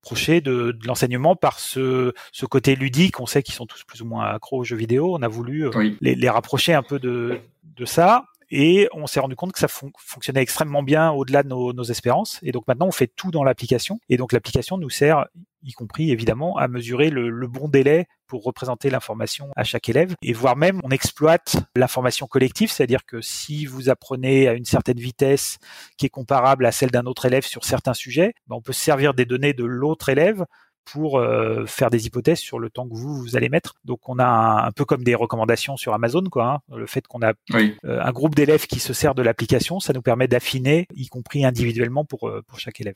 rapprocher 0.08 0.40
de, 0.40 0.72
de 0.72 0.88
l'enseignement 0.88 1.36
par 1.36 1.60
ce, 1.60 2.14
ce 2.32 2.46
côté 2.46 2.76
ludique. 2.76 3.20
On 3.20 3.26
sait 3.26 3.44
qu'ils 3.44 3.56
sont 3.56 3.66
tous 3.66 3.84
plus 3.84 4.02
ou 4.02 4.06
moins 4.06 4.26
accros 4.26 4.60
aux 4.60 4.64
jeux 4.64 4.78
vidéo. 4.78 5.14
On 5.14 5.22
a 5.22 5.28
voulu 5.28 5.68
euh, 5.68 5.92
les, 6.00 6.16
les 6.16 6.30
rapprocher 6.30 6.74
un 6.74 6.84
peu 6.84 6.98
de, 6.98 7.40
de 7.76 7.86
ça 7.86 8.26
et 8.50 8.88
on 8.94 9.08
s'est 9.08 9.20
rendu 9.20 9.36
compte 9.36 9.52
que 9.52 9.60
ça 9.60 9.68
fonctionnait 9.68 10.42
extrêmement 10.42 10.84
bien 10.84 11.12
au-delà 11.12 11.44
de 11.44 11.50
nos, 11.50 11.84
espérances. 11.84 12.40
Et 12.44 12.52
donc 12.52 12.68
maintenant, 12.68 12.88
on 12.88 12.92
fait 12.92 13.08
tout 13.08 13.32
dans 13.32 13.44
l'application. 13.44 14.00
Et 14.10 14.18
donc 14.18 14.32
l'application 14.32 14.78
nous 14.78 14.90
sert, 14.90 15.26
y 15.64 15.74
compris 15.74 16.12
évidemment, 16.12 16.58
à 16.58 16.68
mesurer 16.68 17.10
le, 17.10 17.48
bon 17.48 17.68
délai 17.68 18.08
pour 18.28 18.44
représenter 18.44 18.90
l'information 18.90 19.50
à 19.56 19.64
chaque 19.64 19.90
élève. 19.90 20.16
Et 20.22 20.34
voire 20.34 20.56
même, 20.56 20.82
on 20.84 20.90
exploite 20.90 21.58
l'information 21.76 22.28
collective, 22.28 22.72
c'est-à-dire 22.72 23.06
que 23.06 23.22
si 23.22 23.66
vous 23.66 23.90
apprenez 23.90 24.48
à 24.48 24.54
une 24.54 24.66
certaine 24.66 25.00
vitesse 25.00 25.60
qui 25.98 26.06
est 26.06 26.10
comparable 26.10 26.66
à 26.66 26.72
celle 26.72 26.92
d'un 26.92 27.06
autre 27.06 27.26
élève 27.26 27.46
sur 27.46 27.64
certains 27.64 27.94
sujets, 27.94 28.34
ben, 28.48 28.58
on 28.58 28.62
peut 28.62 28.74
se 28.74 28.82
servir 28.82 29.14
des 29.14 29.26
données 29.26 29.54
de 29.54 29.64
l'autre 29.64 30.10
élève 30.10 30.46
pour 30.92 31.20
euh, 31.20 31.66
faire 31.66 31.90
des 31.90 32.08
hypothèses 32.08 32.40
sur 32.40 32.60
le 32.60 32.70
temps 32.70 32.88
que 32.88 32.94
vous, 32.94 33.22
vous 33.22 33.36
allez 33.36 33.50
mettre. 33.50 33.76
Donc 33.84 34.08
on 34.08 34.20
a 34.20 34.66
un, 34.66 34.72
peu 34.72 34.86
comme 34.86 35.04
des 35.04 35.16
recommandations 35.16 35.76
sur 35.76 35.94
Amazon, 35.94 36.24
quoi. 36.24 36.46
Hein. 36.46 36.76
Le 36.76 36.86
fait 36.86 37.06
qu'on 37.06 37.22
a 37.22 37.34
euh, 37.54 37.66
un 37.84 38.12
groupe 38.12 38.36
d'élèves 38.36 38.68
qui 38.68 38.80
se 38.80 38.94
sert 38.94 39.14
de 39.14 39.22
l'application, 39.22 39.80
ça 39.80 39.94
nous 39.94 40.02
permet 40.02 40.28
d'affiner, 40.28 40.88
y 40.96 41.08
compris 41.08 41.46
individuellement 41.46 42.06
pour 42.06 42.30
euh, 42.30 42.42
pour 42.48 42.60
chaque 42.60 42.80
élève. 42.80 42.96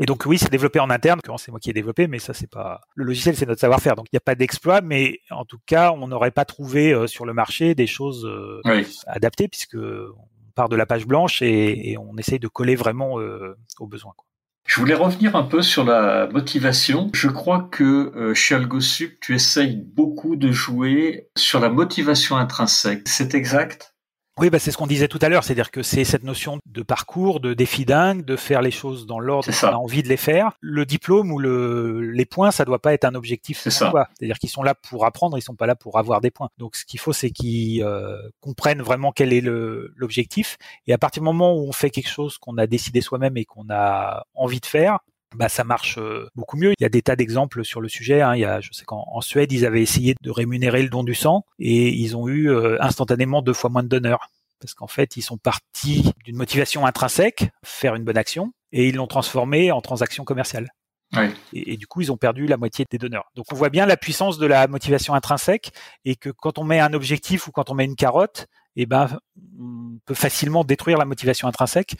Et 0.00 0.06
donc 0.06 0.24
oui, 0.26 0.38
c'est 0.38 0.50
développé 0.50 0.80
en 0.80 0.90
interne. 0.90 1.20
C'est 1.38 1.50
moi 1.50 1.60
qui 1.60 1.70
ai 1.70 1.72
développé, 1.72 2.08
mais 2.08 2.18
ça 2.18 2.34
c'est 2.34 2.50
pas 2.50 2.80
le 2.94 3.04
logiciel, 3.04 3.36
c'est 3.36 3.46
notre 3.46 3.60
savoir-faire. 3.60 3.94
Donc 3.94 4.06
il 4.12 4.14
n'y 4.14 4.18
a 4.18 4.20
pas 4.20 4.34
d'exploit, 4.34 4.80
mais 4.80 5.20
en 5.30 5.44
tout 5.44 5.58
cas, 5.66 5.92
on 5.92 6.08
n'aurait 6.08 6.30
pas 6.30 6.44
trouvé 6.44 7.06
sur 7.08 7.24
le 7.24 7.32
marché 7.32 7.74
des 7.74 7.86
choses 7.86 8.28
adaptées 9.06 9.48
puisque 9.48 9.76
on 9.76 10.50
part 10.54 10.68
de 10.68 10.76
la 10.76 10.86
page 10.86 11.06
blanche 11.06 11.42
et, 11.42 11.90
et 11.90 11.98
on 11.98 12.16
essaye 12.16 12.38
de 12.38 12.48
coller 12.48 12.76
vraiment 12.76 13.14
aux 13.14 13.86
besoins. 13.86 14.12
Quoi. 14.16 14.27
Je 14.68 14.80
voulais 14.80 14.94
revenir 14.94 15.34
un 15.34 15.44
peu 15.44 15.62
sur 15.62 15.82
la 15.82 16.28
motivation. 16.30 17.08
Je 17.14 17.28
crois 17.28 17.70
que 17.72 18.12
euh, 18.14 18.34
chez 18.34 18.54
AlgoSup, 18.54 19.18
tu 19.18 19.34
essayes 19.34 19.76
beaucoup 19.76 20.36
de 20.36 20.52
jouer 20.52 21.30
sur 21.38 21.58
la 21.58 21.70
motivation 21.70 22.36
intrinsèque. 22.36 23.08
C'est 23.08 23.34
exact? 23.34 23.94
Oui, 24.38 24.50
bah 24.50 24.60
c'est 24.60 24.70
ce 24.70 24.76
qu'on 24.76 24.86
disait 24.86 25.08
tout 25.08 25.18
à 25.20 25.28
l'heure, 25.28 25.42
c'est-à-dire 25.42 25.72
que 25.72 25.82
c'est 25.82 26.04
cette 26.04 26.22
notion 26.22 26.58
de 26.66 26.82
parcours, 26.82 27.40
de 27.40 27.54
défi 27.54 27.84
dingue, 27.84 28.24
de 28.24 28.36
faire 28.36 28.62
les 28.62 28.70
choses 28.70 29.04
dans 29.06 29.18
l'ordre 29.18 29.50
qu'on 29.50 29.66
a 29.66 29.72
envie 29.72 30.04
de 30.04 30.08
les 30.08 30.16
faire. 30.16 30.52
Le 30.60 30.86
diplôme 30.86 31.32
ou 31.32 31.38
le, 31.40 32.00
les 32.00 32.24
points, 32.24 32.52
ça 32.52 32.64
doit 32.64 32.78
pas 32.78 32.94
être 32.94 33.04
un 33.04 33.16
objectif. 33.16 33.58
C'est 33.60 33.70
ça. 33.70 33.92
C'est-à-dire 34.16 34.38
qu'ils 34.38 34.50
sont 34.50 34.62
là 34.62 34.74
pour 34.74 35.04
apprendre, 35.06 35.36
ils 35.36 35.42
sont 35.42 35.56
pas 35.56 35.66
là 35.66 35.74
pour 35.74 35.98
avoir 35.98 36.20
des 36.20 36.30
points. 36.30 36.50
Donc 36.58 36.76
ce 36.76 36.84
qu'il 36.84 37.00
faut, 37.00 37.12
c'est 37.12 37.30
qu'ils 37.30 37.82
euh, 37.82 38.16
comprennent 38.40 38.82
vraiment 38.82 39.10
quel 39.10 39.32
est 39.32 39.40
l'objectif. 39.40 40.56
Et 40.86 40.92
à 40.92 40.98
partir 40.98 41.22
du 41.22 41.24
moment 41.24 41.54
où 41.56 41.68
on 41.68 41.72
fait 41.72 41.90
quelque 41.90 42.08
chose 42.08 42.38
qu'on 42.38 42.58
a 42.58 42.68
décidé 42.68 43.00
soi-même 43.00 43.36
et 43.36 43.44
qu'on 43.44 43.66
a 43.70 44.24
envie 44.34 44.60
de 44.60 44.66
faire, 44.66 44.98
bah, 45.34 45.48
ça 45.48 45.64
marche 45.64 45.98
euh, 45.98 46.28
beaucoup 46.34 46.56
mieux. 46.56 46.72
Il 46.78 46.82
y 46.82 46.86
a 46.86 46.88
des 46.88 47.02
tas 47.02 47.16
d'exemples 47.16 47.64
sur 47.64 47.80
le 47.80 47.88
sujet. 47.88 48.22
Hein. 48.22 48.34
Il 48.34 48.40
y 48.40 48.44
a, 48.44 48.60
je 48.60 48.70
sais 48.72 48.84
qu'en 48.84 49.20
Suède, 49.20 49.52
ils 49.52 49.66
avaient 49.66 49.82
essayé 49.82 50.14
de 50.20 50.30
rémunérer 50.30 50.82
le 50.82 50.88
don 50.88 51.04
du 51.04 51.14
sang 51.14 51.44
et 51.58 51.88
ils 51.88 52.16
ont 52.16 52.28
eu 52.28 52.50
euh, 52.50 52.80
instantanément 52.80 53.42
deux 53.42 53.52
fois 53.52 53.70
moins 53.70 53.82
de 53.82 53.88
donneurs. 53.88 54.30
Parce 54.60 54.74
qu'en 54.74 54.88
fait, 54.88 55.16
ils 55.16 55.22
sont 55.22 55.38
partis 55.38 56.12
d'une 56.24 56.36
motivation 56.36 56.84
intrinsèque, 56.84 57.50
faire 57.64 57.94
une 57.94 58.04
bonne 58.04 58.16
action, 58.16 58.52
et 58.72 58.88
ils 58.88 58.96
l'ont 58.96 59.06
transformé 59.06 59.70
en 59.70 59.80
transaction 59.80 60.24
commerciale. 60.24 60.68
Oui. 61.16 61.26
Et, 61.52 61.74
et, 61.74 61.76
du 61.76 61.86
coup, 61.86 62.00
ils 62.00 62.10
ont 62.10 62.16
perdu 62.16 62.46
la 62.46 62.56
moitié 62.56 62.84
des 62.90 62.98
donneurs. 62.98 63.30
Donc, 63.36 63.46
on 63.52 63.54
voit 63.54 63.70
bien 63.70 63.86
la 63.86 63.96
puissance 63.96 64.36
de 64.36 64.46
la 64.46 64.66
motivation 64.66 65.14
intrinsèque 65.14 65.70
et 66.04 66.16
que 66.16 66.28
quand 66.30 66.58
on 66.58 66.64
met 66.64 66.80
un 66.80 66.92
objectif 66.92 67.46
ou 67.46 67.52
quand 67.52 67.70
on 67.70 67.74
met 67.74 67.84
une 67.84 67.96
carotte, 67.96 68.46
eh 68.80 68.86
ben, 68.86 69.08
on 69.60 69.98
peut 70.06 70.14
facilement 70.14 70.62
détruire 70.62 70.98
la 70.98 71.04
motivation 71.04 71.48
intrinsèque, 71.48 71.96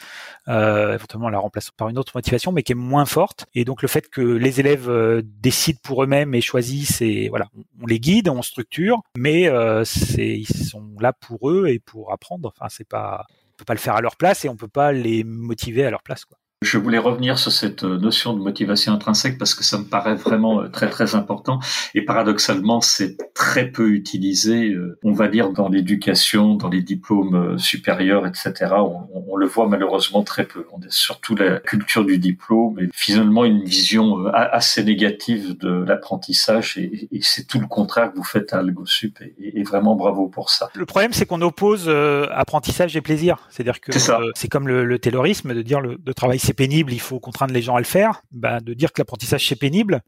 euh, 0.46 0.94
éventuellement 0.94 1.28
la 1.28 1.40
remplacer 1.40 1.70
par 1.76 1.88
une 1.88 1.98
autre 1.98 2.12
motivation, 2.14 2.52
mais 2.52 2.62
qui 2.62 2.72
est 2.72 2.76
moins 2.76 3.04
forte. 3.04 3.46
Et 3.54 3.64
donc 3.64 3.82
le 3.82 3.88
fait 3.88 4.08
que 4.08 4.20
les 4.20 4.60
élèves 4.60 4.88
euh, 4.88 5.20
décident 5.24 5.80
pour 5.82 6.04
eux-mêmes 6.04 6.34
et 6.34 6.40
choisissent, 6.40 7.00
et 7.02 7.28
voilà, 7.28 7.48
on 7.82 7.86
les 7.86 7.98
guide, 7.98 8.28
on 8.28 8.42
structure, 8.42 9.02
mais 9.16 9.48
euh, 9.48 9.84
c'est, 9.84 10.38
ils 10.38 10.46
sont 10.46 10.94
là 11.00 11.12
pour 11.12 11.50
eux 11.50 11.66
et 11.66 11.80
pour 11.80 12.12
apprendre. 12.12 12.52
Enfin, 12.56 12.68
c'est 12.70 12.88
pas, 12.88 13.26
on 13.30 13.56
peut 13.56 13.64
pas 13.64 13.74
le 13.74 13.80
faire 13.80 13.96
à 13.96 14.00
leur 14.00 14.16
place 14.16 14.44
et 14.44 14.48
on 14.48 14.56
peut 14.56 14.68
pas 14.68 14.92
les 14.92 15.24
motiver 15.24 15.84
à 15.84 15.90
leur 15.90 16.02
place, 16.02 16.24
quoi. 16.24 16.38
Je 16.60 16.76
voulais 16.76 16.98
revenir 16.98 17.38
sur 17.38 17.52
cette 17.52 17.84
euh, 17.84 17.98
notion 17.98 18.32
de 18.32 18.40
motivation 18.40 18.92
intrinsèque 18.92 19.38
parce 19.38 19.54
que 19.54 19.62
ça 19.62 19.78
me 19.78 19.84
paraît 19.84 20.16
vraiment 20.16 20.60
euh, 20.60 20.68
très 20.68 20.90
très 20.90 21.14
important 21.14 21.60
et 21.94 22.04
paradoxalement 22.04 22.80
c'est 22.80 23.16
très 23.32 23.68
peu 23.68 23.90
utilisé, 23.90 24.70
euh, 24.70 24.98
on 25.04 25.12
va 25.12 25.28
dire 25.28 25.50
dans 25.52 25.68
l'éducation, 25.68 26.56
dans 26.56 26.68
les 26.68 26.82
diplômes 26.82 27.56
supérieurs, 27.60 28.26
etc. 28.26 28.74
On, 28.80 29.36
le 29.36 29.46
voit 29.46 29.68
malheureusement 29.68 30.24
très 30.24 30.44
peu. 30.46 30.66
On 30.72 30.80
est 30.80 30.90
surtout 30.90 31.36
la 31.36 31.60
culture 31.60 32.04
du 32.04 32.18
diplôme 32.18 32.80
et 32.80 32.88
finalement 32.92 33.44
une 33.44 33.62
vision 33.62 34.26
assez 34.26 34.82
négative 34.82 35.56
de 35.58 35.84
l'apprentissage 35.84 36.76
et, 36.76 37.08
c'est 37.20 37.46
tout 37.46 37.60
le 37.60 37.68
contraire 37.68 38.10
que 38.10 38.16
vous 38.16 38.24
faites 38.24 38.52
à 38.52 38.58
AlgoSup 38.58 39.20
et, 39.20 39.60
et, 39.60 39.62
vraiment 39.62 39.94
bravo 39.94 40.26
pour 40.26 40.50
ça. 40.50 40.70
Le 40.74 40.86
problème 40.86 41.12
c'est 41.12 41.24
qu'on 41.24 41.40
oppose 41.40 41.88
apprentissage 42.32 42.96
et 42.96 43.00
plaisir, 43.00 43.46
c'est-à-dire 43.48 43.80
que 43.80 43.92
c'est 44.34 44.48
comme 44.48 44.66
le, 44.66 44.84
le 44.84 44.98
taylorisme 44.98 45.54
de 45.54 45.62
dire 45.62 45.80
le 45.80 45.98
de 45.98 46.12
travail 46.12 46.40
pénible, 46.54 46.92
il 46.92 47.00
faut 47.00 47.20
contraindre 47.20 47.52
les 47.52 47.62
gens 47.62 47.76
à 47.76 47.80
le 47.80 47.84
faire, 47.84 48.22
bah, 48.30 48.60
de 48.60 48.74
dire 48.74 48.92
que 48.92 49.00
l'apprentissage 49.00 49.46
c'est 49.46 49.56
pénible. 49.56 50.02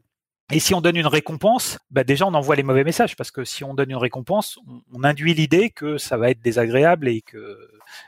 Et 0.51 0.59
si 0.59 0.73
on 0.73 0.81
donne 0.81 0.97
une 0.97 1.07
récompense, 1.07 1.79
bah 1.91 2.03
déjà 2.03 2.27
on 2.27 2.33
envoie 2.33 2.57
les 2.57 2.63
mauvais 2.63 2.83
messages 2.83 3.15
parce 3.15 3.31
que 3.31 3.45
si 3.45 3.63
on 3.63 3.73
donne 3.73 3.89
une 3.89 3.97
récompense, 3.97 4.59
on, 4.93 5.03
induit 5.03 5.33
l'idée 5.33 5.69
que 5.69 5.97
ça 5.97 6.17
va 6.17 6.29
être 6.29 6.41
désagréable 6.41 7.07
et 7.07 7.21
que 7.21 7.57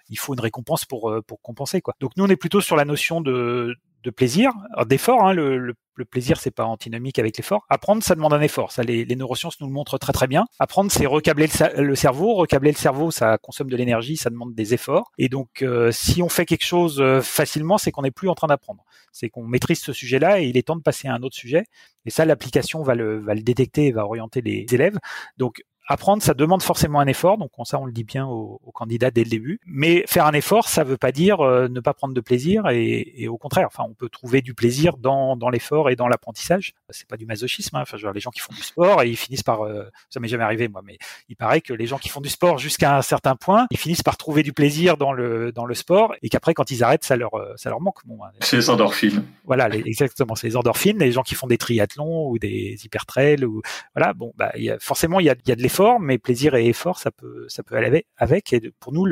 il 0.10 0.20
faut 0.20 0.34
une 0.34 0.42
récompense 0.42 0.84
pour 0.84 1.10
euh, 1.10 1.22
pour 1.22 1.42
compenser 1.42 1.80
quoi. 1.80 1.96
Donc 2.02 2.12
nous 2.18 2.26
on 2.26 2.28
est 2.28 2.36
plutôt 2.36 2.60
sur 2.60 2.76
la 2.76 2.84
notion 2.84 3.22
de 3.22 3.76
de 4.04 4.10
plaisir, 4.10 4.52
d'effort. 4.86 5.26
Hein, 5.26 5.34
le, 5.34 5.58
le, 5.58 5.74
le, 5.96 6.06
plaisir, 6.06 6.40
c'est 6.40 6.52
pas 6.52 6.66
antinomique 6.66 7.20
avec 7.20 7.38
l'effort. 7.38 7.66
Apprendre, 7.70 8.04
ça 8.04 8.16
demande 8.16 8.34
un 8.34 8.42
effort. 8.42 8.72
Ça, 8.72 8.84
les, 8.84 9.06
les, 9.06 9.16
neurosciences 9.16 9.60
nous 9.62 9.68
le 9.68 9.74
montrent 9.74 9.98
très 9.98 10.14
très 10.14 10.28
bien. 10.28 10.46
Apprendre, 10.60 10.92
c'est 10.92 11.06
recabler 11.06 11.48
le, 11.78 11.96
cerveau. 11.96 12.36
Recabler 12.36 12.72
le 12.72 12.78
cerveau, 12.78 13.12
ça 13.12 13.38
consomme 13.38 13.70
de 13.70 13.78
l'énergie, 13.78 14.18
ça 14.18 14.30
demande 14.30 14.54
des 14.54 14.74
efforts. 14.74 15.12
Et 15.18 15.30
donc, 15.30 15.62
euh, 15.62 15.92
si 15.92 16.22
on 16.22 16.30
fait 16.30 16.46
quelque 16.46 16.66
chose 16.66 17.00
euh, 17.00 17.22
facilement, 17.22 17.78
c'est 17.78 17.92
qu'on 17.92 18.02
n'est 18.02 18.12
plus 18.12 18.30
en 18.30 18.36
train 18.36 18.48
d'apprendre. 18.48 18.84
C'est 19.12 19.30
qu'on 19.30 19.46
maîtrise 19.46 19.80
ce 19.80 19.94
sujet-là 19.94 20.42
et 20.42 20.46
il 20.46 20.58
est 20.58 20.64
temps 20.64 20.76
de 20.76 20.82
passer 20.82 21.08
à 21.08 21.14
un 21.14 21.24
autre 21.24 21.36
sujet. 21.36 21.66
Et 22.06 22.10
ça, 22.10 22.26
l'application 22.26 22.84
va 22.84 22.96
le, 22.96 23.20
va 23.20 23.34
le 23.34 23.42
détecter 23.42 23.88
et 23.88 23.92
va 23.92 24.06
orienter 24.06 24.42
les 24.42 24.66
élèves. 24.72 25.00
Donc, 25.38 25.64
apprendre, 25.88 26.24
ça 26.24 26.34
demande 26.34 26.62
forcément 26.62 27.00
un 27.00 27.08
effort, 27.08 27.38
donc 27.38 27.52
ça 27.66 27.80
on 27.80 27.86
le 27.86 27.92
dit 27.92 28.04
bien 28.04 28.26
aux, 28.26 28.60
candidats 28.74 29.12
dès 29.12 29.24
le 29.24 29.30
début. 29.30 29.60
Mais 29.66 30.04
faire 30.08 30.26
un 30.26 30.34
effort, 30.34 30.68
ça 30.68 30.84
veut 30.84 30.98
pas 30.98 31.12
dire 31.12 31.42
euh, 31.42 31.68
ne 31.68 31.80
pas 31.80 31.94
prendre 31.94 32.14
de 32.14 32.22
plaisir, 32.22 32.68
et, 32.70 33.28
au 33.28 33.38
contraire, 33.38 33.68
enfin 33.68 33.84
on 33.88 33.94
peut 33.94 34.10
trouver 34.10 34.42
du 34.42 34.54
plaisir 34.54 34.98
dans, 34.98 35.36
dans 35.36 35.50
l'effort 35.50 35.90
et 35.90 35.96
dans 35.96 36.08
l'apprentissage. 36.08 36.74
C'est 36.90 37.08
pas 37.08 37.18
du 37.18 37.26
masochisme, 37.26 37.76
hein. 37.76 37.82
enfin 37.82 37.98
je 37.98 38.04
veux 38.04 38.08
dire, 38.08 38.14
les 38.14 38.20
gens 38.20 38.32
qui 38.32 38.40
font 38.40 38.54
du 38.54 38.62
sport 38.62 39.02
et 39.04 39.10
ils 39.10 39.18
finissent 39.18 39.44
par, 39.44 39.62
euh, 39.62 39.84
ça 40.10 40.20
m'est 40.20 40.28
jamais 40.28 40.44
arrivé 40.44 40.68
moi, 40.68 40.82
mais 40.84 40.98
il 41.30 41.36
paraît 41.36 41.62
que 41.62 41.74
les 41.74 41.86
gens 41.86 41.98
qui 41.98 42.10
font 42.10 42.22
du 42.22 42.30
sport 42.30 42.58
jusqu'à 42.58 42.98
un 42.98 43.02
certain 43.02 43.36
point, 43.36 43.68
ils 43.72 43.78
finissent 43.78 44.04
par 44.04 44.18
trouver 44.18 44.44
du 44.44 44.54
plaisir 44.54 44.98
dans 44.98 45.14
le 45.14 45.52
dans 45.52 45.66
le 45.66 45.74
sport, 45.74 46.14
et 46.22 46.30
qu'après 46.30 46.54
quand 46.54 46.72
ils 46.72 46.84
arrêtent, 46.84 47.04
ça 47.04 47.16
leur 47.16 47.36
euh, 47.36 47.54
ça 47.56 47.70
leur 47.70 47.82
manque. 47.82 48.06
Bon, 48.06 48.18
hein. 48.24 48.30
c'est 48.40 48.58
les 48.58 48.70
endorphines. 48.70 49.24
Voilà, 49.46 49.70
exactement, 49.70 50.36
c'est 50.36 50.48
les 50.48 50.58
endorphines. 50.58 50.98
Les 51.00 51.12
gens 51.12 51.24
qui 51.24 51.36
font 51.36 51.48
des 51.48 51.58
triathlons 51.58 52.30
ou 52.30 52.40
des 52.40 52.78
hypertrails 52.84 53.44
ou 53.46 53.62
voilà, 53.96 54.14
bon 54.14 54.34
bah 54.38 54.52
y 54.56 54.70
a, 54.70 54.80
forcément 54.80 55.20
il 55.20 55.26
y 55.26 55.30
a, 55.30 55.36
y 55.46 55.52
a 55.52 55.56
de 55.56 55.62
l'effort, 55.62 55.73
mais 56.00 56.18
plaisir 56.18 56.56
et 56.56 56.68
effort, 56.68 57.00
ça 57.00 57.12
peut, 57.12 57.46
ça 57.48 57.64
peut 57.64 57.76
aller 57.76 58.06
avec. 58.18 58.54
Et 58.54 58.72
pour 58.80 58.94
nous, 58.94 59.06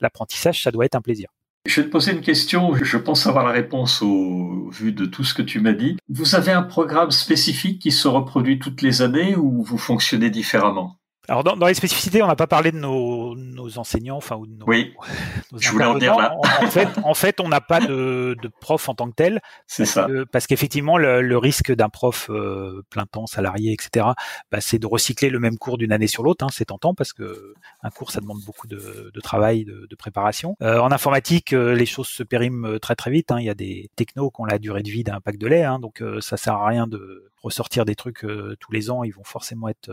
l'apprentissage, 0.00 0.62
ça 0.62 0.70
doit 0.70 0.84
être 0.84 0.94
un 0.94 1.00
plaisir. 1.00 1.28
Je 1.66 1.80
vais 1.80 1.86
te 1.86 1.92
poser 1.92 2.12
une 2.12 2.22
question, 2.22 2.74
je 2.74 2.96
pense 2.96 3.26
avoir 3.26 3.44
la 3.44 3.52
réponse 3.52 4.00
au 4.00 4.70
vu 4.70 4.92
de 4.92 5.04
tout 5.04 5.24
ce 5.24 5.34
que 5.34 5.42
tu 5.42 5.60
m'as 5.60 5.72
dit. 5.72 5.96
Vous 6.08 6.34
avez 6.34 6.52
un 6.52 6.62
programme 6.62 7.10
spécifique 7.10 7.82
qui 7.82 7.90
se 7.90 8.08
reproduit 8.08 8.58
toutes 8.58 8.80
les 8.80 9.02
années 9.02 9.36
ou 9.36 9.62
vous 9.62 9.76
fonctionnez 9.76 10.30
différemment? 10.30 10.96
Alors 11.28 11.44
dans, 11.44 11.56
dans, 11.56 11.66
les 11.66 11.74
spécificités, 11.74 12.22
on 12.22 12.26
n'a 12.26 12.36
pas 12.36 12.46
parlé 12.46 12.72
de 12.72 12.78
nos, 12.78 13.36
nos, 13.36 13.78
enseignants, 13.78 14.16
enfin 14.16 14.36
ou 14.36 14.46
de 14.46 14.52
nos. 14.54 14.66
Oui. 14.66 14.94
je 15.58 15.70
voulais 15.70 15.84
en 15.84 15.98
dire 15.98 16.16
là. 16.16 16.34
En, 16.62 16.66
fait, 16.66 16.88
en 17.04 17.14
fait, 17.14 17.40
on 17.40 17.48
n'a 17.48 17.60
pas 17.60 17.80
de, 17.80 18.34
de, 18.42 18.50
prof 18.60 18.88
en 18.88 18.94
tant 18.94 19.10
que 19.10 19.14
tel. 19.14 19.40
C'est 19.66 19.84
ça. 19.84 20.08
parce 20.32 20.46
qu'effectivement, 20.46 20.96
le, 20.96 21.20
le, 21.20 21.36
risque 21.36 21.70
d'un 21.70 21.90
prof 21.90 22.30
euh, 22.30 22.82
plein 22.88 23.04
temps, 23.04 23.26
salarié, 23.26 23.72
etc., 23.72 24.06
bah, 24.50 24.60
c'est 24.62 24.78
de 24.78 24.86
recycler 24.86 25.28
le 25.28 25.38
même 25.38 25.58
cours 25.58 25.76
d'une 25.76 25.92
année 25.92 26.06
sur 26.06 26.22
l'autre. 26.22 26.44
Hein, 26.46 26.48
c'est 26.50 26.66
tentant 26.66 26.94
parce 26.94 27.12
que 27.12 27.52
un 27.82 27.90
cours, 27.90 28.10
ça 28.10 28.20
demande 28.20 28.40
beaucoup 28.46 28.66
de, 28.66 29.10
de 29.12 29.20
travail, 29.20 29.66
de, 29.66 29.86
de 29.88 29.96
préparation. 29.96 30.56
Euh, 30.62 30.80
en 30.80 30.90
informatique, 30.90 31.52
euh, 31.52 31.74
les 31.74 31.86
choses 31.86 32.08
se 32.08 32.22
périment 32.22 32.78
très 32.78 32.96
très 32.96 33.10
vite. 33.10 33.30
Hein. 33.32 33.38
Il 33.38 33.44
y 33.44 33.50
a 33.50 33.54
des 33.54 33.90
technos 33.96 34.30
qui 34.30 34.40
ont 34.40 34.46
la 34.46 34.58
durée 34.58 34.82
de 34.82 34.90
vie 34.90 35.04
d'un 35.04 35.20
pack 35.20 35.36
de 35.36 35.46
lait, 35.46 35.62
hein, 35.62 35.78
donc 35.78 36.02
ça 36.20 36.38
sert 36.38 36.54
à 36.54 36.66
rien 36.66 36.86
de 36.86 37.30
ressortir 37.42 37.84
des 37.84 37.94
trucs 37.94 38.20
tous 38.60 38.72
les 38.72 38.90
ans. 38.90 39.04
Ils 39.04 39.12
vont 39.12 39.24
forcément 39.24 39.68
être 39.68 39.90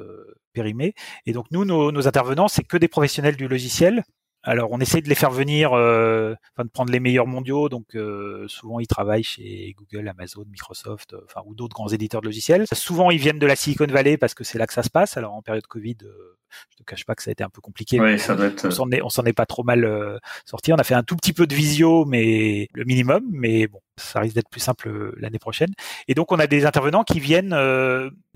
périmés. 0.54 0.94
Et 1.26 1.34
donc 1.34 1.46
nous, 1.52 1.66
nos, 1.66 2.08
intervenants, 2.08 2.48
c'est 2.48 2.64
que 2.64 2.78
des 2.78 2.88
professionnels 2.88 3.36
du 3.36 3.48
logiciel. 3.48 4.04
Alors 4.48 4.70
on 4.72 4.80
essaie 4.80 5.02
de 5.02 5.10
les 5.10 5.16
faire 5.16 5.32
venir, 5.32 5.74
euh, 5.74 6.36
enfin 6.54 6.66
de 6.66 6.70
prendre 6.70 6.92
les 6.92 7.00
meilleurs 7.00 7.26
mondiaux. 7.26 7.68
Donc 7.68 7.96
euh, 7.96 8.48
souvent 8.48 8.80
ils 8.80 8.88
travaillent 8.88 9.24
chez 9.24 9.76
Google, 9.76 10.08
Amazon, 10.08 10.46
Microsoft, 10.50 11.14
euh, 11.14 11.22
enfin 11.26 11.42
ou 11.46 11.56
d'autres 11.56 11.74
grands 11.74 11.88
éditeurs 11.88 12.22
de 12.22 12.28
logiciels. 12.28 12.66
Souvent 12.72 13.10
ils 13.10 13.18
viennent 13.18 13.40
de 13.40 13.48
la 13.48 13.56
Silicon 13.56 13.88
Valley 13.88 14.18
parce 14.18 14.36
que 14.36 14.44
c'est 14.44 14.60
là 14.60 14.68
que 14.68 14.74
ça 14.74 14.84
se 14.84 14.92
passe. 14.92 15.18
Alors 15.18 15.34
en 15.34 15.42
période 15.42 15.66
Covid, 15.66 15.98
je 16.70 16.78
te 16.78 16.84
cache 16.84 17.06
pas 17.06 17.16
que 17.16 17.24
ça 17.24 17.32
a 17.32 17.34
été 17.34 17.44
un 17.44 17.50
peu 17.50 17.60
compliqué. 17.60 18.00
Oui, 18.00 18.20
ça 18.20 18.36
doit 18.36 18.46
être... 18.46 18.68
On 18.68 19.10
s'en 19.10 19.26
est, 19.26 19.34
pas 19.34 19.48
trop 19.48 19.64
mal 19.64 20.22
sorti. 20.46 20.72
On 20.72 20.78
a 20.78 20.84
fait 20.84 20.94
un 20.94 21.04
tout 21.04 21.16
petit 21.16 21.34
peu 21.34 21.48
de 21.48 21.56
visio, 21.56 22.06
mais 22.06 22.68
le 22.74 22.86
minimum. 22.86 23.24
Mais 23.32 23.66
bon, 23.66 23.80
ça 23.98 24.20
risque 24.20 24.36
d'être 24.36 24.50
plus 24.50 24.62
simple 24.62 25.14
l'année 25.18 25.40
prochaine. 25.40 25.74
Et 26.08 26.14
donc 26.14 26.32
on 26.32 26.38
a 26.38 26.46
des 26.46 26.68
intervenants 26.68 27.04
qui 27.04 27.20
viennent, 27.20 27.58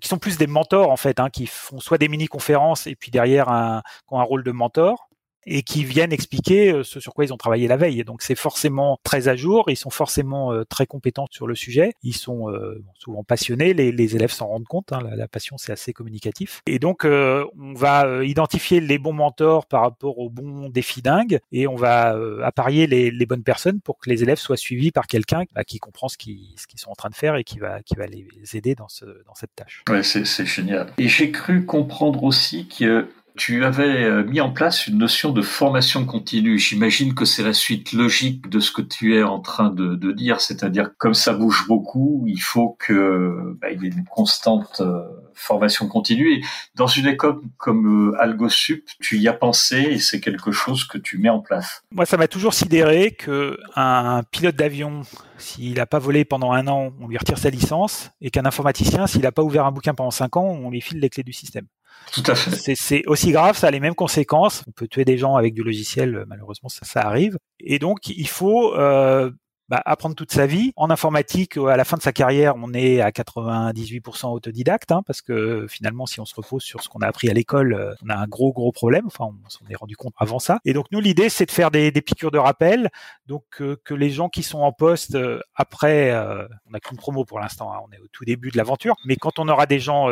qui 0.01 0.07
sont 0.07 0.17
plus 0.17 0.37
des 0.37 0.47
mentors 0.47 0.89
en 0.89 0.97
fait, 0.97 1.19
hein, 1.19 1.29
qui 1.29 1.45
font 1.45 1.79
soit 1.79 1.99
des 1.99 2.07
mini 2.07 2.25
conférences 2.25 2.87
et 2.87 2.95
puis 2.95 3.11
derrière 3.11 3.49
un, 3.49 3.83
qui 4.07 4.13
ont 4.15 4.19
un 4.19 4.23
rôle 4.23 4.43
de 4.43 4.51
mentor 4.51 5.08
et 5.45 5.63
qui 5.63 5.83
viennent 5.83 6.11
expliquer 6.11 6.71
euh, 6.71 6.83
ce 6.83 6.99
sur 6.99 7.13
quoi 7.13 7.25
ils 7.25 7.33
ont 7.33 7.37
travaillé 7.37 7.67
la 7.67 7.77
veille. 7.77 8.03
Donc 8.03 8.21
c'est 8.21 8.35
forcément 8.35 8.99
très 9.03 9.27
à 9.27 9.35
jour, 9.35 9.69
ils 9.69 9.77
sont 9.77 9.89
forcément 9.89 10.53
euh, 10.53 10.63
très 10.63 10.85
compétents 10.85 11.27
sur 11.31 11.47
le 11.47 11.55
sujet, 11.55 11.93
ils 12.03 12.15
sont 12.15 12.49
euh, 12.49 12.83
souvent 12.95 13.23
passionnés, 13.23 13.73
les, 13.73 14.15
élèves 14.15 14.31
s'en 14.31 14.47
rendent 14.47 14.67
compte, 14.67 14.91
hein, 14.91 14.99
la, 15.15 15.27
passion 15.27 15.57
c'est 15.57 15.71
assez 15.71 15.93
communicatif. 15.93 16.61
Et 16.65 16.79
donc 16.79 17.05
on 17.05 17.73
va 17.75 18.23
identifier 18.23 18.79
les 18.79 18.97
bons 18.97 19.13
mentors 19.13 19.67
par 19.67 19.81
rapport 19.81 20.17
aux 20.17 20.29
bons 20.29 20.69
défis 20.69 21.01
dingues 21.01 21.39
et 21.51 21.67
on 21.67 21.75
va 21.75 22.17
apparier 22.43 22.87
les, 22.87 23.25
bonnes 23.25 23.43
personnes 23.43 23.79
pour 23.81 23.99
que 23.99 24.09
les 24.09 24.23
élèves 24.23 24.39
soient 24.39 24.57
suivis 24.57 24.91
par 24.91 25.05
quelqu'un 25.05 25.43
bah, 25.53 25.63
qui 25.63 25.77
comprend 25.77 26.07
ce 26.07 26.17
qu'ils 26.17 26.55
sont 26.75 26.89
en 26.89 26.95
train 26.95 27.09
de 27.09 27.15
faire 27.15 27.35
et 27.35 27.43
qui 27.43 27.59
va, 27.59 27.79
les 28.07 28.27
aider 28.55 28.73
dans 28.73 28.87
cette 28.87 29.55
tâche. 29.55 29.83
Ouais, 29.89 30.01
c'est 30.01 30.45
génial. 30.45 30.91
Et 30.97 31.07
j'ai 31.07 31.31
cru 31.31 31.65
comprendre 31.65 32.23
aussi 32.23 32.67
que 32.67 33.07
tu 33.39 33.63
avais 33.63 34.03
euh, 34.03 34.25
mis 34.25 34.41
en 34.41 34.51
place 34.51 34.87
une 34.87 34.97
notion 34.97 35.31
de 35.31 35.41
formation 35.41 36.05
continue. 36.05 36.59
J'imagine 36.59 37.15
que 37.15 37.23
c'est 37.23 37.41
la 37.41 37.53
suite 37.53 37.93
logique 37.93 38.49
de 38.49 38.59
ce 38.59 38.69
que 38.73 38.81
tu 38.81 39.15
es 39.15 39.23
en 39.23 39.39
train 39.39 39.69
de, 39.69 40.11
dire, 40.11 40.41
c'est-à-dire 40.41 40.91
comme 40.97 41.13
ça 41.13 41.31
bouge 41.31 41.65
beaucoup, 41.65 42.25
il 42.27 42.41
faut 42.41 42.75
que 42.77 43.57
bah, 43.61 43.71
il 43.71 43.81
y 43.81 43.85
ait 43.85 43.91
une 43.91 44.03
constante 44.03 44.81
euh, 44.81 45.03
formation 45.33 45.87
continue. 45.87 46.43
Dans 46.75 46.87
une 46.87 47.07
école 47.07 47.39
comme 47.57 48.11
euh, 48.11 48.21
AlgoSup, 48.21 48.83
tu 48.99 49.17
y 49.19 49.29
as 49.29 49.33
pensé 49.33 49.77
et 49.77 49.99
c'est 49.99 50.19
quelque 50.19 50.51
chose 50.51 50.83
que 50.83 50.97
tu 50.97 51.17
mets 51.17 51.29
en 51.29 51.39
place. 51.39 51.81
Moi, 51.91 52.05
ça 52.05 52.17
m'a 52.17 52.27
toujours 52.27 52.53
sidéré 52.53 53.11
que 53.11 53.57
un 53.77 54.21
pilote 54.31 54.57
d'avion, 54.57 55.03
s'il 55.37 55.75
n'a 55.75 55.85
pas 55.85 55.99
volé 55.99 56.25
pendant 56.25 56.51
un 56.51 56.67
an, 56.67 56.91
on 56.99 57.07
lui 57.07 57.17
retire 57.17 57.37
sa 57.37 57.49
licence, 57.49 58.11
et 58.19 58.31
qu'un 58.31 58.45
informaticien, 58.45 59.07
s'il 59.07 59.21
n'a 59.21 59.31
pas 59.31 59.43
ouvert 59.43 59.65
un 59.65 59.71
bouquin 59.71 59.93
pendant 59.93 60.11
cinq 60.11 60.35
ans, 60.35 60.43
on 60.61 60.69
lui 60.71 60.81
file 60.81 60.99
les 60.99 61.09
clés 61.09 61.23
du 61.23 61.31
système. 61.31 61.67
Tout 62.11 62.23
à 62.27 62.35
fait. 62.35 62.75
C'est 62.75 63.05
aussi 63.07 63.31
grave, 63.31 63.57
ça 63.57 63.67
a 63.67 63.71
les 63.71 63.79
mêmes 63.79 63.95
conséquences. 63.95 64.63
On 64.67 64.71
peut 64.71 64.87
tuer 64.87 65.05
des 65.05 65.17
gens 65.17 65.35
avec 65.35 65.53
du 65.53 65.63
logiciel, 65.63 66.25
malheureusement, 66.27 66.69
ça, 66.69 66.85
ça 66.85 67.01
arrive. 67.01 67.37
Et 67.59 67.79
donc, 67.79 68.07
il 68.07 68.27
faut 68.27 68.73
euh, 68.75 69.31
bah, 69.69 69.83
apprendre 69.85 70.15
toute 70.15 70.31
sa 70.31 70.47
vie. 70.47 70.73
En 70.77 70.89
informatique, 70.89 71.55
à 71.55 71.77
la 71.77 71.85
fin 71.85 71.95
de 71.95 72.01
sa 72.01 72.11
carrière, 72.11 72.55
on 72.57 72.73
est 72.73 73.01
à 73.01 73.11
98% 73.11 74.33
autodidacte, 74.33 74.91
hein, 74.91 75.03
parce 75.05 75.21
que 75.21 75.67
finalement, 75.69 76.07
si 76.07 76.19
on 76.19 76.25
se 76.25 76.33
repose 76.33 76.63
sur 76.63 76.81
ce 76.81 76.89
qu'on 76.89 77.01
a 77.01 77.07
appris 77.07 77.29
à 77.29 77.33
l'école, 77.33 77.75
euh, 77.75 77.93
on 78.03 78.09
a 78.09 78.15
un 78.15 78.25
gros 78.25 78.51
gros 78.51 78.71
problème. 78.71 79.05
Enfin, 79.05 79.25
on 79.25 79.49
s'en 79.49 79.63
est 79.69 79.75
rendu 79.75 79.95
compte 79.95 80.15
avant 80.17 80.39
ça. 80.39 80.57
Et 80.65 80.73
donc 80.73 80.87
nous, 80.91 80.99
l'idée, 80.99 81.29
c'est 81.29 81.45
de 81.45 81.51
faire 81.51 81.69
des, 81.69 81.91
des, 81.91 82.01
piqûres 82.01 82.31
de 82.31 82.39
rappel, 82.39 82.89
donc 83.27 83.43
euh, 83.61 83.77
que 83.85 83.93
les 83.93 84.09
gens 84.09 84.29
qui 84.29 84.41
sont 84.41 84.61
en 84.61 84.71
poste 84.71 85.13
euh, 85.13 85.39
après, 85.53 86.17
on 86.65 86.71
n'a 86.71 86.79
qu'une 86.79 86.97
promo 86.97 87.23
pour 87.23 87.39
l'instant, 87.39 87.71
hein, 87.71 87.79
on 87.87 87.91
est 87.91 87.99
au 87.99 88.07
tout 88.11 88.25
début 88.25 88.49
de 88.49 88.57
l'aventure, 88.57 88.95
mais 89.05 89.17
quand 89.17 89.37
on 89.37 89.47
aura 89.47 89.67
des 89.67 89.79
gens 89.79 90.07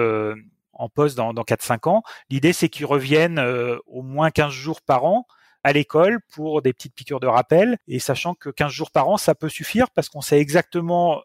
en 0.77 0.89
poste 0.89 1.17
dans, 1.17 1.33
dans 1.33 1.43
4-5 1.43 1.89
ans, 1.89 2.03
l'idée, 2.29 2.53
c'est 2.53 2.69
qu'ils 2.69 2.85
reviennent 2.85 3.39
au 3.87 4.01
moins 4.01 4.31
15 4.31 4.51
jours 4.51 4.81
par 4.81 5.05
an 5.05 5.25
à 5.63 5.73
l'école 5.73 6.19
pour 6.33 6.61
des 6.61 6.71
petites 6.71 6.95
piqûres 6.95 7.19
de 7.19 7.27
rappel 7.27 7.77
et 7.87 7.99
sachant 7.99 8.33
que 8.33 8.49
15 8.49 8.71
jours 8.71 8.91
par 8.91 9.09
an, 9.09 9.17
ça 9.17 9.35
peut 9.35 9.49
suffire 9.49 9.89
parce 9.89 10.07
qu'on 10.07 10.21
sait 10.21 10.39
exactement 10.39 11.21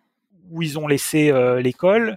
où 0.50 0.62
ils 0.62 0.78
ont 0.78 0.86
laissé 0.86 1.30
euh, 1.30 1.60
l'école, 1.60 2.16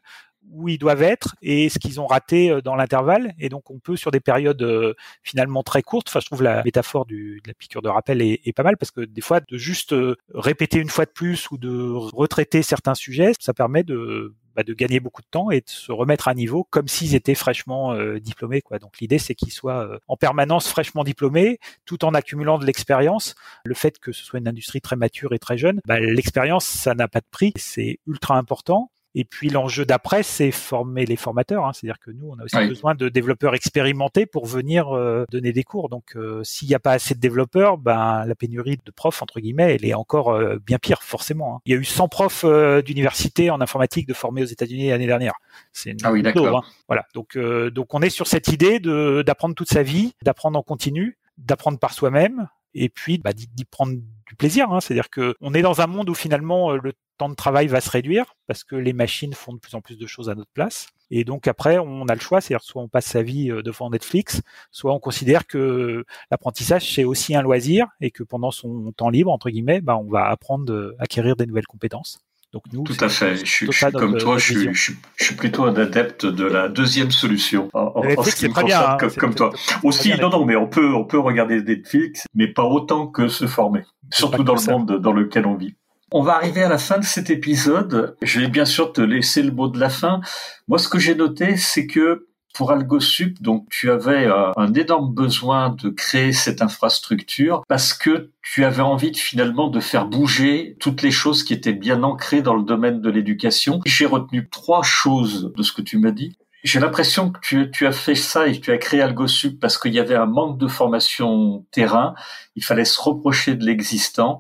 où 0.52 0.68
ils 0.68 0.78
doivent 0.78 1.04
être 1.04 1.36
et 1.42 1.70
ce 1.70 1.80
qu'ils 1.80 2.02
ont 2.02 2.08
raté 2.08 2.50
euh, 2.50 2.62
dans 2.62 2.76
l'intervalle. 2.76 3.34
Et 3.40 3.50
donc, 3.50 3.70
on 3.70 3.80
peut, 3.80 3.96
sur 3.96 4.12
des 4.12 4.20
périodes 4.20 4.62
euh, 4.64 4.94
finalement 5.24 5.64
très 5.64 5.84
courtes, 5.84 6.08
enfin, 6.10 6.20
je 6.20 6.26
trouve 6.26 6.42
la 6.42 6.64
métaphore 6.64 7.06
du, 7.06 7.42
de 7.44 7.48
la 7.48 7.54
piqûre 7.54 7.82
de 7.82 7.90
rappel 7.90 8.22
est, 8.22 8.42
est, 8.44 8.54
pas 8.54 8.64
mal 8.64 8.78
parce 8.78 8.92
que 8.92 9.02
des 9.02 9.22
fois, 9.22 9.40
de 9.40 9.58
juste 9.58 9.96
répéter 10.34 10.80
une 10.80 10.90
fois 10.90 11.06
de 11.06 11.12
plus 11.12 11.50
ou 11.52 11.58
de 11.58 11.92
retraiter 11.92 12.64
certains 12.64 12.96
sujets, 12.96 13.34
ça 13.40 13.54
permet 13.54 13.84
de 13.84 14.36
bah, 14.56 14.64
de 14.64 14.74
gagner 14.74 15.00
beaucoup 15.00 15.22
de 15.22 15.28
temps 15.30 15.52
et 15.52 15.62
de 15.62 15.70
se 15.70 15.92
remettre 15.92 16.28
à 16.28 16.34
niveau 16.34 16.64
comme 16.70 16.88
s'ils 16.88 17.16
étaient 17.16 17.36
fraîchement 17.36 17.94
euh, 17.94 18.20
diplômés. 18.20 18.62
Quoi. 18.62 18.80
Donc 18.80 19.00
l'idée, 19.00 19.20
c'est 19.20 19.36
qu'ils 19.36 19.52
soient 19.52 19.86
euh, 19.86 20.00
en 20.08 20.18
permanence 20.18 20.68
fraîchement 20.68 21.04
diplômés, 21.04 21.60
tout 21.86 22.06
en 22.06 22.14
accumulant 22.14 22.58
de 22.58 22.66
l'expérience. 22.66 23.36
Le 23.66 23.76
fait 23.76 24.00
que 24.00 24.12
ce 24.12 24.24
soit 24.24 24.40
une 24.40 24.48
industrie 24.48 24.82
très 24.82 24.96
mature 24.96 25.34
et 25.34 25.40
très 25.40 25.58
jeune, 25.58 25.82
bah, 25.86 26.00
l'expérience, 26.00 26.66
ça 26.66 26.96
n'a 26.96 27.08
pas 27.08 27.20
de 27.20 27.28
prix. 27.30 27.54
C'est 27.58 28.00
ultra 28.08 28.38
important. 28.38 28.92
Et 29.18 29.24
puis 29.24 29.50
l'enjeu 29.50 29.86
d'après, 29.86 30.24
c'est 30.24 30.52
former 30.52 31.06
les 31.06 31.16
formateurs. 31.16 31.66
Hein. 31.66 31.72
C'est-à-dire 31.74 32.00
que 32.00 32.12
nous, 32.12 32.32
on 32.32 32.38
a 32.38 32.44
aussi 32.44 32.68
besoin 32.68 32.96
de 32.96 33.08
développeurs 33.08 33.56
expérimentés 33.56 34.26
pour 34.26 34.46
venir 34.46 34.94
euh, 34.94 35.24
donner 35.32 35.54
des 35.54 35.64
cours. 35.64 35.88
Donc, 35.88 36.18
euh, 36.18 36.44
s'il 36.44 36.68
n'y 36.68 36.76
a 36.76 36.80
pas 36.80 36.92
assez 36.92 37.16
de 37.16 37.22
développeurs, 37.22 37.78
ben 37.78 38.26
la 38.26 38.36
pénurie 38.36 38.78
de 38.86 38.92
profs 38.92 39.22
entre 39.22 39.40
guillemets, 39.40 39.76
elle 39.76 39.86
est 39.86 39.94
encore 39.94 40.34
euh, 40.34 40.58
bien 40.66 40.80
pire 40.80 41.02
forcément. 41.02 41.56
Hein. 41.56 41.62
Il 41.66 41.74
y 41.74 41.76
a 41.78 41.80
eu 41.80 41.86
100 41.86 42.10
profs 42.10 42.46
d'université 42.84 43.50
en 43.50 43.62
informatique 43.62 44.06
de 44.06 44.14
former 44.14 44.44
aux 44.44 44.48
États-Unis 44.48 44.90
l'année 44.90 45.08
dernière. 45.08 45.36
C'est 45.72 45.96
ah 46.04 46.12
oui, 46.12 46.22
d'accord. 46.22 46.58
Hein. 46.58 46.64
Voilà. 46.88 47.06
Donc, 47.14 47.38
donc 47.38 47.94
on 47.94 48.02
est 48.02 48.10
sur 48.10 48.28
cette 48.28 48.50
idée 48.50 48.80
de 48.80 49.24
d'apprendre 49.26 49.56
toute 49.56 49.70
sa 49.70 49.82
vie, 49.82 50.14
d'apprendre 50.24 50.60
en 50.60 50.62
continu, 50.62 51.18
d'apprendre 51.38 51.80
par 51.80 51.94
soi-même, 51.94 52.50
et 52.74 52.90
puis 52.90 53.18
bah, 53.18 53.32
d'y 53.32 53.66
prendre 53.66 53.94
du 54.28 54.36
plaisir. 54.36 54.72
Hein. 54.72 54.80
C'est-à-dire 54.80 55.10
que 55.10 55.36
on 55.42 55.54
est 55.54 55.62
dans 55.62 55.82
un 55.82 55.88
monde 55.88 56.10
où 56.10 56.14
finalement 56.14 56.72
le 56.72 56.94
temps 57.18 57.30
de 57.30 57.36
travail 57.36 57.68
va 57.68 57.82
se 57.82 57.90
réduire 57.90 58.36
parce 58.48 58.64
que 58.64 58.76
les 58.76 58.94
machines 58.94 59.34
font 59.34 59.54
de 59.54 59.60
plus 59.60 59.76
en 59.76 59.82
plus 59.82 59.98
de 59.98 60.08
choses 60.08 60.30
à 60.30 60.36
notre 60.36 60.52
place. 60.52 60.88
Et 61.12 61.24
donc 61.24 61.48
après, 61.48 61.78
on 61.78 62.06
a 62.08 62.14
le 62.16 62.20
choix, 62.20 62.42
c'est-à-dire 62.42 62.64
soit 62.64 62.82
on 62.82 62.88
passe 62.88 63.06
sa 63.06 63.22
vie 63.22 63.52
euh, 63.52 63.62
devant 63.62 63.90
Netflix, 63.90 64.42
soit 64.72 64.94
on 64.94 65.00
considère 65.00 65.46
que 65.46 66.04
l'apprentissage 66.32 66.94
c'est 66.94 67.04
aussi 67.04 67.36
un 67.36 67.42
loisir 67.42 67.88
et 68.02 68.12
que 68.12 68.24
pendant 68.24 68.52
son 68.52 68.92
temps 68.92 69.10
libre 69.10 69.32
entre 69.32 69.50
guillemets, 69.50 69.82
bah, 69.82 69.98
on 69.98 70.10
va 70.10 70.28
apprendre, 70.28 70.72
euh, 70.74 70.96
acquérir 71.00 71.36
des 71.36 71.46
nouvelles 71.46 71.68
compétences. 71.68 72.25
Donc 72.56 72.64
nous, 72.72 72.84
tout 72.84 72.96
à 73.02 73.10
fait. 73.10 73.36
Je, 73.36 73.70
suis, 73.70 73.92
comme 73.92 74.18
toi, 74.18 74.38
je 74.38 74.72
suis, 74.72 75.36
plutôt 75.36 75.66
un 75.66 75.76
adepte 75.76 76.26
de 76.26 76.46
la 76.46 76.70
deuxième 76.70 77.12
solution 77.12 77.68
en, 77.74 78.02
ce 78.24 78.34
qui 78.34 78.48
me 78.48 78.54
concerne, 78.54 78.94
hein, 78.94 79.08
comme, 79.20 79.36
toi. 79.36 79.52
Aussi, 79.84 80.14
non, 80.22 80.30
non, 80.30 80.46
mais 80.46 80.56
on 80.56 80.66
peut, 80.66 80.94
on 80.94 81.04
peut 81.04 81.20
regarder 81.20 81.62
Netflix, 81.62 82.26
mais 82.34 82.48
pas 82.48 82.64
autant 82.64 83.08
que 83.08 83.28
se 83.28 83.46
former, 83.46 83.82
surtout 84.10 84.46
dans 84.46 84.56
le 84.56 84.72
monde 84.72 85.02
dans 85.02 85.12
lequel 85.12 85.46
on 85.46 85.56
vit. 85.56 85.76
On 86.14 86.24
va 86.24 86.38
arriver 86.38 86.64
à 86.64 86.70
la 86.70 86.78
fin 86.78 86.98
de 86.98 87.04
cet 87.04 87.30
épisode. 87.30 88.16
Je 88.22 88.40
vais 88.40 88.48
bien 88.48 88.64
sûr 88.64 88.94
te 88.94 89.02
laisser 89.02 89.44
le 89.44 89.52
mot 89.52 89.68
de 89.68 89.78
la 89.78 89.90
fin. 89.90 90.22
Moi, 90.70 90.78
ce 90.78 90.88
que 90.88 90.98
j'ai 90.98 91.16
noté, 91.16 91.58
c'est 91.58 91.88
que 91.88 92.26
pour 92.56 92.72
AlgoSup, 92.72 93.42
donc 93.42 93.68
tu 93.70 93.92
avais 93.92 94.26
euh, 94.26 94.52
un 94.56 94.74
énorme 94.74 95.14
besoin 95.14 95.70
de 95.70 95.90
créer 95.90 96.32
cette 96.32 96.62
infrastructure 96.62 97.64
parce 97.68 97.94
que 97.94 98.32
tu 98.42 98.64
avais 98.64 98.82
envie 98.82 99.12
de, 99.12 99.18
finalement 99.18 99.68
de 99.68 99.82
faire 99.82 100.06
bouger 100.06 100.78
toutes 100.80 101.02
les 101.02 101.12
choses 101.12 101.44
qui 101.44 101.54
étaient 101.54 101.74
bien 101.74 102.02
ancrées 102.02 102.42
dans 102.42 102.56
le 102.56 102.64
domaine 102.64 103.02
de 103.02 103.10
l'éducation. 103.10 103.82
J'ai 103.86 104.06
retenu 104.06 104.48
trois 104.50 104.84
choses 104.84 105.52
de 105.56 105.64
ce 105.64 105.74
que 105.74 105.82
tu 105.82 105.98
m'as 105.98 106.12
dit. 106.12 106.38
J'ai 106.64 106.80
l'impression 106.80 107.30
que 107.30 107.40
tu, 107.42 107.70
tu, 107.70 107.86
as 107.86 107.92
fait 107.92 108.16
ça 108.16 108.48
et 108.48 108.54
que 108.54 108.66
tu 108.66 108.72
as 108.72 108.78
créé 108.78 109.02
AlgoSup 109.02 109.60
parce 109.60 109.78
qu'il 109.78 109.94
y 109.94 110.00
avait 110.00 110.16
un 110.16 110.26
manque 110.26 110.58
de 110.58 110.68
formation 110.68 111.66
terrain. 111.72 112.16
Il 112.56 112.64
fallait 112.64 112.86
se 112.86 113.00
reprocher 113.00 113.56
de 113.56 113.66
l'existant. 113.66 114.40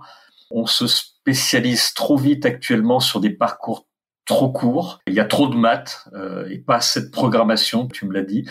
On 0.49 0.65
se 0.65 0.87
spécialise 0.87 1.93
trop 1.93 2.17
vite 2.17 2.45
actuellement 2.45 2.99
sur 3.01 3.19
des 3.19 3.29
parcours 3.29 3.85
trop 4.25 4.49
courts. 4.49 4.99
Il 5.07 5.13
y 5.13 5.19
a 5.19 5.25
trop 5.25 5.47
de 5.47 5.55
maths 5.55 6.07
euh, 6.13 6.47
et 6.49 6.57
pas 6.57 6.77
assez 6.77 7.01
de 7.01 7.09
programmation, 7.09 7.87
tu 7.87 8.05
me 8.05 8.13
l'as 8.13 8.23
dit. 8.23 8.45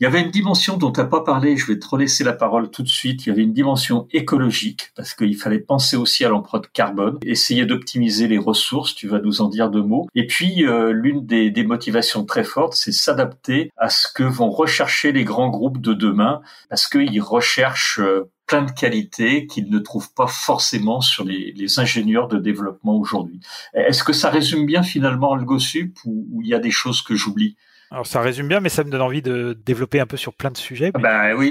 Il 0.00 0.04
y 0.04 0.06
avait 0.06 0.22
une 0.22 0.30
dimension 0.30 0.78
dont 0.78 0.90
tu 0.90 0.98
n'as 0.98 1.06
pas 1.06 1.20
parlé, 1.20 1.58
je 1.58 1.66
vais 1.66 1.78
te 1.78 1.86
relaisser 1.86 2.24
la 2.24 2.32
parole 2.32 2.70
tout 2.70 2.82
de 2.82 2.88
suite. 2.88 3.26
Il 3.26 3.28
y 3.28 3.32
avait 3.32 3.42
une 3.42 3.52
dimension 3.52 4.08
écologique, 4.12 4.92
parce 4.96 5.12
qu'il 5.12 5.36
fallait 5.36 5.58
penser 5.58 5.94
aussi 5.94 6.24
à 6.24 6.30
l'empreinte 6.30 6.72
carbone, 6.72 7.18
essayer 7.22 7.66
d'optimiser 7.66 8.26
les 8.26 8.38
ressources, 8.38 8.94
tu 8.94 9.08
vas 9.08 9.20
nous 9.20 9.42
en 9.42 9.48
dire 9.48 9.68
deux 9.68 9.82
mots. 9.82 10.08
Et 10.14 10.26
puis, 10.26 10.66
euh, 10.66 10.92
l'une 10.92 11.26
des, 11.26 11.50
des, 11.50 11.64
motivations 11.64 12.24
très 12.24 12.44
fortes, 12.44 12.72
c'est 12.72 12.92
s'adapter 12.92 13.70
à 13.76 13.90
ce 13.90 14.08
que 14.10 14.22
vont 14.22 14.48
rechercher 14.48 15.12
les 15.12 15.24
grands 15.24 15.50
groupes 15.50 15.82
de 15.82 15.92
demain, 15.92 16.40
parce 16.70 16.88
qu'ils 16.88 17.20
recherchent 17.20 18.00
euh, 18.00 18.30
plein 18.50 18.62
de 18.62 18.72
qualités 18.72 19.46
qu'ils 19.46 19.70
ne 19.70 19.78
trouvent 19.78 20.12
pas 20.12 20.26
forcément 20.26 21.00
sur 21.00 21.24
les, 21.24 21.78
ingénieurs 21.78 22.26
de 22.26 22.36
développement 22.36 22.96
aujourd'hui. 22.96 23.38
Est-ce 23.74 24.02
que 24.02 24.12
ça 24.12 24.28
résume 24.28 24.66
bien 24.66 24.82
finalement 24.82 25.34
AlgoSup 25.34 25.96
ou 26.04 26.40
il 26.42 26.48
y 26.48 26.54
a 26.54 26.58
des 26.58 26.72
choses 26.72 27.00
que 27.00 27.14
j'oublie? 27.14 27.56
Alors 27.92 28.06
ça 28.06 28.20
résume 28.20 28.46
bien, 28.46 28.60
mais 28.60 28.68
ça 28.68 28.84
me 28.84 28.90
donne 28.90 29.00
envie 29.00 29.20
de 29.20 29.58
développer 29.66 29.98
un 29.98 30.06
peu 30.06 30.16
sur 30.16 30.32
plein 30.32 30.52
de 30.52 30.56
sujets. 30.56 30.92
Bah 30.92 31.34
oui. 31.34 31.50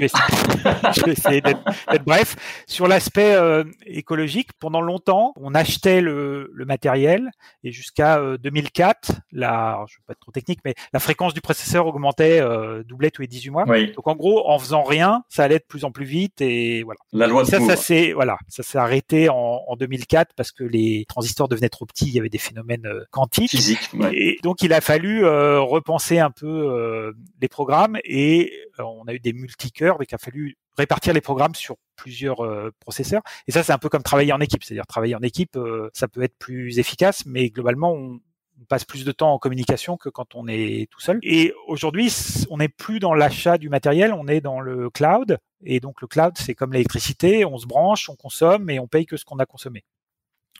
Je 0.94 1.04
vais 1.04 1.12
essayer, 1.12 1.40
d'être 1.42 1.60
bref. 2.06 2.64
Sur 2.66 2.88
l'aspect 2.88 3.34
euh, 3.34 3.64
écologique, 3.84 4.48
pendant 4.58 4.80
longtemps, 4.80 5.34
on 5.36 5.54
achetait 5.54 6.00
le, 6.00 6.50
le 6.54 6.64
matériel 6.64 7.30
et 7.62 7.72
jusqu'à 7.72 8.18
2004, 8.38 9.10
euh, 9.10 9.14
la, 9.32 9.84
je 9.86 9.96
vais 9.96 10.02
pas 10.06 10.12
être 10.12 10.20
trop 10.20 10.32
technique, 10.32 10.60
mais 10.64 10.74
la 10.94 10.98
fréquence 10.98 11.34
du 11.34 11.42
processeur 11.42 11.86
augmentait, 11.86 12.40
euh, 12.40 12.82
doublait 12.84 13.10
tous 13.10 13.20
les 13.20 13.28
18 13.28 13.50
mois. 13.50 13.64
Oui. 13.68 13.92
Donc 13.92 14.08
en 14.08 14.16
gros, 14.16 14.48
en 14.48 14.58
faisant 14.58 14.82
rien, 14.82 15.24
ça 15.28 15.44
allait 15.44 15.58
de 15.58 15.64
plus 15.68 15.84
en 15.84 15.90
plus 15.90 16.06
vite 16.06 16.40
et 16.40 16.84
voilà. 16.84 17.00
La 17.12 17.26
loi 17.26 17.42
de 17.42 17.48
ça, 17.48 17.60
ça 17.60 17.76
s'est 17.76 18.14
voilà, 18.14 18.38
ça 18.48 18.62
s'est 18.62 18.78
arrêté 18.78 19.28
en, 19.28 19.60
en, 19.68 19.76
2004 19.76 20.32
parce 20.34 20.52
que 20.52 20.64
les 20.64 21.04
transistors 21.06 21.48
devenaient 21.48 21.68
trop 21.68 21.84
petits, 21.84 22.06
il 22.06 22.14
y 22.14 22.18
avait 22.18 22.30
des 22.30 22.38
phénomènes 22.38 22.88
quantiques. 23.10 23.50
Physique. 23.50 23.90
Ouais. 23.92 24.10
Et 24.14 24.38
donc 24.42 24.62
il 24.62 24.72
a 24.72 24.80
fallu 24.80 25.26
repenser 25.26 26.18
un 26.18 26.29
un 26.30 26.32
peu 26.32 26.46
euh, 26.46 27.12
les 27.40 27.48
programmes 27.48 27.98
et 28.04 28.52
euh, 28.78 28.84
on 28.84 29.04
a 29.08 29.14
eu 29.14 29.18
des 29.18 29.32
multicœurs, 29.32 29.98
donc 29.98 30.10
il 30.10 30.14
a 30.14 30.18
fallu 30.18 30.56
répartir 30.76 31.12
les 31.12 31.20
programmes 31.20 31.56
sur 31.56 31.76
plusieurs 31.96 32.44
euh, 32.44 32.70
processeurs. 32.78 33.22
Et 33.48 33.52
ça, 33.52 33.62
c'est 33.64 33.72
un 33.72 33.78
peu 33.78 33.88
comme 33.88 34.04
travailler 34.04 34.32
en 34.32 34.40
équipe. 34.40 34.62
C'est-à-dire 34.62 34.86
travailler 34.86 35.16
en 35.16 35.22
équipe, 35.22 35.58
ça 35.92 36.08
peut 36.08 36.22
être 36.22 36.36
plus 36.38 36.78
efficace, 36.78 37.26
mais 37.26 37.50
globalement, 37.50 37.92
on, 37.92 38.20
passe 38.68 38.84
plus 38.84 39.06
de 39.06 39.12
temps 39.12 39.32
en 39.32 39.38
communication 39.38 39.96
que 39.96 40.10
quand 40.10 40.34
on 40.34 40.46
est 40.46 40.86
tout 40.90 41.00
seul. 41.00 41.18
Et 41.22 41.54
aujourd'hui, 41.66 42.14
on 42.50 42.58
n'est 42.58 42.68
plus 42.68 43.00
dans 43.00 43.14
l'achat 43.14 43.56
du 43.56 43.70
matériel, 43.70 44.12
on 44.12 44.28
est 44.28 44.42
dans 44.42 44.60
le 44.60 44.90
cloud. 44.90 45.38
Et 45.64 45.80
donc 45.80 46.02
le 46.02 46.06
cloud, 46.06 46.34
c'est 46.36 46.54
comme 46.54 46.74
l'électricité, 46.74 47.46
on 47.46 47.56
se 47.56 47.66
branche, 47.66 48.10
on 48.10 48.16
consomme 48.16 48.68
et 48.68 48.78
on 48.78 48.86
paye 48.86 49.06
que 49.06 49.16
ce 49.16 49.24
qu'on 49.24 49.38
a 49.38 49.46
consommé. 49.46 49.82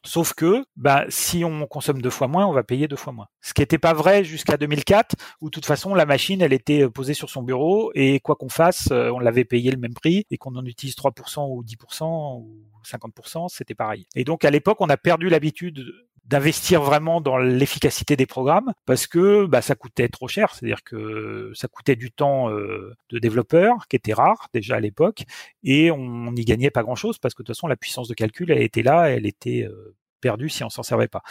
Sauf 0.05 0.33
que, 0.33 0.65
bah, 0.77 1.05
si 1.11 1.45
on 1.45 1.67
consomme 1.67 2.01
deux 2.01 2.11
fois 2.11 2.27
moins, 2.27 2.47
on 2.47 2.53
va 2.53 2.63
payer 2.63 2.89
deux 2.89 2.97
fois 2.97 3.13
moins. 3.13 3.27
Ce 3.43 3.53
qui 3.53 3.61
n'était 3.61 3.79
pas 3.79 3.93
vrai 3.93 4.25
jusqu'à 4.25 4.57
2004, 4.57 5.15
où 5.43 5.47
de 5.47 5.51
toute 5.51 5.67
façon 5.67 5.95
la 5.95 6.07
machine, 6.07 6.41
elle 6.41 6.55
était 6.55 6.85
euh, 6.85 6.91
posée 6.91 7.13
sur 7.13 7.29
son 7.29 7.43
bureau 7.43 7.93
et 7.95 8.19
quoi 8.21 8.35
qu'on 8.37 8.49
fasse, 8.49 8.89
euh, 8.93 9.11
on 9.11 9.19
l'avait 9.19 9.45
payé 9.45 9.71
le 9.71 9.77
même 9.77 9.93
prix 9.93 10.25
et 10.31 10.39
qu'on 10.39 10.57
en 10.57 10.65
utilise 10.65 10.95
3% 10.95 11.47
ou 11.51 11.63
10% 11.63 12.41
ou 12.41 12.63
50%, 12.85 13.49
c'était 13.49 13.75
pareil. 13.75 14.07
Et 14.15 14.25
donc 14.25 14.45
à 14.47 14.51
l'époque, 14.51 14.79
on 14.81 14.89
a 14.89 14.97
perdu 14.97 15.29
l'habitude 15.29 15.85
d'investir 16.31 16.81
vraiment 16.81 17.21
dans 17.21 17.39
l'efficacité 17.39 18.17
des 18.17 18.25
programmes 18.25 18.73
parce 18.87 19.09
que 19.09 19.47
bah, 19.47 19.63
ça 19.63 19.75
coûtait 19.75 20.09
trop 20.09 20.29
cher, 20.29 20.55
c'est-à-dire 20.55 20.85
que 20.85 21.51
ça 21.55 21.67
coûtait 21.67 21.97
du 21.97 22.13
temps 22.13 22.49
euh, 22.51 22.95
de 23.11 23.19
développeur 23.19 23.89
qui 23.89 23.97
était 23.97 24.13
rare 24.13 24.49
déjà 24.55 24.77
à 24.77 24.81
l'époque 24.81 25.25
et 25.65 25.91
on 25.91 26.31
n'y 26.31 26.45
gagnait 26.45 26.71
pas 26.71 26.85
grand-chose 26.85 27.19
parce 27.19 27.35
que 27.35 27.43
de 27.43 27.47
toute 27.47 27.57
façon 27.57 27.67
la 27.67 27.75
puissance 27.75 28.07
de 28.07 28.15
calcul 28.15 28.53
elle 28.53 28.63
était 28.63 28.85
là, 28.85 29.11
elle 29.11 29.27
était 29.27 29.65
euh, 29.65 29.97
perdue 30.21 30.49
si 30.49 30.63
on 30.63 30.71
s'en 30.71 30.85
servait 30.85 31.09
pas. 31.09 31.23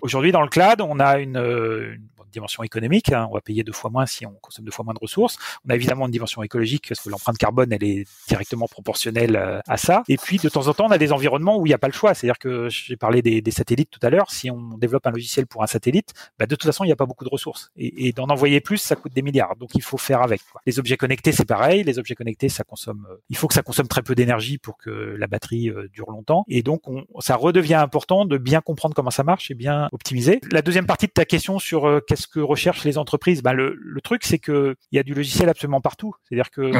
Aujourd'hui 0.00 0.32
dans 0.32 0.42
le 0.42 0.48
cloud, 0.48 0.80
on 0.80 0.98
a 0.98 1.18
une, 1.20 1.36
euh, 1.36 1.94
une 1.94 2.08
dimension 2.32 2.62
économique. 2.62 3.12
Hein. 3.12 3.28
on 3.30 3.34
va 3.34 3.40
payer 3.40 3.62
deux 3.62 3.72
fois 3.72 3.90
moins 3.90 4.06
si 4.06 4.26
on 4.26 4.32
consomme 4.40 4.64
deux 4.64 4.72
fois 4.72 4.84
moins 4.84 4.94
de 4.94 4.98
ressources. 5.00 5.38
On 5.66 5.70
a 5.70 5.74
évidemment 5.74 6.06
une 6.06 6.12
dimension 6.12 6.42
écologique 6.42 6.88
parce 6.88 7.00
que 7.00 7.08
l'empreinte 7.08 7.38
carbone, 7.38 7.72
elle 7.72 7.84
est 7.84 8.06
directement 8.28 8.66
proportionnelle 8.66 9.36
euh, 9.36 9.60
à 9.68 9.76
ça. 9.76 10.02
Et 10.08 10.16
puis 10.16 10.38
de 10.38 10.48
temps 10.48 10.66
en 10.66 10.74
temps, 10.74 10.86
on 10.86 10.90
a 10.90 10.98
des 10.98 11.12
environnements 11.12 11.58
où 11.58 11.66
il 11.66 11.70
n'y 11.70 11.74
a 11.74 11.78
pas 11.78 11.86
le 11.86 11.92
choix. 11.92 12.14
C'est-à-dire 12.14 12.38
que 12.38 12.68
j'ai 12.68 12.96
parlé 12.96 13.22
des, 13.22 13.50
satellites 13.50 13.90
tout 13.90 14.00
à 14.02 14.10
l'heure. 14.10 14.30
Si 14.30 14.50
on 14.50 14.78
développe 14.78 15.06
un 15.06 15.10
logiciel 15.10 15.46
pour 15.46 15.62
un 15.62 15.66
satellite, 15.66 16.12
bah, 16.38 16.46
de 16.46 16.54
toute 16.54 16.64
façon, 16.64 16.84
il 16.84 16.88
n'y 16.88 16.92
a 16.92 16.96
pas 16.96 17.06
beaucoup 17.06 17.24
de 17.24 17.30
ressources. 17.30 17.70
Et, 17.76 18.12
d'en 18.12 18.28
envoyer 18.28 18.60
plus, 18.60 18.78
ça 18.78 18.96
coûte 18.96 19.12
des 19.12 19.22
milliards. 19.22 19.56
Donc 19.56 19.70
il 19.74 19.82
faut 19.82 19.98
faire 19.98 20.22
avec. 20.22 20.40
Les 20.66 20.78
objets 20.78 20.96
connectés, 20.96 21.32
c'est 21.32 21.44
pareil. 21.44 21.84
Les 21.84 21.98
objets 21.98 22.14
connectés, 22.14 22.48
ça 22.48 22.64
consomme. 22.64 23.06
Euh, 23.10 23.16
il 23.28 23.36
faut 23.36 23.48
que 23.48 23.54
ça 23.54 23.62
consomme 23.62 23.88
très 23.88 24.02
peu 24.02 24.14
d'énergie 24.14 24.58
pour 24.58 24.76
que 24.76 24.90
la 24.90 25.26
batterie 25.26 25.70
euh, 25.70 25.88
dure 25.92 26.10
longtemps. 26.10 26.44
Et 26.48 26.62
donc, 26.62 26.88
on, 26.88 27.04
ça 27.20 27.36
redevient 27.36 27.74
important 27.74 28.24
de 28.24 28.38
bien 28.38 28.60
comprendre 28.60 28.94
comment 28.94 29.10
ça 29.10 29.24
marche 29.24 29.50
et 29.50 29.54
bien 29.54 29.88
optimiser. 29.92 30.40
La 30.50 30.62
deuxième 30.62 30.86
partie 30.86 31.06
de 31.06 31.12
ta 31.12 31.24
question 31.24 31.58
sur 31.58 31.86
euh, 31.86 32.00
qu'est-ce 32.22 32.28
que 32.28 32.40
recherchent 32.40 32.84
les 32.84 32.98
entreprises, 32.98 33.42
ben 33.42 33.52
le, 33.52 33.74
le 33.78 34.00
truc 34.00 34.24
c'est 34.24 34.38
que 34.38 34.76
il 34.90 34.96
y 34.96 34.98
a 34.98 35.02
du 35.02 35.14
logiciel 35.14 35.48
absolument 35.48 35.80
partout. 35.80 36.14
C'est-à-dire 36.24 36.50
que 36.50 36.70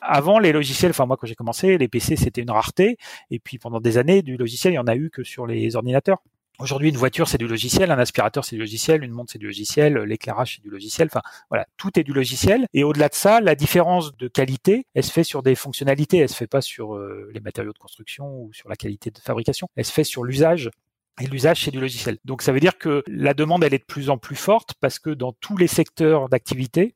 avant 0.00 0.38
les 0.38 0.52
logiciels, 0.52 0.90
enfin 0.90 1.06
moi 1.06 1.16
quand 1.16 1.26
j'ai 1.26 1.34
commencé, 1.34 1.78
les 1.78 1.88
PC 1.88 2.16
c'était 2.16 2.42
une 2.42 2.50
rareté. 2.50 2.96
Et 3.30 3.38
puis 3.38 3.58
pendant 3.58 3.80
des 3.80 3.98
années, 3.98 4.22
du 4.22 4.36
logiciel 4.36 4.72
il 4.74 4.76
y 4.76 4.78
en 4.78 4.86
a 4.86 4.96
eu 4.96 5.10
que 5.10 5.24
sur 5.24 5.46
les 5.46 5.76
ordinateurs. 5.76 6.18
Aujourd'hui, 6.60 6.88
une 6.88 6.96
voiture, 6.96 7.26
c'est 7.26 7.36
du 7.36 7.48
logiciel, 7.48 7.90
un 7.90 7.98
aspirateur, 7.98 8.44
c'est 8.44 8.54
du 8.54 8.60
logiciel, 8.60 9.02
une 9.02 9.10
montre, 9.10 9.32
c'est 9.32 9.40
du 9.40 9.46
logiciel, 9.46 9.98
l'éclairage, 9.98 10.54
c'est 10.54 10.62
du 10.62 10.70
logiciel. 10.70 11.08
Enfin, 11.10 11.20
voilà, 11.50 11.66
tout 11.76 11.98
est 11.98 12.04
du 12.04 12.12
logiciel. 12.12 12.68
Et 12.72 12.84
au-delà 12.84 13.08
de 13.08 13.14
ça, 13.14 13.40
la 13.40 13.56
différence 13.56 14.16
de 14.16 14.28
qualité, 14.28 14.86
elle 14.94 15.02
se 15.02 15.10
fait 15.10 15.24
sur 15.24 15.42
des 15.42 15.56
fonctionnalités. 15.56 16.18
Elle 16.18 16.28
se 16.28 16.36
fait 16.36 16.46
pas 16.46 16.60
sur 16.60 16.94
euh, 16.94 17.28
les 17.34 17.40
matériaux 17.40 17.72
de 17.72 17.78
construction 17.78 18.26
ou 18.26 18.52
sur 18.52 18.68
la 18.68 18.76
qualité 18.76 19.10
de 19.10 19.18
fabrication. 19.18 19.66
Elle 19.74 19.84
se 19.84 19.90
fait 19.90 20.04
sur 20.04 20.22
l'usage. 20.22 20.70
Et 21.20 21.26
l'usage, 21.26 21.64
c'est 21.64 21.70
du 21.70 21.80
logiciel. 21.80 22.18
Donc, 22.24 22.42
ça 22.42 22.52
veut 22.52 22.60
dire 22.60 22.76
que 22.76 23.04
la 23.06 23.34
demande, 23.34 23.62
elle 23.62 23.74
est 23.74 23.78
de 23.78 23.84
plus 23.84 24.10
en 24.10 24.18
plus 24.18 24.36
forte 24.36 24.74
parce 24.80 24.98
que 24.98 25.10
dans 25.10 25.32
tous 25.32 25.56
les 25.56 25.68
secteurs 25.68 26.28
d'activité, 26.28 26.94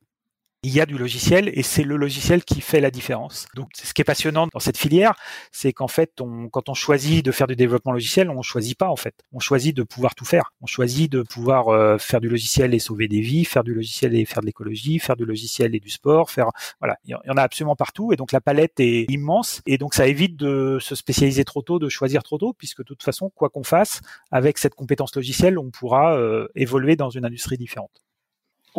il 0.62 0.74
y 0.74 0.80
a 0.80 0.86
du 0.86 0.98
logiciel 0.98 1.50
et 1.54 1.62
c'est 1.62 1.84
le 1.84 1.96
logiciel 1.96 2.44
qui 2.44 2.60
fait 2.60 2.80
la 2.80 2.90
différence. 2.90 3.46
Donc, 3.54 3.70
ce 3.74 3.94
qui 3.94 4.02
est 4.02 4.04
passionnant 4.04 4.48
dans 4.52 4.58
cette 4.58 4.76
filière, 4.76 5.14
c'est 5.52 5.72
qu'en 5.72 5.86
fait, 5.88 6.20
on, 6.20 6.48
quand 6.48 6.68
on 6.68 6.74
choisit 6.74 7.24
de 7.24 7.30
faire 7.30 7.46
du 7.46 7.54
développement 7.54 7.92
logiciel, 7.92 8.28
on 8.30 8.42
choisit 8.42 8.76
pas 8.76 8.88
en 8.88 8.96
fait. 8.96 9.14
On 9.32 9.38
choisit 9.38 9.76
de 9.76 9.82
pouvoir 9.84 10.14
tout 10.14 10.24
faire. 10.24 10.52
On 10.60 10.66
choisit 10.66 11.10
de 11.10 11.22
pouvoir 11.22 11.68
euh, 11.68 11.98
faire 11.98 12.20
du 12.20 12.28
logiciel 12.28 12.74
et 12.74 12.78
sauver 12.80 13.06
des 13.06 13.20
vies, 13.20 13.44
faire 13.44 13.62
du 13.62 13.72
logiciel 13.72 14.16
et 14.16 14.24
faire 14.24 14.40
de 14.40 14.46
l'écologie, 14.46 14.98
faire 14.98 15.16
du 15.16 15.24
logiciel 15.24 15.74
et 15.74 15.80
du 15.80 15.90
sport, 15.90 16.30
faire 16.30 16.50
voilà, 16.80 16.96
il 17.04 17.10
y 17.10 17.30
en 17.30 17.36
a 17.36 17.42
absolument 17.42 17.76
partout 17.76 18.12
et 18.12 18.16
donc 18.16 18.32
la 18.32 18.40
palette 18.40 18.80
est 18.80 19.06
immense 19.08 19.62
et 19.66 19.78
donc 19.78 19.94
ça 19.94 20.06
évite 20.06 20.36
de 20.36 20.78
se 20.80 20.94
spécialiser 20.94 21.44
trop 21.44 21.62
tôt, 21.62 21.78
de 21.78 21.88
choisir 21.88 22.22
trop 22.22 22.38
tôt, 22.38 22.52
puisque 22.52 22.78
de 22.78 22.84
toute 22.84 23.02
façon, 23.02 23.30
quoi 23.30 23.48
qu'on 23.48 23.64
fasse, 23.64 24.00
avec 24.30 24.58
cette 24.58 24.74
compétence 24.74 25.14
logicielle, 25.14 25.58
on 25.58 25.70
pourra 25.70 26.16
euh, 26.16 26.48
évoluer 26.54 26.96
dans 26.96 27.10
une 27.10 27.24
industrie 27.24 27.58
différente. 27.58 28.02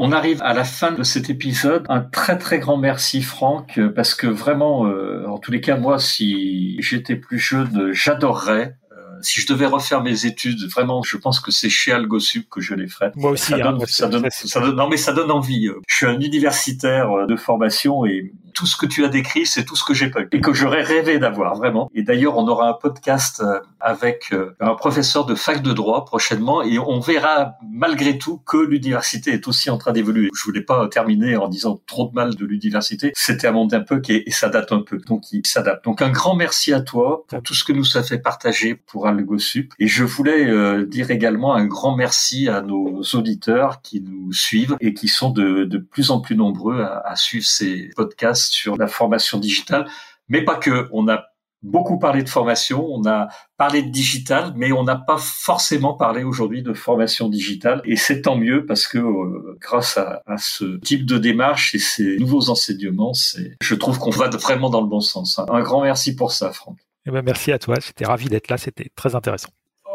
On 0.01 0.13
arrive 0.13 0.41
à 0.43 0.53
la 0.53 0.63
fin 0.63 0.93
de 0.93 1.03
cet 1.03 1.29
épisode. 1.29 1.85
Un 1.89 1.99
très 1.99 2.37
très 2.37 2.59
grand 2.59 2.77
merci 2.77 3.21
Franck 3.21 3.79
parce 3.95 4.15
que 4.15 4.27
vraiment, 4.27 4.85
euh, 4.85 5.25
en 5.27 5.37
tous 5.39 5.51
les 5.51 5.59
cas 5.59 5.75
moi, 5.75 5.99
si 5.99 6.81
j'étais 6.81 7.17
plus 7.17 7.37
jeune, 7.37 7.91
j'adorerais 7.91 8.77
si 9.21 9.41
je 9.41 9.47
devais 9.47 9.65
refaire 9.65 10.01
mes 10.01 10.25
études, 10.25 10.69
vraiment, 10.69 11.03
je 11.03 11.17
pense 11.17 11.39
que 11.39 11.51
c'est 11.51 11.69
chez 11.69 11.91
Algosup 11.91 12.47
que 12.49 12.61
je 12.61 12.73
les 12.73 12.87
ferais. 12.87 13.11
Moi 13.15 13.31
aussi. 13.31 13.47
Ça 13.47 13.55
hein, 13.55 13.73
donne, 13.73 13.85
ça, 13.85 14.07
donne, 14.07 14.27
ça 14.29 14.59
donne, 14.59 14.75
non, 14.75 14.89
mais 14.89 14.97
ça 14.97 15.13
donne 15.13 15.31
envie. 15.31 15.67
Je 15.87 15.95
suis 15.95 16.05
un 16.05 16.19
universitaire 16.19 17.27
de 17.27 17.35
formation 17.35 18.05
et 18.05 18.31
tout 18.59 18.65
ce 18.65 18.75
que 18.75 18.85
tu 18.85 19.05
as 19.05 19.07
décrit, 19.07 19.45
c'est 19.45 19.63
tout 19.63 19.77
ce 19.77 19.85
que 19.85 19.93
j'ai 19.93 20.09
pas 20.09 20.19
eu 20.19 20.27
et 20.33 20.41
que 20.41 20.51
j'aurais 20.51 20.83
rêvé 20.83 21.17
d'avoir 21.17 21.55
vraiment. 21.55 21.89
Et 21.95 22.03
d'ailleurs, 22.03 22.37
on 22.37 22.45
aura 22.49 22.67
un 22.67 22.73
podcast 22.73 23.41
euh, 23.41 23.61
avec 23.79 24.33
euh, 24.33 24.53
un 24.59 24.75
professeur 24.75 25.25
de 25.25 25.33
fac 25.33 25.61
de 25.61 25.71
droit 25.71 26.03
prochainement 26.03 26.61
et 26.61 26.77
on 26.77 26.99
verra 26.99 27.53
malgré 27.71 28.17
tout 28.17 28.41
que 28.45 28.57
l'université 28.57 29.31
est 29.31 29.47
aussi 29.47 29.69
en 29.69 29.77
train 29.77 29.93
d'évoluer. 29.93 30.27
Je 30.35 30.43
voulais 30.43 30.59
pas 30.61 30.89
terminer 30.89 31.37
en 31.37 31.47
disant 31.47 31.79
trop 31.87 32.09
de 32.09 32.13
mal 32.13 32.35
de 32.35 32.45
l'université. 32.45 33.13
C'était 33.15 33.47
un 33.47 33.53
monde 33.53 33.73
un 33.73 33.79
peu 33.79 34.01
qui 34.01 34.25
date 34.51 34.73
un 34.73 34.81
peu. 34.81 34.97
Donc 35.07 35.31
il 35.31 35.47
s'adapte. 35.47 35.85
Donc 35.85 36.01
un 36.01 36.09
grand 36.09 36.35
merci 36.35 36.73
à 36.73 36.81
toi 36.81 37.23
pour 37.29 37.41
tout 37.41 37.53
ce 37.53 37.63
que 37.63 37.71
nous 37.71 37.85
ça 37.85 38.03
fait 38.03 38.19
partager 38.19 38.75
pour 38.75 39.07
AlgoSup. 39.07 39.73
Et 39.79 39.87
je 39.87 40.03
voulais 40.03 40.47
euh, 40.47 40.85
dire 40.85 41.11
également 41.11 41.55
un 41.55 41.65
grand 41.65 41.95
merci 41.95 42.49
à 42.49 42.61
nos 42.61 43.03
auditeurs 43.13 43.81
qui 43.81 44.01
nous 44.01 44.33
suivent 44.33 44.75
et 44.81 44.93
qui 44.93 45.07
sont 45.07 45.29
de, 45.29 45.77
plus 45.91 46.11
en 46.11 46.19
plus 46.19 46.35
nombreux 46.35 46.81
à 46.81 47.15
suivre 47.15 47.45
ces 47.45 47.89
podcasts 47.95 48.48
sur 48.49 48.77
la 48.77 48.87
formation 48.87 49.39
digitale, 49.39 49.87
mais 50.27 50.43
pas 50.43 50.55
que. 50.55 50.87
On 50.91 51.07
a 51.07 51.25
beaucoup 51.61 51.99
parlé 51.99 52.23
de 52.23 52.29
formation, 52.29 52.85
on 52.85 53.05
a 53.05 53.27
parlé 53.57 53.81
de 53.81 53.89
digital, 53.89 54.53
mais 54.55 54.71
on 54.71 54.83
n'a 54.83 54.95
pas 54.95 55.17
forcément 55.17 55.93
parlé 55.93 56.23
aujourd'hui 56.23 56.61
de 56.61 56.73
formation 56.73 57.29
digitale. 57.29 57.81
Et 57.85 57.95
c'est 57.95 58.21
tant 58.21 58.37
mieux 58.37 58.65
parce 58.65 58.87
que 58.87 58.97
euh, 58.97 59.57
grâce 59.59 59.97
à, 59.97 60.21
ce 60.37 60.77
type 60.79 61.05
de 61.05 61.17
démarche 61.17 61.75
et 61.75 61.79
ces 61.79 62.17
nouveaux 62.17 62.49
enseignements, 62.49 63.13
je 63.61 63.75
trouve 63.75 63.99
qu'on 63.99 64.11
va 64.11 64.29
vraiment 64.29 64.69
dans 64.69 64.81
le 64.81 64.87
bon 64.87 65.01
sens. 65.01 65.39
Un 65.39 65.61
grand 65.61 65.83
merci 65.83 66.15
pour 66.15 66.31
ça, 66.31 66.51
Franck. 66.51 66.77
Eh 67.05 67.11
ben, 67.11 67.21
merci 67.23 67.51
à 67.51 67.59
toi. 67.59 67.75
J'étais 67.85 68.05
ravi 68.05 68.27
d'être 68.27 68.49
là. 68.49 68.57
C'était 68.57 68.89
très 68.95 69.15
intéressant. 69.15 69.49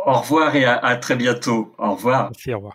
Au 0.07 0.21
revoir 0.21 0.55
et 0.55 0.65
à, 0.65 0.77
à 0.77 0.97
très 0.97 1.17
bientôt. 1.17 1.73
Au 1.79 1.95
revoir. 1.95 2.25
Merci, 2.25 2.53
au 2.53 2.57
revoir. 2.57 2.75